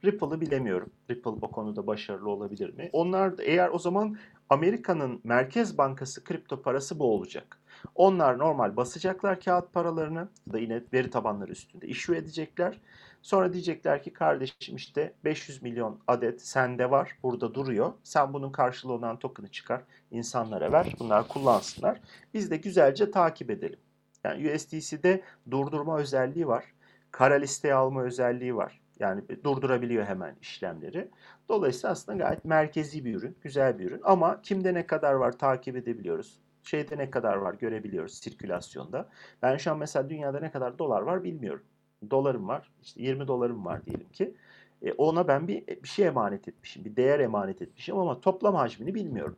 Ripple'ı 0.05 0.41
bilemiyorum. 0.41 0.89
Ripple 1.09 1.29
o 1.29 1.51
konuda 1.51 1.87
başarılı 1.87 2.29
olabilir 2.29 2.73
mi? 2.73 2.89
Onlar 2.93 3.33
eğer 3.39 3.69
o 3.69 3.79
zaman 3.79 4.17
Amerika'nın 4.49 5.21
Merkez 5.23 5.77
Bankası 5.77 6.23
kripto 6.23 6.61
parası 6.61 6.99
bu 6.99 7.13
olacak. 7.13 7.59
Onlar 7.95 8.37
normal 8.37 8.75
basacaklar 8.75 9.39
kağıt 9.39 9.73
paralarını 9.73 10.29
da 10.53 10.59
yine 10.59 10.83
veri 10.93 11.09
tabanları 11.09 11.51
üstünde 11.51 11.87
issue 11.87 12.17
edecekler. 12.17 12.81
Sonra 13.21 13.53
diyecekler 13.53 14.03
ki 14.03 14.13
kardeşim 14.13 14.75
işte 14.75 15.13
500 15.23 15.61
milyon 15.61 15.99
adet 16.07 16.41
sende 16.41 16.91
var 16.91 17.17
burada 17.23 17.53
duruyor. 17.53 17.93
Sen 18.03 18.33
bunun 18.33 18.51
karşılığı 18.51 18.93
olan 18.93 19.19
token'ı 19.19 19.47
çıkar 19.47 19.81
insanlara 20.11 20.71
ver. 20.71 20.95
Bunlar 20.99 21.27
kullansınlar. 21.27 22.01
Biz 22.33 22.51
de 22.51 22.57
güzelce 22.57 23.11
takip 23.11 23.49
edelim. 23.49 23.79
Yani 24.23 24.51
USDC'de 24.53 25.21
durdurma 25.51 25.99
özelliği 25.99 26.47
var. 26.47 26.65
Kara 27.11 27.35
listeye 27.35 27.73
alma 27.73 28.03
özelliği 28.03 28.55
var. 28.55 28.81
Yani 28.99 29.21
durdurabiliyor 29.43 30.05
hemen 30.05 30.35
işlemleri. 30.41 31.09
Dolayısıyla 31.49 31.91
aslında 31.91 32.17
gayet 32.17 32.45
merkezi 32.45 33.05
bir 33.05 33.15
ürün, 33.15 33.37
güzel 33.41 33.79
bir 33.79 33.85
ürün. 33.85 34.01
Ama 34.03 34.41
kimde 34.41 34.73
ne 34.73 34.87
kadar 34.87 35.13
var 35.13 35.37
takip 35.37 35.75
edebiliyoruz. 35.75 36.39
Şeyde 36.63 36.97
ne 36.97 37.11
kadar 37.11 37.35
var 37.37 37.53
görebiliyoruz 37.53 38.13
sirkülasyonda. 38.13 39.09
Ben 39.41 39.57
şu 39.57 39.71
an 39.71 39.77
mesela 39.77 40.09
dünyada 40.09 40.39
ne 40.39 40.51
kadar 40.51 40.79
dolar 40.79 41.01
var 41.01 41.23
bilmiyorum. 41.23 41.63
Dolarım 42.11 42.47
var, 42.47 42.71
işte 42.83 43.01
20 43.03 43.27
dolarım 43.27 43.65
var 43.65 43.85
diyelim 43.85 44.09
ki. 44.09 44.35
E, 44.81 44.93
ona 44.93 45.27
ben 45.27 45.47
bir, 45.47 45.67
bir 45.67 45.87
şey 45.87 46.07
emanet 46.07 46.47
etmişim, 46.47 46.85
bir 46.85 46.95
değer 46.95 47.19
emanet 47.19 47.61
etmişim 47.61 47.97
ama 47.97 48.21
toplam 48.21 48.55
hacmini 48.55 48.95
bilmiyorum. 48.95 49.37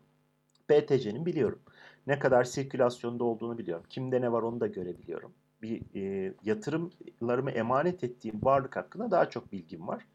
BTC'nin 0.70 1.26
biliyorum. 1.26 1.60
Ne 2.08 2.20
kadar 2.20 2.44
sirkülasyonda 2.44 3.24
olduğunu 3.24 3.58
biliyorum. 3.58 3.86
Kimde 3.90 4.22
ne 4.22 4.32
var 4.32 4.42
onu 4.42 4.60
da 4.60 4.68
görebiliyorum. 4.68 5.32
Bir 5.62 5.82
e, 5.96 6.34
yatırımlarımı 6.44 7.52
emanet 7.52 8.04
ettiğim 8.04 8.40
varlık 8.44 8.76
hakkında 8.76 9.12
daha 9.12 9.30
çok 9.30 9.52
bilgim 9.52 9.88
var. 9.88 10.06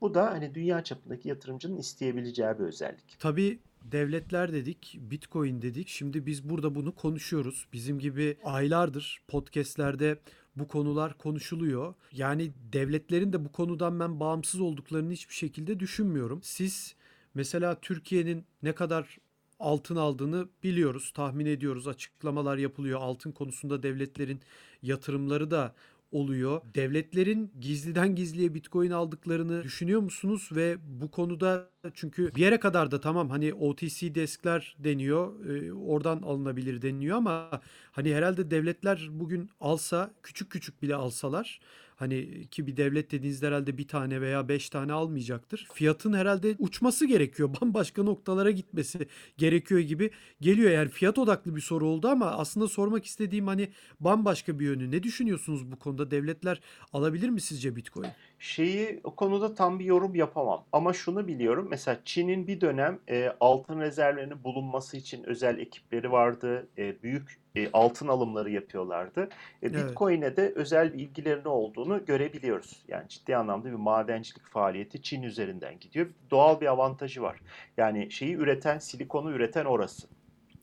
Bu 0.00 0.14
da 0.14 0.30
hani 0.30 0.54
dünya 0.54 0.84
çapındaki 0.84 1.28
yatırımcının 1.28 1.76
isteyebileceği 1.76 2.48
bir 2.58 2.64
özellik. 2.64 3.16
Tabii 3.18 3.58
devletler 3.84 4.52
dedik, 4.52 4.98
Bitcoin 5.00 5.62
dedik. 5.62 5.88
Şimdi 5.88 6.26
biz 6.26 6.48
burada 6.50 6.74
bunu 6.74 6.94
konuşuyoruz. 6.94 7.66
Bizim 7.72 7.98
gibi 7.98 8.36
aylardır 8.44 9.22
podcastlerde 9.28 10.18
bu 10.56 10.68
konular 10.68 11.18
konuşuluyor. 11.18 11.94
Yani 12.12 12.52
devletlerin 12.72 13.32
de 13.32 13.44
bu 13.44 13.52
konudan 13.52 14.00
ben 14.00 14.20
bağımsız 14.20 14.60
olduklarını 14.60 15.12
hiçbir 15.12 15.34
şekilde 15.34 15.80
düşünmüyorum. 15.80 16.40
Siz 16.42 16.94
mesela 17.34 17.80
Türkiye'nin 17.80 18.44
ne 18.62 18.74
kadar 18.74 19.18
altın 19.62 19.96
aldığını 19.96 20.48
biliyoruz, 20.62 21.10
tahmin 21.14 21.46
ediyoruz. 21.46 21.88
Açıklamalar 21.88 22.58
yapılıyor. 22.58 23.00
Altın 23.00 23.32
konusunda 23.32 23.82
devletlerin 23.82 24.40
yatırımları 24.82 25.50
da 25.50 25.74
oluyor. 26.12 26.60
Devletlerin 26.74 27.52
gizliden 27.60 28.14
gizliye 28.14 28.54
Bitcoin 28.54 28.90
aldıklarını 28.90 29.62
düşünüyor 29.62 30.00
musunuz 30.00 30.48
ve 30.52 30.76
bu 31.00 31.10
konuda 31.10 31.68
çünkü 31.94 32.34
bir 32.34 32.40
yere 32.40 32.60
kadar 32.60 32.90
da 32.90 33.00
tamam 33.00 33.30
hani 33.30 33.54
OTC 33.54 34.14
deskler 34.14 34.76
deniyor, 34.78 35.46
e, 35.46 35.72
oradan 35.72 36.22
alınabilir 36.22 36.82
deniliyor 36.82 37.16
ama 37.16 37.50
hani 37.92 38.14
herhalde 38.14 38.50
devletler 38.50 39.08
bugün 39.10 39.50
alsa 39.60 40.14
küçük 40.22 40.50
küçük 40.50 40.82
bile 40.82 40.94
alsalar 40.94 41.60
Hani 42.02 42.46
ki 42.50 42.66
bir 42.66 42.76
devlet 42.76 43.10
dediğinizde 43.12 43.46
herhalde 43.46 43.78
bir 43.78 43.88
tane 43.88 44.20
veya 44.20 44.48
beş 44.48 44.70
tane 44.70 44.92
almayacaktır. 44.92 45.68
Fiyatın 45.72 46.12
herhalde 46.12 46.54
uçması 46.58 47.06
gerekiyor. 47.06 47.50
Bambaşka 47.60 48.02
noktalara 48.02 48.50
gitmesi 48.50 49.06
gerekiyor 49.38 49.80
gibi 49.80 50.10
geliyor. 50.40 50.70
Yani 50.70 50.88
fiyat 50.88 51.18
odaklı 51.18 51.56
bir 51.56 51.60
soru 51.60 51.88
oldu 51.88 52.08
ama 52.08 52.26
aslında 52.26 52.68
sormak 52.68 53.04
istediğim 53.04 53.46
hani 53.46 53.68
bambaşka 54.00 54.58
bir 54.58 54.64
yönü. 54.64 54.90
Ne 54.90 55.02
düşünüyorsunuz 55.02 55.72
bu 55.72 55.78
konuda? 55.78 56.10
Devletler 56.10 56.60
alabilir 56.92 57.28
mi 57.28 57.40
sizce 57.40 57.76
Bitcoin? 57.76 58.10
Şeyi 58.42 59.00
o 59.04 59.14
konuda 59.16 59.54
tam 59.54 59.78
bir 59.78 59.84
yorum 59.84 60.14
yapamam 60.14 60.64
ama 60.72 60.92
şunu 60.92 61.26
biliyorum. 61.28 61.66
Mesela 61.70 62.00
Çin'in 62.04 62.46
bir 62.46 62.60
dönem 62.60 62.98
e, 63.08 63.32
altın 63.40 63.80
rezervlerinin 63.80 64.44
bulunması 64.44 64.96
için 64.96 65.24
özel 65.24 65.58
ekipleri 65.58 66.12
vardı. 66.12 66.68
E, 66.78 67.02
büyük 67.02 67.40
e, 67.56 67.70
altın 67.72 68.08
alımları 68.08 68.50
yapıyorlardı. 68.50 69.22
E, 69.22 69.28
Evet. 69.62 69.74
Bitcoin'e 69.74 70.36
de 70.36 70.52
özel 70.56 70.92
bir 70.94 70.98
ilgilerinin 70.98 71.44
olduğunu 71.44 72.04
görebiliyoruz. 72.04 72.84
Yani 72.88 73.08
ciddi 73.08 73.36
anlamda 73.36 73.68
bir 73.68 73.72
madencilik 73.72 74.46
faaliyeti 74.46 75.02
Çin 75.02 75.22
üzerinden 75.22 75.78
gidiyor. 75.80 76.06
Doğal 76.30 76.60
bir 76.60 76.66
avantajı 76.66 77.22
var. 77.22 77.40
Yani 77.76 78.10
şeyi 78.10 78.34
üreten, 78.34 78.78
silikonu 78.78 79.30
üreten 79.32 79.64
orası. 79.64 80.08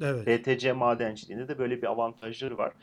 Evet. 0.02 0.28
BTC 0.28 0.74
madenciliğinde 0.74 1.48
de 1.48 1.58
böyle 1.58 1.82
bir 1.82 1.88
avantajları 1.88 2.58
var. 2.58 2.74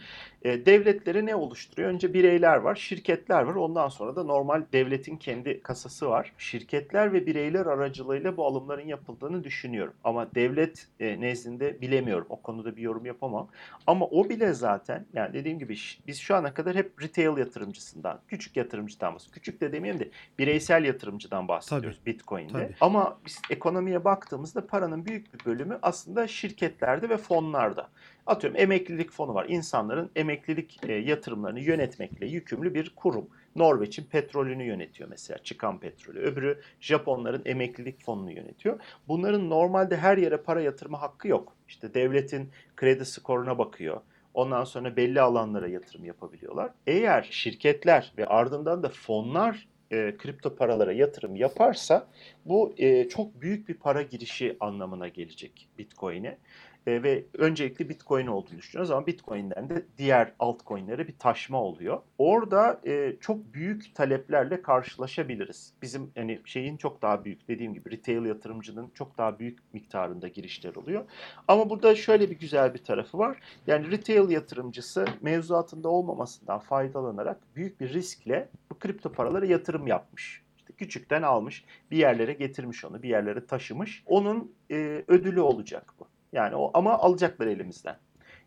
E, 0.46 0.66
devletleri 0.66 1.26
ne 1.26 1.34
oluşturuyor? 1.34 1.90
Önce 1.90 2.14
bireyler 2.14 2.56
var, 2.56 2.74
şirketler 2.74 3.42
var. 3.42 3.54
Ondan 3.54 3.88
sonra 3.88 4.16
da 4.16 4.22
normal 4.24 4.62
devletin 4.72 5.16
kendi 5.16 5.62
kasası 5.62 6.08
var. 6.08 6.32
Şirketler 6.38 7.12
ve 7.12 7.26
bireyler 7.26 7.66
aracılığıyla 7.66 8.36
bu 8.36 8.46
alımların 8.46 8.86
yapıldığını 8.86 9.44
düşünüyorum. 9.44 9.94
Ama 10.04 10.34
devlet 10.34 10.88
e, 11.00 11.20
nezdinde 11.20 11.80
bilemiyorum. 11.80 12.26
O 12.28 12.42
konuda 12.42 12.76
bir 12.76 12.82
yorum 12.82 13.06
yapamam. 13.06 13.48
Ama 13.86 14.06
o 14.06 14.28
bile 14.28 14.52
zaten 14.52 15.06
yani 15.14 15.34
dediğim 15.34 15.58
gibi 15.58 15.76
biz 16.06 16.18
şu 16.18 16.36
ana 16.36 16.54
kadar 16.54 16.76
hep 16.76 17.02
retail 17.02 17.38
yatırımcısından, 17.38 18.20
küçük 18.28 18.56
yatırımcıdan 18.56 19.14
bahsediyoruz. 19.14 19.34
Küçük 19.34 19.60
de 19.60 19.72
demeyeyim 19.72 20.00
de 20.00 20.10
bireysel 20.38 20.84
yatırımcıdan 20.84 21.48
bahsediyoruz 21.48 22.00
Bitcoin'de. 22.06 22.52
Tabii. 22.52 22.74
Ama 22.80 23.18
biz 23.26 23.40
ekonomiye 23.50 24.04
baktığımızda 24.04 24.66
paranın 24.66 25.06
büyük 25.06 25.34
bir 25.34 25.44
bölümü 25.44 25.78
aslında 25.82 26.26
şirketlerde 26.26 27.08
ve 27.08 27.16
fonlarda. 27.16 27.88
Atıyorum 28.26 28.60
emeklilik 28.60 29.10
fonu 29.10 29.34
var. 29.34 29.46
İnsanların 29.48 30.10
emeklilik 30.16 30.80
e, 30.88 30.92
yatırımlarını 30.92 31.60
yönetmekle 31.60 32.26
yükümlü 32.26 32.74
bir 32.74 32.92
kurum. 32.96 33.28
Norveç'in 33.56 34.04
petrolünü 34.04 34.64
yönetiyor 34.64 35.08
mesela 35.10 35.38
çıkan 35.38 35.80
petrolü. 35.80 36.18
Öbürü 36.18 36.60
Japonların 36.80 37.42
emeklilik 37.44 38.04
fonunu 38.04 38.32
yönetiyor. 38.32 38.80
Bunların 39.08 39.50
normalde 39.50 39.96
her 39.96 40.18
yere 40.18 40.36
para 40.36 40.60
yatırma 40.60 41.02
hakkı 41.02 41.28
yok. 41.28 41.52
İşte 41.68 41.94
devletin 41.94 42.50
kredi 42.76 43.04
skoruna 43.04 43.58
bakıyor. 43.58 44.00
Ondan 44.34 44.64
sonra 44.64 44.96
belli 44.96 45.20
alanlara 45.20 45.68
yatırım 45.68 46.04
yapabiliyorlar. 46.04 46.70
Eğer 46.86 47.28
şirketler 47.30 48.12
ve 48.18 48.26
ardından 48.26 48.82
da 48.82 48.88
fonlar 48.88 49.68
e, 49.90 50.16
kripto 50.18 50.56
paralara 50.56 50.92
yatırım 50.92 51.36
yaparsa 51.36 52.08
bu 52.44 52.74
e, 52.78 53.08
çok 53.08 53.40
büyük 53.40 53.68
bir 53.68 53.74
para 53.74 54.02
girişi 54.02 54.56
anlamına 54.60 55.08
gelecek 55.08 55.68
Bitcoin'e. 55.78 56.38
E, 56.86 57.02
ve 57.02 57.24
öncelikli 57.34 57.88
Bitcoin 57.88 58.26
olduğunu 58.26 58.58
düşünüyoruz 58.58 58.90
ama 58.90 59.06
Bitcoin'den 59.06 59.70
de 59.70 59.86
diğer 59.98 60.32
altcoin'lere 60.38 61.08
bir 61.08 61.18
taşma 61.18 61.62
oluyor. 61.62 62.02
Orada 62.18 62.80
e, 62.86 63.16
çok 63.20 63.54
büyük 63.54 63.94
taleplerle 63.94 64.62
karşılaşabiliriz. 64.62 65.72
Bizim 65.82 66.10
hani 66.14 66.40
şeyin 66.44 66.76
çok 66.76 67.02
daha 67.02 67.24
büyük 67.24 67.48
dediğim 67.48 67.74
gibi 67.74 67.90
retail 67.90 68.24
yatırımcının 68.24 68.90
çok 68.94 69.18
daha 69.18 69.38
büyük 69.38 69.58
miktarında 69.74 70.28
girişler 70.28 70.74
oluyor. 70.74 71.04
Ama 71.48 71.70
burada 71.70 71.94
şöyle 71.94 72.30
bir 72.30 72.38
güzel 72.38 72.74
bir 72.74 72.84
tarafı 72.84 73.18
var. 73.18 73.38
Yani 73.66 73.90
retail 73.90 74.30
yatırımcısı 74.30 75.04
mevzuatında 75.20 75.88
olmamasından 75.88 76.58
faydalanarak 76.58 77.40
büyük 77.56 77.80
bir 77.80 77.92
riskle 77.92 78.48
bu 78.70 78.78
kripto 78.78 79.12
paralara 79.12 79.46
yatırım 79.46 79.86
yapmış. 79.86 80.42
Küçükten 80.76 81.22
almış, 81.22 81.64
bir 81.90 81.96
yerlere 81.96 82.32
getirmiş 82.32 82.84
onu, 82.84 83.02
bir 83.02 83.08
yerlere 83.08 83.46
taşımış. 83.46 84.02
Onun 84.06 84.52
e, 84.70 85.04
ödülü 85.08 85.40
olacak 85.40 85.94
bu. 86.00 86.08
Yani 86.32 86.56
o 86.56 86.70
ama 86.74 86.98
alacaklar 86.98 87.46
elimizden. 87.46 87.96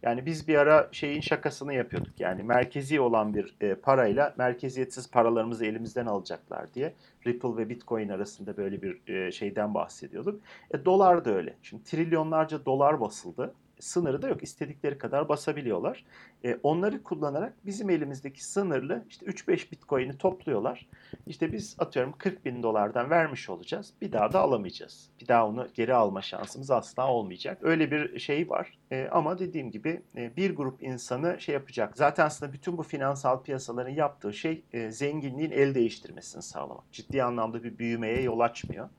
Yani 0.03 0.25
biz 0.25 0.47
bir 0.47 0.55
ara 0.55 0.89
şeyin 0.91 1.21
şakasını 1.21 1.73
yapıyorduk. 1.73 2.19
Yani 2.19 2.43
merkezi 2.43 3.01
olan 3.01 3.33
bir 3.33 3.55
e, 3.61 3.75
parayla 3.75 4.33
merkeziyetsiz 4.37 5.11
paralarımızı 5.11 5.65
elimizden 5.65 6.05
alacaklar 6.05 6.73
diye. 6.73 6.93
Ripple 7.27 7.57
ve 7.57 7.69
Bitcoin 7.69 8.09
arasında 8.09 8.57
böyle 8.57 8.81
bir 8.81 9.13
e, 9.13 9.31
şeyden 9.31 9.73
bahsediyorduk. 9.73 10.41
E, 10.71 10.85
dolar 10.85 11.25
da 11.25 11.29
öyle. 11.31 11.55
Şimdi 11.61 11.83
trilyonlarca 11.83 12.65
dolar 12.65 13.01
basıldı. 13.01 13.53
Sınırı 13.79 14.21
da 14.21 14.27
yok. 14.27 14.43
İstedikleri 14.43 14.97
kadar 14.97 15.29
basabiliyorlar. 15.29 16.05
E, 16.45 16.59
onları 16.63 17.03
kullanarak 17.03 17.53
bizim 17.65 17.89
elimizdeki 17.89 18.45
sınırlı 18.45 19.05
işte 19.09 19.25
3-5 19.25 19.71
Bitcoin'i 19.71 20.17
topluyorlar. 20.17 20.87
İşte 21.27 21.51
biz 21.51 21.75
atıyorum 21.79 22.13
40 22.17 22.45
bin 22.45 22.63
dolardan 22.63 23.09
vermiş 23.09 23.49
olacağız. 23.49 23.93
Bir 24.01 24.11
daha 24.11 24.33
da 24.33 24.39
alamayacağız. 24.39 25.09
Bir 25.21 25.27
daha 25.27 25.47
onu 25.47 25.67
geri 25.73 25.93
alma 25.93 26.21
şansımız 26.21 26.71
asla 26.71 27.11
olmayacak. 27.11 27.57
Öyle 27.61 27.91
bir 27.91 28.19
şey 28.19 28.49
var. 28.49 28.77
E, 28.91 29.07
ama 29.11 29.39
dediğim 29.39 29.71
gibi 29.71 30.01
e, 30.15 30.35
bir 30.35 30.55
grup 30.55 30.83
insanı 30.83 31.41
şey 31.41 31.53
yapacak. 31.53 31.97
Zaten 31.97 32.25
aslında 32.25 32.53
bütün 32.53 32.77
bu 32.77 32.83
finansal 32.83 33.43
piyasaların 33.43 33.91
yaptığı 33.91 34.33
şey 34.33 34.63
e, 34.73 34.91
zenginliğin 34.91 35.51
el 35.51 35.75
değiştirmesini 35.75 36.41
sağlamak. 36.41 36.91
Ciddi 36.91 37.23
anlamda 37.23 37.63
bir 37.63 37.77
büyümeye 37.77 38.21
yol 38.21 38.39
açmıyor. 38.39 38.89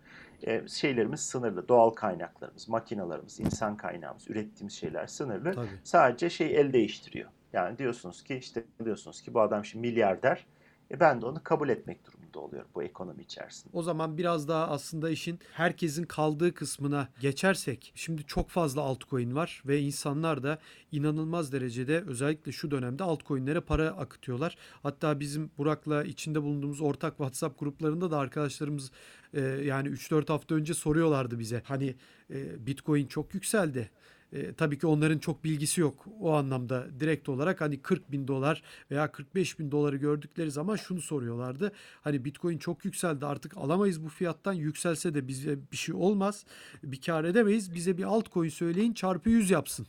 E, 0.47 0.69
şeylerimiz 0.69 1.21
sınırlı. 1.21 1.69
Doğal 1.69 1.91
kaynaklarımız, 1.91 2.69
makinalarımız, 2.69 3.41
insan 3.41 3.77
kaynağımız, 3.77 4.31
ürettiğimiz 4.31 4.75
şeyler 4.75 5.07
sınırlı. 5.07 5.53
Tabii. 5.53 5.69
Sadece 5.85 6.31
şey 6.31 6.61
el 6.61 6.73
değiştiriyor. 6.73 7.31
Yani 7.53 7.79
diyorsunuz 7.79 8.23
ki 8.25 8.37
işte 8.37 8.65
diyorsunuz 8.85 9.23
ki 9.23 9.35
bu 9.35 9.41
adam 9.41 9.65
şimdi 9.65 9.89
milyarder. 9.89 10.47
E 10.91 11.01
ben 11.01 11.23
de 11.23 11.27
onu 11.27 11.43
kabul 11.43 11.69
etmek 11.69 12.07
durumunda 12.07 12.41
oluyorum 12.41 12.71
bu 12.75 12.83
ekonomi 12.83 13.23
içerisinde. 13.23 13.77
O 13.77 13.83
zaman 13.83 14.19
biraz 14.19 14.49
daha 14.49 14.69
aslında 14.69 15.11
işin 15.11 15.39
herkesin 15.53 16.05
kaldığı 16.05 16.55
kısmına 16.55 17.09
geçersek. 17.21 17.93
Şimdi 17.95 18.27
çok 18.27 18.49
fazla 18.49 18.81
altcoin 18.83 19.35
var 19.35 19.63
ve 19.67 19.81
insanlar 19.81 20.43
da 20.43 20.59
inanılmaz 20.93 21.53
derecede 21.53 22.05
özellikle 22.07 22.53
şu 22.53 22.71
dönemde 22.71 23.05
altcoin'lere 23.05 23.61
para 23.61 23.89
akıtıyorlar. 23.89 24.57
Hatta 24.83 25.21
bizim 25.21 25.51
Burak'la 25.59 26.05
içinde 26.05 26.43
bulunduğumuz 26.43 26.81
ortak 26.81 27.17
WhatsApp 27.17 27.61
gruplarında 27.61 28.11
da 28.11 28.19
arkadaşlarımız 28.19 28.91
e, 29.35 29.41
yani 29.41 29.89
3-4 29.89 30.27
hafta 30.29 30.55
önce 30.55 30.75
soruyorlardı 30.75 31.39
bize. 31.39 31.63
Hani 31.65 31.95
e, 32.31 32.67
Bitcoin 32.67 33.07
çok 33.07 33.35
yükseldi. 33.35 33.91
E, 34.33 34.53
tabii 34.53 34.79
ki 34.79 34.87
onların 34.87 35.19
çok 35.19 35.45
bilgisi 35.45 35.81
yok 35.81 36.07
o 36.21 36.33
anlamda 36.33 36.87
direkt 37.01 37.29
olarak 37.29 37.61
hani 37.61 37.83
40 37.83 38.13
bin 38.13 38.29
dolar 38.29 38.63
veya 38.91 39.13
45 39.13 39.59
bin 39.59 39.71
doları 39.71 39.97
gördükleri 39.97 40.51
zaman 40.51 40.77
şunu 40.77 41.01
soruyorlardı. 41.01 41.73
Hani 42.01 42.25
Bitcoin 42.25 42.59
çok 42.59 42.85
yükseldi 42.85 43.27
artık 43.27 43.57
alamayız 43.57 44.05
bu 44.05 44.09
fiyattan 44.09 44.53
yükselse 44.53 45.15
de 45.15 45.29
bize 45.29 45.59
bir 45.73 45.77
şey 45.77 45.95
olmaz 45.95 46.45
bir 46.83 47.01
kar 47.01 47.25
edemeyiz 47.25 47.75
bize 47.75 47.99
bir 47.99 48.05
altcoin 48.05 48.49
söyleyin 48.49 48.93
çarpı 48.93 49.31
100 49.31 49.51
yapsın. 49.51 49.87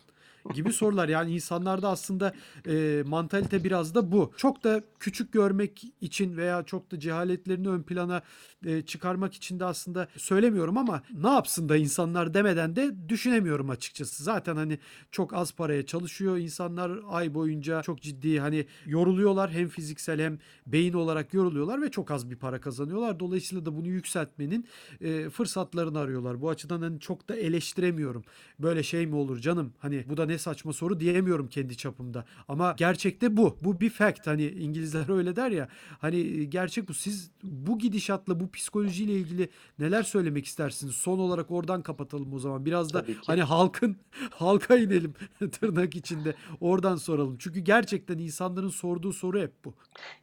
Gibi 0.54 0.74
sorular. 0.74 1.10
Yani 1.10 1.32
insanlarda 1.32 1.90
aslında 1.90 2.34
e, 2.68 3.04
mantalite 3.08 3.64
biraz 3.64 3.96
da 3.96 4.12
bu. 4.12 4.34
Çok 4.38 4.64
da 4.64 4.82
küçük 5.00 5.34
görmek 5.34 5.84
için 6.02 6.38
veya 6.38 6.64
çok 6.64 6.92
da 6.92 7.00
cehaletlerini 7.00 7.70
ön 7.70 7.84
plana 7.84 8.22
e, 8.66 8.82
çıkarmak 8.82 9.34
için 9.34 9.60
de 9.60 9.66
aslında 9.66 10.08
söylemiyorum 10.18 10.78
ama 10.78 11.02
ne 11.14 11.30
yapsın 11.30 11.70
da 11.70 11.78
insanlar 11.78 12.34
demeden 12.34 12.76
de 12.76 13.10
düşünemiyorum 13.10 13.70
açıkçası. 13.70 14.24
Zaten 14.24 14.56
hani 14.56 14.80
çok 15.12 15.34
az 15.34 15.52
paraya 15.52 15.86
çalışıyor 15.86 16.38
insanlar 16.38 16.92
ay 17.10 17.34
boyunca 17.34 17.82
çok 17.82 18.02
ciddi 18.02 18.40
hani 18.40 18.66
yoruluyorlar 18.86 19.52
hem 19.52 19.68
fiziksel 19.68 20.22
hem 20.22 20.40
beyin 20.68 20.94
olarak 20.94 21.34
yoruluyorlar 21.34 21.82
ve 21.82 21.92
çok 21.92 22.12
az 22.12 22.30
bir 22.30 22.36
para 22.36 22.62
kazanıyorlar. 22.62 23.20
Dolayısıyla 23.20 23.66
da 23.66 23.78
bunu 23.78 23.88
yükseltmenin 23.88 24.68
e, 25.02 25.30
fırsatlarını 25.30 26.00
arıyorlar. 26.00 26.42
Bu 26.42 26.50
açıdan 26.50 26.82
hani 26.82 27.00
çok 27.00 27.30
da 27.30 27.36
eleştiremiyorum. 27.36 28.24
Böyle 28.60 28.84
şey 28.84 29.08
mi 29.08 29.16
olur 29.16 29.40
canım? 29.40 29.74
Hani 29.80 30.06
bu 30.10 30.18
da 30.18 30.26
ne 30.32 30.38
saçma 30.38 30.74
soru 30.74 31.00
diyemiyorum 31.00 31.48
kendi 31.48 31.78
çapımda. 31.78 32.26
Ama 32.48 32.76
gerçekte 32.78 33.38
bu. 33.38 33.58
Bu 33.62 33.82
bir 33.82 33.90
fact. 33.90 34.28
Hani 34.28 34.46
İngilizler 34.46 35.10
öyle 35.18 35.36
der 35.36 35.52
ya. 35.52 35.68
Hani 36.00 36.50
gerçek 36.50 36.90
bu. 36.90 36.94
Siz 36.94 37.32
bu 37.44 37.80
gidişatla 37.80 38.40
bu 38.40 38.52
psikolojiyle 38.52 39.14
ilgili 39.14 39.50
neler 39.80 40.04
söylemek 40.04 40.46
istersiniz? 40.46 40.96
Son 40.96 41.20
olarak 41.20 41.52
oradan 41.52 41.82
kapatalım 41.82 42.34
o 42.34 42.40
zaman. 42.40 42.66
Biraz 42.66 42.94
da 42.94 43.06
hani 43.26 43.44
halkın 43.44 43.98
halka 44.32 44.76
inelim 44.76 45.14
tırnak 45.52 45.96
içinde. 45.96 46.34
Oradan 46.62 46.96
soralım. 46.96 47.38
Çünkü 47.40 47.60
gerçekten 47.60 48.18
insanların 48.18 48.70
sorduğu 48.70 49.14
soru 49.14 49.40
hep 49.40 49.66
bu. 49.66 49.74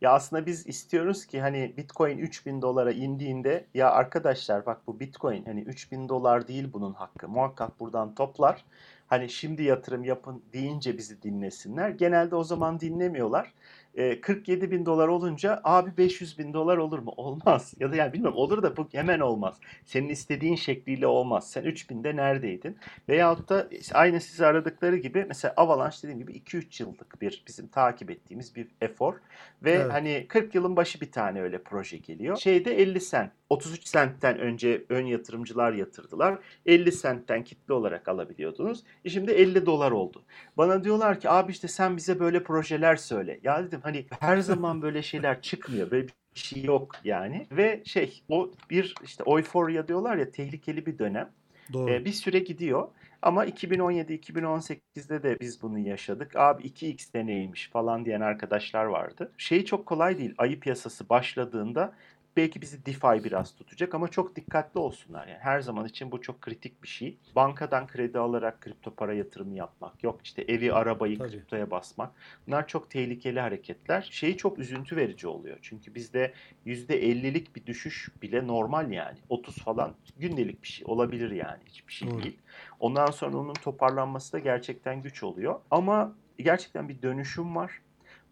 Ya 0.00 0.12
aslında 0.12 0.46
biz 0.46 0.66
istiyoruz 0.66 1.26
ki 1.26 1.40
hani 1.40 1.74
Bitcoin 1.76 2.18
3000 2.18 2.62
dolara 2.62 2.92
indiğinde 2.92 3.66
ya 3.74 3.90
arkadaşlar 3.90 4.66
bak 4.66 4.86
bu 4.86 5.00
Bitcoin 5.00 5.44
hani 5.44 5.60
3000 5.60 6.08
dolar 6.08 6.48
değil 6.48 6.68
bunun 6.72 6.92
hakkı. 6.92 7.28
Muhakkak 7.28 7.80
buradan 7.80 8.14
toplar. 8.14 8.64
Hani 9.08 9.28
şimdi 9.30 9.62
yatırım 9.62 10.04
yapın 10.04 10.42
deyince 10.52 10.98
bizi 10.98 11.22
dinlesinler. 11.22 11.90
Genelde 11.90 12.36
o 12.36 12.44
zaman 12.44 12.80
dinlemiyorlar. 12.80 13.54
Ee, 13.94 14.20
47 14.20 14.70
bin 14.70 14.86
dolar 14.86 15.08
olunca 15.08 15.60
abi 15.64 15.96
500 15.96 16.38
bin 16.38 16.52
dolar 16.52 16.76
olur 16.76 16.98
mu? 16.98 17.10
Olmaz. 17.16 17.74
Ya 17.80 17.92
da 17.92 17.96
yani 17.96 18.12
bilmiyorum 18.12 18.38
olur 18.38 18.62
da 18.62 18.76
bu 18.76 18.88
hemen 18.92 19.20
olmaz. 19.20 19.60
Senin 19.84 20.08
istediğin 20.08 20.56
şekliyle 20.56 21.06
olmaz. 21.06 21.50
Sen 21.50 21.64
3000'de 21.64 22.16
neredeydin? 22.16 22.76
Veyahut 23.08 23.48
da 23.48 23.68
aynı 23.94 24.20
sizi 24.20 24.46
aradıkları 24.46 24.96
gibi 24.96 25.24
mesela 25.28 25.54
Avalanche 25.56 25.96
dediğim 26.02 26.18
gibi 26.18 26.32
2-3 26.32 26.82
yıllık 26.82 27.20
bir 27.22 27.44
bizim 27.46 27.68
takip 27.68 28.10
ettiğimiz 28.10 28.56
bir 28.56 28.68
efor. 28.80 29.14
Ve 29.62 29.70
Evet. 29.72 29.92
hani 29.92 30.26
40 30.28 30.54
yılın 30.54 30.76
başı 30.76 31.00
bir 31.00 31.12
tane 31.12 31.42
öyle 31.42 31.62
proje 31.62 31.96
geliyor. 31.98 32.36
Şeyde 32.36 32.82
50 32.82 33.00
sent. 33.00 33.32
33 33.50 33.86
sentten 33.88 34.38
önce 34.38 34.84
ön 34.88 35.06
yatırımcılar 35.06 35.72
yatırdılar. 35.72 36.38
50 36.66 36.92
sentten 36.92 37.44
kitle 37.44 37.74
olarak 37.74 38.08
alabiliyordunuz. 38.08 38.84
E 39.04 39.08
şimdi 39.10 39.30
50 39.32 39.66
dolar 39.66 39.90
oldu. 39.90 40.22
Bana 40.56 40.84
diyorlar 40.84 41.20
ki 41.20 41.30
abi 41.30 41.52
işte 41.52 41.68
sen 41.68 41.96
bize 41.96 42.20
böyle 42.20 42.42
projeler 42.42 42.96
söyle. 42.96 43.40
Ya 43.42 43.64
dedim 43.64 43.77
hani 43.82 44.06
her 44.20 44.38
zaman 44.38 44.82
böyle 44.82 45.02
şeyler 45.02 45.42
çıkmıyor. 45.42 45.90
Böyle 45.90 46.08
bir 46.08 46.12
şey 46.34 46.62
yok 46.62 46.94
yani. 47.04 47.46
Ve 47.52 47.82
şey 47.84 48.22
o 48.28 48.50
bir 48.70 48.94
işte 49.04 49.24
euphoria 49.26 49.88
diyorlar 49.88 50.16
ya 50.16 50.30
tehlikeli 50.30 50.86
bir 50.86 50.98
dönem. 50.98 51.30
Doğru. 51.72 51.90
Ee, 51.90 52.04
bir 52.04 52.12
süre 52.12 52.38
gidiyor. 52.38 52.88
Ama 53.22 53.46
2017-2018'de 53.46 55.22
de 55.22 55.40
biz 55.40 55.62
bunu 55.62 55.78
yaşadık. 55.78 56.36
Abi 56.36 56.62
2x 56.62 57.14
deneymiş 57.14 57.70
falan 57.70 58.04
diyen 58.04 58.20
arkadaşlar 58.20 58.84
vardı. 58.84 59.32
Şey 59.38 59.64
çok 59.64 59.86
kolay 59.86 60.18
değil. 60.18 60.34
Ayı 60.38 60.60
piyasası 60.60 61.08
başladığında 61.08 61.94
belki 62.38 62.60
bizi 62.62 62.86
DeFi 62.86 63.24
biraz 63.24 63.56
tutacak 63.56 63.94
ama 63.94 64.08
çok 64.08 64.36
dikkatli 64.36 64.80
olsunlar. 64.80 65.26
Yani 65.26 65.38
her 65.40 65.60
zaman 65.60 65.86
için 65.86 66.12
bu 66.12 66.20
çok 66.20 66.40
kritik 66.40 66.82
bir 66.82 66.88
şey. 66.88 67.18
Bankadan 67.36 67.86
kredi 67.86 68.18
alarak 68.18 68.60
kripto 68.60 68.94
para 68.94 69.14
yatırımı 69.14 69.54
yapmak. 69.54 70.04
Yok 70.04 70.20
işte 70.24 70.42
evi, 70.42 70.72
arabayı 70.72 71.18
Tabii. 71.18 71.30
kriptoya 71.30 71.70
basmak. 71.70 72.12
Bunlar 72.46 72.66
çok 72.66 72.90
tehlikeli 72.90 73.40
hareketler. 73.40 74.08
Şeyi 74.10 74.36
çok 74.36 74.58
üzüntü 74.58 74.96
verici 74.96 75.28
oluyor. 75.28 75.58
Çünkü 75.62 75.94
bizde 75.94 76.32
%50'lik 76.66 77.56
bir 77.56 77.66
düşüş 77.66 78.08
bile 78.22 78.46
normal 78.46 78.90
yani. 78.90 79.18
30 79.28 79.56
falan 79.56 79.94
gündelik 80.18 80.62
bir 80.62 80.68
şey 80.68 80.86
olabilir 80.86 81.30
yani. 81.30 81.60
Hiçbir 81.66 81.92
şey 81.92 82.10
Doğru. 82.10 82.22
değil. 82.22 82.38
Ondan 82.80 83.10
sonra 83.10 83.36
onun 83.36 83.54
toparlanması 83.54 84.32
da 84.32 84.38
gerçekten 84.38 85.02
güç 85.02 85.22
oluyor. 85.22 85.60
Ama 85.70 86.14
gerçekten 86.38 86.88
bir 86.88 87.02
dönüşüm 87.02 87.56
var. 87.56 87.80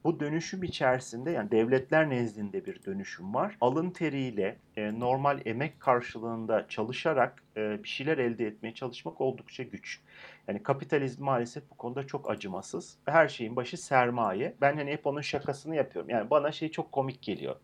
Bu 0.05 0.21
dönüşüm 0.21 0.63
içerisinde 0.63 1.31
yani 1.31 1.51
devletler 1.51 2.11
nezdinde 2.11 2.67
bir 2.67 2.85
dönüşüm 2.85 3.35
var. 3.35 3.57
Alın 3.61 3.91
teriyle 3.91 4.57
e, 4.77 5.01
normal 5.01 5.41
emek 5.45 5.81
karşılığında 5.81 6.69
çalışarak 6.69 7.43
e, 7.57 7.83
bir 7.83 7.89
şeyler 7.89 8.19
elde 8.19 8.47
etmeye 8.47 8.75
çalışmak 8.75 9.21
oldukça 9.21 9.63
güç. 9.63 10.01
Yani 10.49 10.63
kapitalizm 10.63 11.25
maalesef 11.25 11.71
bu 11.71 11.75
konuda 11.75 12.07
çok 12.07 12.31
acımasız. 12.31 12.99
Her 13.07 13.29
şeyin 13.29 13.57
başı 13.57 13.77
sermaye. 13.77 14.55
Ben 14.61 14.77
hani 14.77 14.91
hep 14.91 15.07
onun 15.07 15.21
şakasını 15.21 15.77
yapıyorum. 15.77 16.11
Yani 16.11 16.31
bana 16.31 16.53
şey 16.53 16.71
çok 16.71 16.93
komik 16.93 17.23
geliyor. 17.23 17.57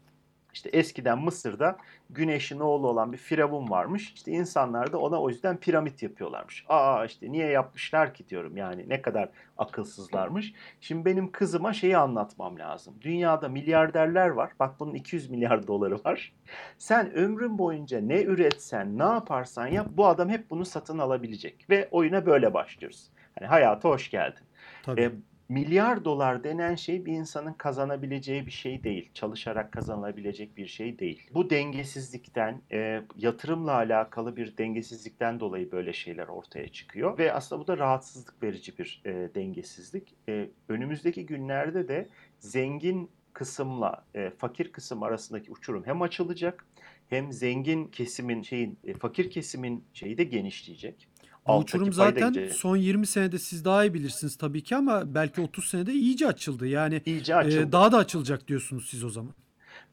İşte 0.54 0.68
eskiden 0.68 1.18
Mısır'da 1.18 1.76
güneşin 2.10 2.60
oğlu 2.60 2.88
olan 2.88 3.12
bir 3.12 3.18
firavun 3.18 3.70
varmış. 3.70 4.12
İşte 4.14 4.32
insanlar 4.32 4.92
da 4.92 4.98
ona 4.98 5.22
o 5.22 5.28
yüzden 5.28 5.56
piramit 5.56 6.02
yapıyorlarmış. 6.02 6.64
Aa 6.68 7.04
işte 7.04 7.32
niye 7.32 7.46
yapmışlar 7.46 8.14
ki 8.14 8.28
diyorum 8.28 8.56
yani 8.56 8.88
ne 8.88 9.02
kadar 9.02 9.28
akılsızlarmış. 9.58 10.54
Şimdi 10.80 11.04
benim 11.04 11.32
kızıma 11.32 11.72
şeyi 11.72 11.96
anlatmam 11.96 12.58
lazım. 12.58 12.94
Dünyada 13.00 13.48
milyarderler 13.48 14.28
var. 14.28 14.52
Bak 14.60 14.80
bunun 14.80 14.94
200 14.94 15.30
milyar 15.30 15.66
doları 15.66 16.04
var. 16.04 16.32
Sen 16.78 17.12
ömrün 17.14 17.58
boyunca 17.58 18.00
ne 18.00 18.22
üretsen, 18.22 18.98
ne 18.98 19.02
yaparsan 19.02 19.66
yap 19.66 19.86
bu 19.90 20.06
adam 20.06 20.28
hep 20.28 20.50
bunu 20.50 20.64
satın 20.64 20.98
alabilecek. 20.98 21.66
Ve 21.70 21.88
oyuna 21.90 22.26
böyle 22.26 22.54
başlıyoruz. 22.54 23.10
Hani 23.38 23.48
hayata 23.48 23.88
hoş 23.88 24.10
geldin. 24.10 24.42
Tabii. 24.82 25.00
E, 25.00 25.10
milyar 25.48 26.04
dolar 26.04 26.44
denen 26.44 26.74
şey 26.74 27.06
bir 27.06 27.12
insanın 27.12 27.52
kazanabileceği 27.52 28.46
bir 28.46 28.50
şey 28.50 28.84
değil. 28.84 29.10
Çalışarak 29.14 29.72
kazanılabilecek 29.72 30.56
bir 30.56 30.66
şey 30.66 30.98
değil. 30.98 31.30
Bu 31.34 31.50
dengesizlikten, 31.50 32.62
e, 32.72 33.02
yatırımla 33.16 33.72
alakalı 33.72 34.36
bir 34.36 34.56
dengesizlikten 34.56 35.40
dolayı 35.40 35.72
böyle 35.72 35.92
şeyler 35.92 36.28
ortaya 36.28 36.68
çıkıyor. 36.68 37.18
Ve 37.18 37.32
aslında 37.32 37.62
bu 37.62 37.66
da 37.66 37.78
rahatsızlık 37.78 38.42
verici 38.42 38.78
bir 38.78 39.02
e, 39.04 39.34
dengesizlik. 39.34 40.14
E, 40.28 40.48
önümüzdeki 40.68 41.26
günlerde 41.26 41.88
de 41.88 42.08
zengin 42.38 43.10
kısımla 43.32 44.04
e, 44.14 44.30
fakir 44.30 44.72
kısım 44.72 45.02
arasındaki 45.02 45.52
uçurum 45.52 45.86
hem 45.86 46.02
açılacak 46.02 46.66
hem 47.08 47.32
zengin 47.32 47.86
kesimin 47.86 48.42
şeyin 48.42 48.78
e, 48.84 48.94
fakir 48.94 49.30
kesimin 49.30 49.84
şeyi 49.92 50.18
de 50.18 50.24
genişleyecek. 50.24 51.08
Bu 51.46 51.52
Alttaki 51.52 51.76
uçurum 51.76 51.84
payı 51.84 52.14
da 52.14 52.20
zaten 52.20 52.32
gidecek. 52.32 52.54
son 52.58 52.76
20 52.76 53.06
senede 53.06 53.38
siz 53.38 53.64
daha 53.64 53.84
iyi 53.84 53.94
bilirsiniz 53.94 54.36
tabii 54.36 54.62
ki 54.62 54.76
ama 54.76 55.14
belki 55.14 55.40
30 55.40 55.64
senede 55.68 55.92
iyice 55.92 56.26
açıldı. 56.26 56.66
Yani 56.66 57.02
iyice 57.06 57.32
e, 57.32 57.36
açıldı. 57.36 57.72
daha 57.72 57.92
da 57.92 57.96
açılacak 57.96 58.48
diyorsunuz 58.48 58.88
siz 58.90 59.04
o 59.04 59.10
zaman. 59.10 59.32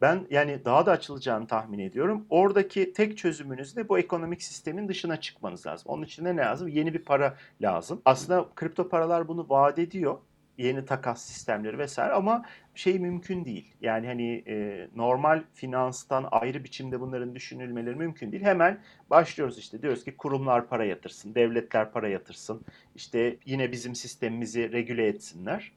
Ben 0.01 0.27
yani 0.29 0.65
daha 0.65 0.85
da 0.85 0.91
açılacağını 0.91 1.47
tahmin 1.47 1.79
ediyorum. 1.79 2.25
Oradaki 2.29 2.93
tek 2.93 3.17
çözümünüz 3.17 3.75
de 3.75 3.89
bu 3.89 3.99
ekonomik 3.99 4.43
sistemin 4.43 4.87
dışına 4.87 5.21
çıkmanız 5.21 5.65
lazım. 5.67 5.85
Onun 5.91 6.03
için 6.03 6.25
de 6.25 6.35
ne 6.35 6.41
lazım? 6.41 6.67
Yeni 6.67 6.93
bir 6.93 7.03
para 7.03 7.35
lazım. 7.61 8.01
Aslında 8.05 8.45
kripto 8.55 8.89
paralar 8.89 9.27
bunu 9.27 9.45
vaat 9.49 9.79
ediyor. 9.79 10.17
Yeni 10.59 10.85
takas 10.85 11.21
sistemleri 11.21 11.77
vesaire 11.77 12.13
ama 12.13 12.45
şey 12.75 12.99
mümkün 12.99 13.45
değil. 13.45 13.75
Yani 13.81 14.07
hani 14.07 14.43
e, 14.47 14.87
normal 14.95 15.43
finanstan 15.53 16.27
ayrı 16.31 16.63
biçimde 16.63 16.99
bunların 16.99 17.35
düşünülmeleri 17.35 17.95
mümkün 17.95 18.31
değil. 18.31 18.43
Hemen 18.43 18.79
başlıyoruz 19.09 19.57
işte 19.57 19.81
diyoruz 19.81 20.03
ki 20.03 20.17
kurumlar 20.17 20.67
para 20.67 20.85
yatırsın, 20.85 21.35
devletler 21.35 21.91
para 21.91 22.07
yatırsın. 22.09 22.65
İşte 22.95 23.37
yine 23.45 23.71
bizim 23.71 23.95
sistemimizi 23.95 24.71
regüle 24.71 25.07
etsinler. 25.07 25.71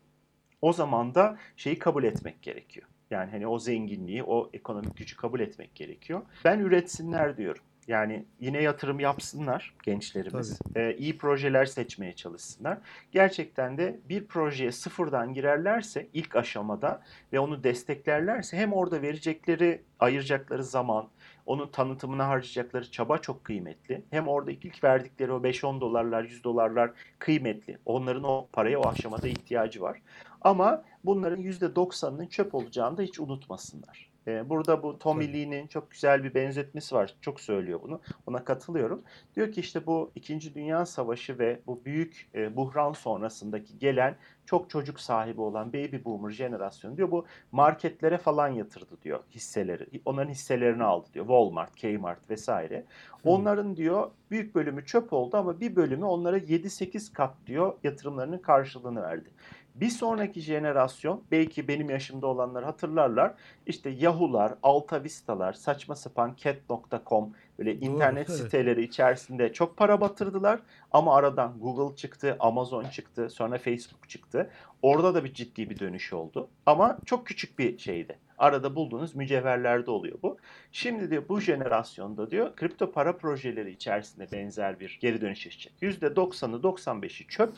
O 0.62 0.72
zaman 0.72 1.14
da 1.14 1.38
şeyi 1.56 1.78
kabul 1.78 2.04
etmek 2.04 2.42
gerekiyor. 2.42 2.86
Yani 3.10 3.30
hani 3.30 3.46
o 3.46 3.58
zenginliği, 3.58 4.22
o 4.22 4.50
ekonomik 4.52 4.96
gücü 4.96 5.16
kabul 5.16 5.40
etmek 5.40 5.74
gerekiyor. 5.74 6.22
Ben 6.44 6.58
üretsinler 6.58 7.36
diyorum. 7.36 7.62
Yani 7.88 8.24
yine 8.40 8.62
yatırım 8.62 9.00
yapsınlar 9.00 9.74
gençlerimiz. 9.82 10.60
Ee, 10.76 10.94
iyi 10.98 11.18
projeler 11.18 11.64
seçmeye 11.64 12.12
çalışsınlar. 12.12 12.78
Gerçekten 13.12 13.78
de 13.78 14.00
bir 14.08 14.26
projeye 14.26 14.72
sıfırdan 14.72 15.34
girerlerse 15.34 16.08
ilk 16.12 16.36
aşamada 16.36 17.02
ve 17.32 17.40
onu 17.40 17.64
desteklerlerse 17.64 18.56
hem 18.56 18.72
orada 18.72 19.02
verecekleri, 19.02 19.82
ayıracakları 20.00 20.64
zaman, 20.64 21.08
onun 21.46 21.68
tanıtımına 21.68 22.28
harcayacakları 22.28 22.90
çaba 22.90 23.18
çok 23.18 23.44
kıymetli. 23.44 24.02
Hem 24.10 24.28
orada 24.28 24.50
ilk 24.50 24.84
verdikleri 24.84 25.32
o 25.32 25.42
5-10 25.42 25.80
dolarlar, 25.80 26.24
100 26.24 26.44
dolarlar 26.44 26.90
kıymetli. 27.18 27.78
Onların 27.86 28.24
o 28.24 28.48
paraya 28.52 28.80
o 28.80 28.88
aşamada 28.88 29.28
ihtiyacı 29.28 29.82
var. 29.82 30.02
Ama 30.40 30.84
bunların 31.04 31.42
%90'ının 31.42 32.26
çöp 32.26 32.54
olacağını 32.54 32.96
da 32.96 33.02
hiç 33.02 33.20
unutmasınlar. 33.20 34.11
E, 34.26 34.48
burada 34.48 34.82
bu 34.82 34.98
Tommy. 34.98 35.32
Lee'nin 35.32 35.66
çok 35.66 35.90
güzel 35.90 36.24
bir 36.24 36.34
benzetmesi 36.34 36.94
var. 36.94 37.14
Çok 37.20 37.40
söylüyor 37.40 37.80
bunu. 37.82 38.00
Ona 38.26 38.44
katılıyorum. 38.44 39.02
Diyor 39.36 39.52
ki 39.52 39.60
işte 39.60 39.86
bu 39.86 40.10
İkinci 40.14 40.54
Dünya 40.54 40.86
Savaşı 40.86 41.38
ve 41.38 41.60
bu 41.66 41.84
büyük 41.84 42.30
e, 42.34 42.56
buhran 42.56 42.92
sonrasındaki 42.92 43.78
gelen 43.78 44.16
çok 44.46 44.70
çocuk 44.70 45.00
sahibi 45.00 45.40
olan 45.40 45.72
baby 45.72 45.96
boomer 46.04 46.30
jenerasyonu 46.30 46.96
diyor 46.96 47.10
bu 47.10 47.26
marketlere 47.52 48.18
falan 48.18 48.48
yatırdı 48.48 49.02
diyor 49.02 49.20
hisseleri. 49.30 49.86
Onların 50.04 50.30
hisselerini 50.30 50.84
aldı 50.84 51.08
diyor. 51.14 51.26
Walmart, 51.26 51.80
Kmart 51.80 52.30
vesaire. 52.30 52.84
Onların 53.24 53.76
diyor 53.76 54.10
büyük 54.30 54.54
bölümü 54.54 54.86
çöp 54.86 55.12
oldu 55.12 55.36
ama 55.36 55.60
bir 55.60 55.76
bölümü 55.76 56.04
onlara 56.04 56.38
7-8 56.38 57.12
kat 57.12 57.34
diyor 57.46 57.74
yatırımlarının 57.82 58.38
karşılığını 58.38 59.02
verdi. 59.02 59.28
Bir 59.74 59.88
sonraki 59.88 60.40
jenerasyon 60.40 61.24
belki 61.30 61.68
benim 61.68 61.90
yaşımda 61.90 62.26
olanlar 62.26 62.64
hatırlarlar. 62.64 63.34
İşte 63.66 63.90
Yahoo'lar, 63.90 64.54
Alta 64.62 65.04
Vista'lar, 65.04 65.52
saçma 65.52 65.96
sapan 65.96 66.34
cat.com 66.36 67.34
böyle 67.58 67.80
Doğru, 67.80 67.90
internet 67.90 68.30
evet. 68.30 68.40
siteleri 68.40 68.82
içerisinde 68.82 69.52
çok 69.52 69.76
para 69.76 70.00
batırdılar. 70.00 70.60
Ama 70.92 71.16
aradan 71.16 71.58
Google 71.60 71.96
çıktı, 71.96 72.36
Amazon 72.40 72.84
çıktı, 72.84 73.30
sonra 73.30 73.58
Facebook 73.58 74.08
çıktı. 74.08 74.50
Orada 74.82 75.14
da 75.14 75.24
bir 75.24 75.34
ciddi 75.34 75.70
bir 75.70 75.78
dönüş 75.78 76.12
oldu. 76.12 76.48
Ama 76.66 76.98
çok 77.04 77.26
küçük 77.26 77.58
bir 77.58 77.78
şeydi. 77.78 78.18
Arada 78.38 78.74
bulduğunuz 78.74 79.14
mücevherlerde 79.14 79.90
oluyor 79.90 80.18
bu. 80.22 80.36
Şimdi 80.72 81.10
diyor 81.10 81.22
bu 81.28 81.40
jenerasyonda 81.40 82.30
diyor 82.30 82.56
kripto 82.56 82.92
para 82.92 83.16
projeleri 83.16 83.70
içerisinde 83.70 84.32
benzer 84.32 84.80
bir 84.80 84.98
geri 85.00 85.20
dönüş 85.20 85.46
yaşayacak. 85.46 85.72
%90'ı 85.82 86.62
95'i 86.62 87.26
çöp. 87.26 87.52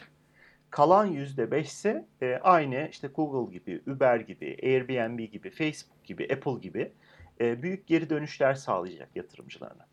Kalan 0.74 1.12
%5 1.12 1.60
ise 1.60 2.06
e, 2.22 2.40
aynı 2.42 2.88
işte 2.90 3.08
Google 3.08 3.52
gibi, 3.52 3.82
Uber 3.86 4.16
gibi, 4.16 4.56
Airbnb 4.62 5.18
gibi, 5.18 5.50
Facebook 5.50 6.04
gibi, 6.04 6.28
Apple 6.32 6.60
gibi 6.60 6.92
e, 7.40 7.62
büyük 7.62 7.86
geri 7.86 8.10
dönüşler 8.10 8.54
sağlayacak 8.54 9.08
yatırımcılarına. 9.14 9.86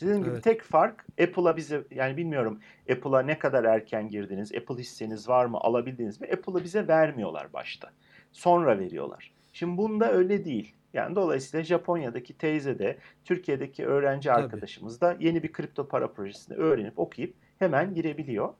Dediğim 0.00 0.24
gibi 0.24 0.30
Evet. 0.30 0.44
tek 0.44 0.62
fark 0.62 1.06
Apple'a 1.22 1.56
bize 1.56 1.84
yani 1.90 2.16
bilmiyorum 2.16 2.60
Apple'a 2.92 3.22
ne 3.22 3.38
kadar 3.38 3.64
erken 3.64 4.08
girdiniz, 4.08 4.54
Apple 4.54 4.74
hisseniz 4.74 5.28
var 5.28 5.46
mı, 5.46 5.58
alabildiniz 5.60 6.20
mi? 6.20 6.28
Apple'ı 6.32 6.64
bize 6.64 6.88
vermiyorlar 6.88 7.52
başta. 7.52 7.90
Sonra 8.32 8.78
veriyorlar. 8.78 9.32
Şimdi 9.52 9.78
bunda 9.78 10.12
öyle 10.12 10.44
değil. 10.44 10.74
Yani 10.94 11.16
dolayısıyla 11.16 11.64
Japonya'daki 11.64 12.38
teyze 12.38 12.78
de 12.78 12.98
Türkiye'deki 13.24 13.86
öğrenci 13.86 14.32
arkadaşımız 14.32 15.00
da 15.00 15.16
yeni 15.20 15.42
bir 15.42 15.52
kripto 15.52 15.88
para 15.88 16.12
projesini 16.12 16.56
öğrenip 16.56 16.98
okuyup 16.98 17.34
hemen 17.58 17.94
girebiliyor. 17.94 18.54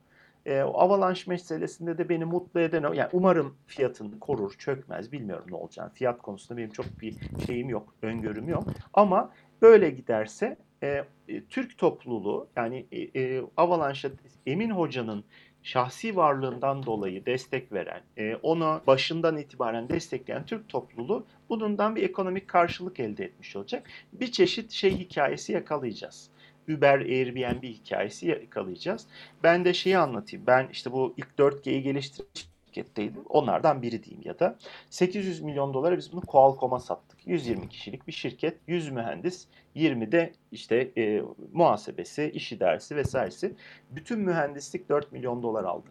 E, 0.47 0.62
o 0.62 0.80
Avalanche 0.80 1.22
meselesinde 1.26 1.99
de 1.99 2.09
beni 2.09 2.24
mutlu 2.24 2.61
eden 2.61 2.82
o. 2.82 2.92
Yani 2.92 3.09
umarım 3.12 3.55
fiyatını 3.66 4.20
korur, 4.20 4.53
çökmez. 4.59 5.12
Bilmiyorum 5.12 5.44
ne 5.49 5.57
olacağını. 5.57 5.90
Fiyat 5.90 6.22
konusunda 6.22 6.59
benim 6.59 6.70
çok 6.70 6.86
bir 7.01 7.14
şeyim 7.47 7.68
yok, 7.68 7.94
öngörüm 8.03 8.49
yok. 8.49 8.64
Ama 8.94 9.32
böyle 9.62 9.90
giderse 9.90 10.57
e, 10.82 11.05
e, 11.28 11.44
Türk 11.44 11.78
topluluğu 11.78 12.49
yani 12.57 12.86
e, 12.92 13.20
e, 13.20 13.42
Avalanche'a 13.57 14.11
Emin 14.47 14.70
Hoca'nın 14.70 15.24
şahsi 15.62 16.16
varlığından 16.16 16.86
dolayı 16.86 17.26
destek 17.26 17.72
veren, 17.72 18.01
e, 18.16 18.34
ona 18.34 18.80
başından 18.86 19.36
itibaren 19.36 19.88
destekleyen 19.88 20.47
Türk 20.47 20.68
topluluğu 20.68 21.26
bundan 21.49 21.97
bir 21.97 22.03
ekonomik 22.03 22.49
karşılık 22.49 23.01
elde 23.01 23.24
etmiş 23.24 23.57
olacak. 23.57 23.88
Bir 24.12 24.32
çeşit 24.32 24.70
şey 24.70 24.99
hikayesi 24.99 25.53
yakalayacağız. 25.53 26.30
Uber, 26.68 26.98
Airbnb 26.98 27.62
hikayesi 27.62 28.28
yakalayacağız. 28.28 29.06
Ben 29.42 29.64
de 29.64 29.74
şeyi 29.74 29.98
anlatayım. 29.98 30.46
Ben 30.46 30.68
işte 30.72 30.92
bu 30.92 31.14
ilk 31.16 31.28
4G'yi 31.38 31.82
geliştiren 31.82 32.28
şirketteydim. 32.76 33.22
Onlardan 33.28 33.82
biri 33.82 34.02
diyeyim 34.02 34.22
ya 34.24 34.38
da. 34.38 34.56
800 34.90 35.40
milyon 35.40 35.74
dolara 35.74 35.96
biz 35.96 36.12
bunu 36.12 36.20
Qualcomm'a 36.20 36.80
sattık. 36.80 37.26
120 37.26 37.68
kişilik 37.68 38.06
bir 38.06 38.12
şirket, 38.12 38.56
100 38.66 38.90
mühendis, 38.90 39.46
20 39.74 40.12
de 40.12 40.32
işte 40.52 40.90
e, 40.98 41.22
muhasebesi, 41.52 42.30
işi 42.34 42.60
dersi 42.60 42.96
vesairesi. 42.96 43.54
Bütün 43.90 44.20
mühendislik 44.20 44.88
4 44.88 45.12
milyon 45.12 45.42
dolar 45.42 45.64
aldı. 45.64 45.88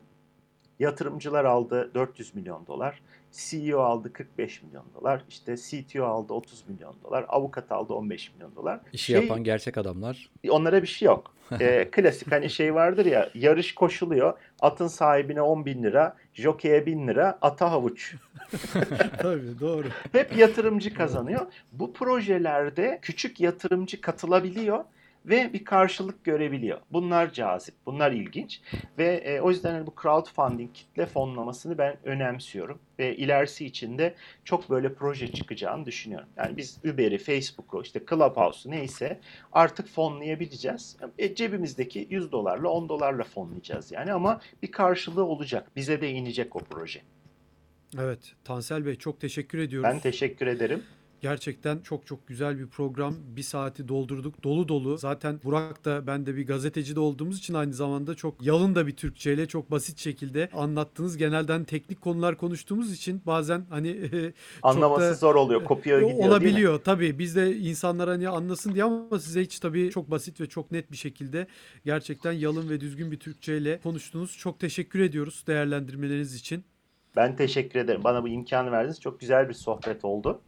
Yatırımcılar 0.80 1.46
aldı 1.46 1.92
400 1.96 2.36
milyon 2.36 2.68
dolar. 2.68 3.02
CEO 3.32 3.80
aldı 3.80 4.14
45 4.14 4.64
milyon 4.64 4.86
dolar. 4.96 5.24
İşte 5.30 5.56
CTO 5.58 6.06
aldı 6.06 6.34
30 6.34 6.64
milyon 6.70 6.96
dolar. 7.04 7.26
Avukat 7.28 7.72
aldı 7.72 7.94
15 7.94 8.34
milyon 8.34 8.56
dolar. 8.56 8.80
İşi 8.94 9.06
Şey- 9.06 9.22
yapan 9.22 9.44
gerçek 9.44 9.78
adamlar. 9.78 10.30
Onlara 10.50 10.82
bir 10.82 10.88
şey 10.88 11.06
yok. 11.06 11.36
Ee, 11.60 11.88
klasik 11.92 12.32
hani 12.32 12.50
şey 12.50 12.76
vardır 12.76 13.06
ya 13.06 13.30
yarış 13.34 13.76
koşuluyor. 13.76 14.34
Atın 14.60 14.88
sahibine 14.88 15.42
10 15.42 15.66
bin 15.66 15.84
lira, 15.84 16.16
jokeye 16.34 16.86
1000 16.86 17.08
lira, 17.08 17.38
ata 17.42 17.72
havuç. 17.72 18.16
Tabii 19.18 19.60
doğru. 19.60 19.88
Hep 20.12 20.38
yatırımcı 20.38 20.94
kazanıyor. 20.94 21.46
Bu 21.72 21.94
projelerde 21.94 23.00
küçük 23.02 23.40
yatırımcı 23.40 24.02
katılabiliyor 24.02 24.84
ve 25.26 25.54
bir 25.54 25.66
karşılık 25.66 26.24
görebiliyor. 26.24 26.82
Bunlar 26.92 27.34
cazip, 27.34 27.76
bunlar 27.86 28.12
ilginç 28.12 28.62
ve 28.98 29.06
e, 29.06 29.40
o 29.40 29.50
yüzden 29.50 29.74
hani 29.74 29.88
bu 29.88 29.94
crowdfunding 30.02 30.74
kitle 30.74 31.06
fonlamasını 31.06 31.78
ben 31.78 31.98
önemsiyorum 32.04 32.80
ve 33.00 33.16
ilerisi 33.16 33.66
için 33.66 33.98
de 33.98 34.16
çok 34.44 34.70
böyle 34.70 34.94
proje 34.94 35.32
çıkacağını 35.32 35.86
düşünüyorum. 35.86 36.30
Yani 36.38 36.58
biz 36.58 36.80
Uber'i, 36.86 37.18
Facebook'u, 37.18 37.82
işte 37.82 38.02
Clubhouse'u 38.10 38.72
neyse 38.72 39.20
artık 39.52 39.88
fonlayabileceğiz. 39.88 40.98
E, 41.18 41.36
cebimizdeki 41.36 42.08
100 42.10 42.32
dolarla 42.32 42.70
10 42.70 42.90
dolarla 42.90 43.24
fonlayacağız 43.24 43.92
yani 43.92 44.14
ama 44.14 44.42
bir 44.64 44.72
karşılığı 44.72 45.26
olacak. 45.26 45.72
Bize 45.76 46.02
de 46.02 46.10
inecek 46.10 46.56
o 46.56 46.60
proje. 46.60 47.02
Evet 48.00 48.34
Tansel 48.44 48.86
Bey 48.86 48.96
çok 48.96 49.22
teşekkür 49.22 49.60
ediyoruz. 49.60 49.90
Ben 49.92 50.00
teşekkür 50.00 50.48
ederim. 50.48 50.84
Gerçekten 51.26 51.80
çok 51.80 52.08
çok 52.08 52.28
güzel 52.28 52.60
bir 52.60 52.68
program. 52.68 53.16
Bir 53.36 53.42
saati 53.42 53.88
doldurduk. 53.88 54.44
Dolu 54.44 54.68
dolu. 54.68 54.98
Zaten 54.98 55.40
Burak 55.44 55.86
da 55.86 56.08
ben 56.08 56.26
de 56.26 56.36
bir 56.36 56.48
gazeteci 56.48 56.96
de 56.96 57.00
olduğumuz 57.00 57.38
için 57.38 57.54
aynı 57.54 57.74
zamanda 57.74 58.16
çok 58.16 58.46
yalın 58.46 58.76
da 58.76 58.88
bir 58.88 58.96
Türkçeyle 58.96 59.46
çok 59.46 59.72
basit 59.72 60.00
şekilde 60.00 60.50
anlattınız. 60.54 61.18
Genelden 61.18 61.64
teknik 61.64 62.02
konular 62.02 62.38
konuştuğumuz 62.38 62.94
için 62.94 63.22
bazen 63.26 63.66
hani 63.70 64.12
Anlaması 64.64 65.02
da- 65.02 65.14
zor 65.14 65.36
oluyor, 65.36 65.64
kopuyor 65.64 66.02
gidiyor 66.02 66.28
olabiliyor. 66.28 66.80
Tabii 66.80 67.20
biz 67.20 67.36
de 67.36 67.58
insanlar 67.58 68.10
hani 68.10 68.30
anlasın 68.30 68.74
diye 68.74 68.84
ama 68.84 69.20
size 69.20 69.42
hiç 69.42 69.60
tabii 69.60 69.90
çok 69.90 70.12
basit 70.12 70.42
ve 70.42 70.46
çok 70.46 70.72
net 70.72 70.92
bir 70.92 70.98
şekilde 70.98 71.48
gerçekten 71.86 72.32
yalın 72.32 72.70
ve 72.70 72.80
düzgün 72.80 73.12
bir 73.12 73.20
Türkçeyle 73.20 73.80
konuştunuz. 73.82 74.38
Çok 74.38 74.60
teşekkür 74.60 75.00
ediyoruz 75.00 75.44
değerlendirmeleriniz 75.48 76.36
için. 76.36 76.64
Ben 77.16 77.36
teşekkür 77.36 77.80
ederim. 77.80 78.04
Bana 78.04 78.24
bu 78.24 78.28
imkanı 78.28 78.72
verdiniz. 78.72 79.02
Çok 79.02 79.20
güzel 79.20 79.50
bir 79.50 79.54
sohbet 79.54 80.06
oldu. 80.06 80.42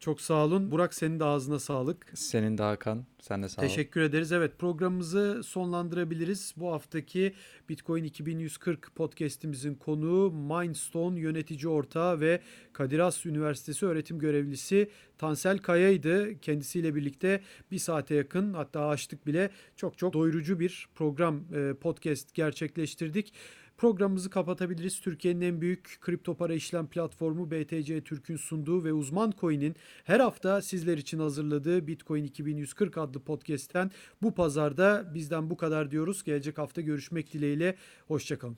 Çok 0.00 0.20
sağ 0.20 0.44
olun. 0.44 0.70
Burak 0.70 0.94
senin 0.94 1.20
de 1.20 1.24
ağzına 1.24 1.58
sağlık. 1.58 2.12
Senin 2.14 2.58
de 2.58 2.62
Hakan. 2.62 3.04
Sen 3.20 3.42
de 3.42 3.48
sağ 3.48 3.62
ol. 3.62 3.66
Teşekkür 3.66 4.00
ederiz. 4.00 4.32
Evet 4.32 4.58
programımızı 4.58 5.42
sonlandırabiliriz. 5.44 6.54
Bu 6.56 6.72
haftaki 6.72 7.34
Bitcoin 7.68 8.04
2140 8.04 8.94
podcast'imizin 8.94 9.74
konuğu 9.74 10.32
Mindstone 10.32 11.20
yönetici 11.20 11.68
ortağı 11.68 12.20
ve 12.20 12.40
Kadir 12.72 12.98
Has 12.98 13.26
Üniversitesi 13.26 13.86
öğretim 13.86 14.18
görevlisi 14.18 14.90
Tansel 15.18 15.58
Kaya'ydı. 15.58 16.40
Kendisiyle 16.40 16.94
birlikte 16.94 17.40
bir 17.70 17.78
saate 17.78 18.14
yakın 18.14 18.54
hatta 18.54 18.86
açtık 18.86 19.26
bile 19.26 19.50
çok 19.76 19.98
çok 19.98 20.12
doyurucu 20.12 20.60
bir 20.60 20.88
program 20.94 21.40
e, 21.54 21.74
podcast 21.74 22.34
gerçekleştirdik. 22.34 23.32
Programımızı 23.78 24.30
kapatabiliriz. 24.30 25.00
Türkiye'nin 25.00 25.40
en 25.40 25.60
büyük 25.60 25.98
kripto 26.00 26.34
para 26.34 26.54
işlem 26.54 26.86
platformu 26.86 27.50
BTC 27.50 28.00
Türk'ün 28.00 28.36
sunduğu 28.36 28.84
ve 28.84 28.92
uzman 28.92 29.32
coin'in 29.40 29.76
her 30.04 30.20
hafta 30.20 30.62
sizler 30.62 30.98
için 30.98 31.18
hazırladığı 31.18 31.86
Bitcoin 31.86 32.24
2140 32.24 32.98
adlı 32.98 33.20
podcast'ten 33.20 33.90
bu 34.22 34.34
pazarda 34.34 35.14
bizden 35.14 35.50
bu 35.50 35.56
kadar 35.56 35.90
diyoruz. 35.90 36.24
Gelecek 36.24 36.58
hafta 36.58 36.80
görüşmek 36.80 37.32
dileğiyle. 37.32 37.76
Hoşçakalın. 38.08 38.56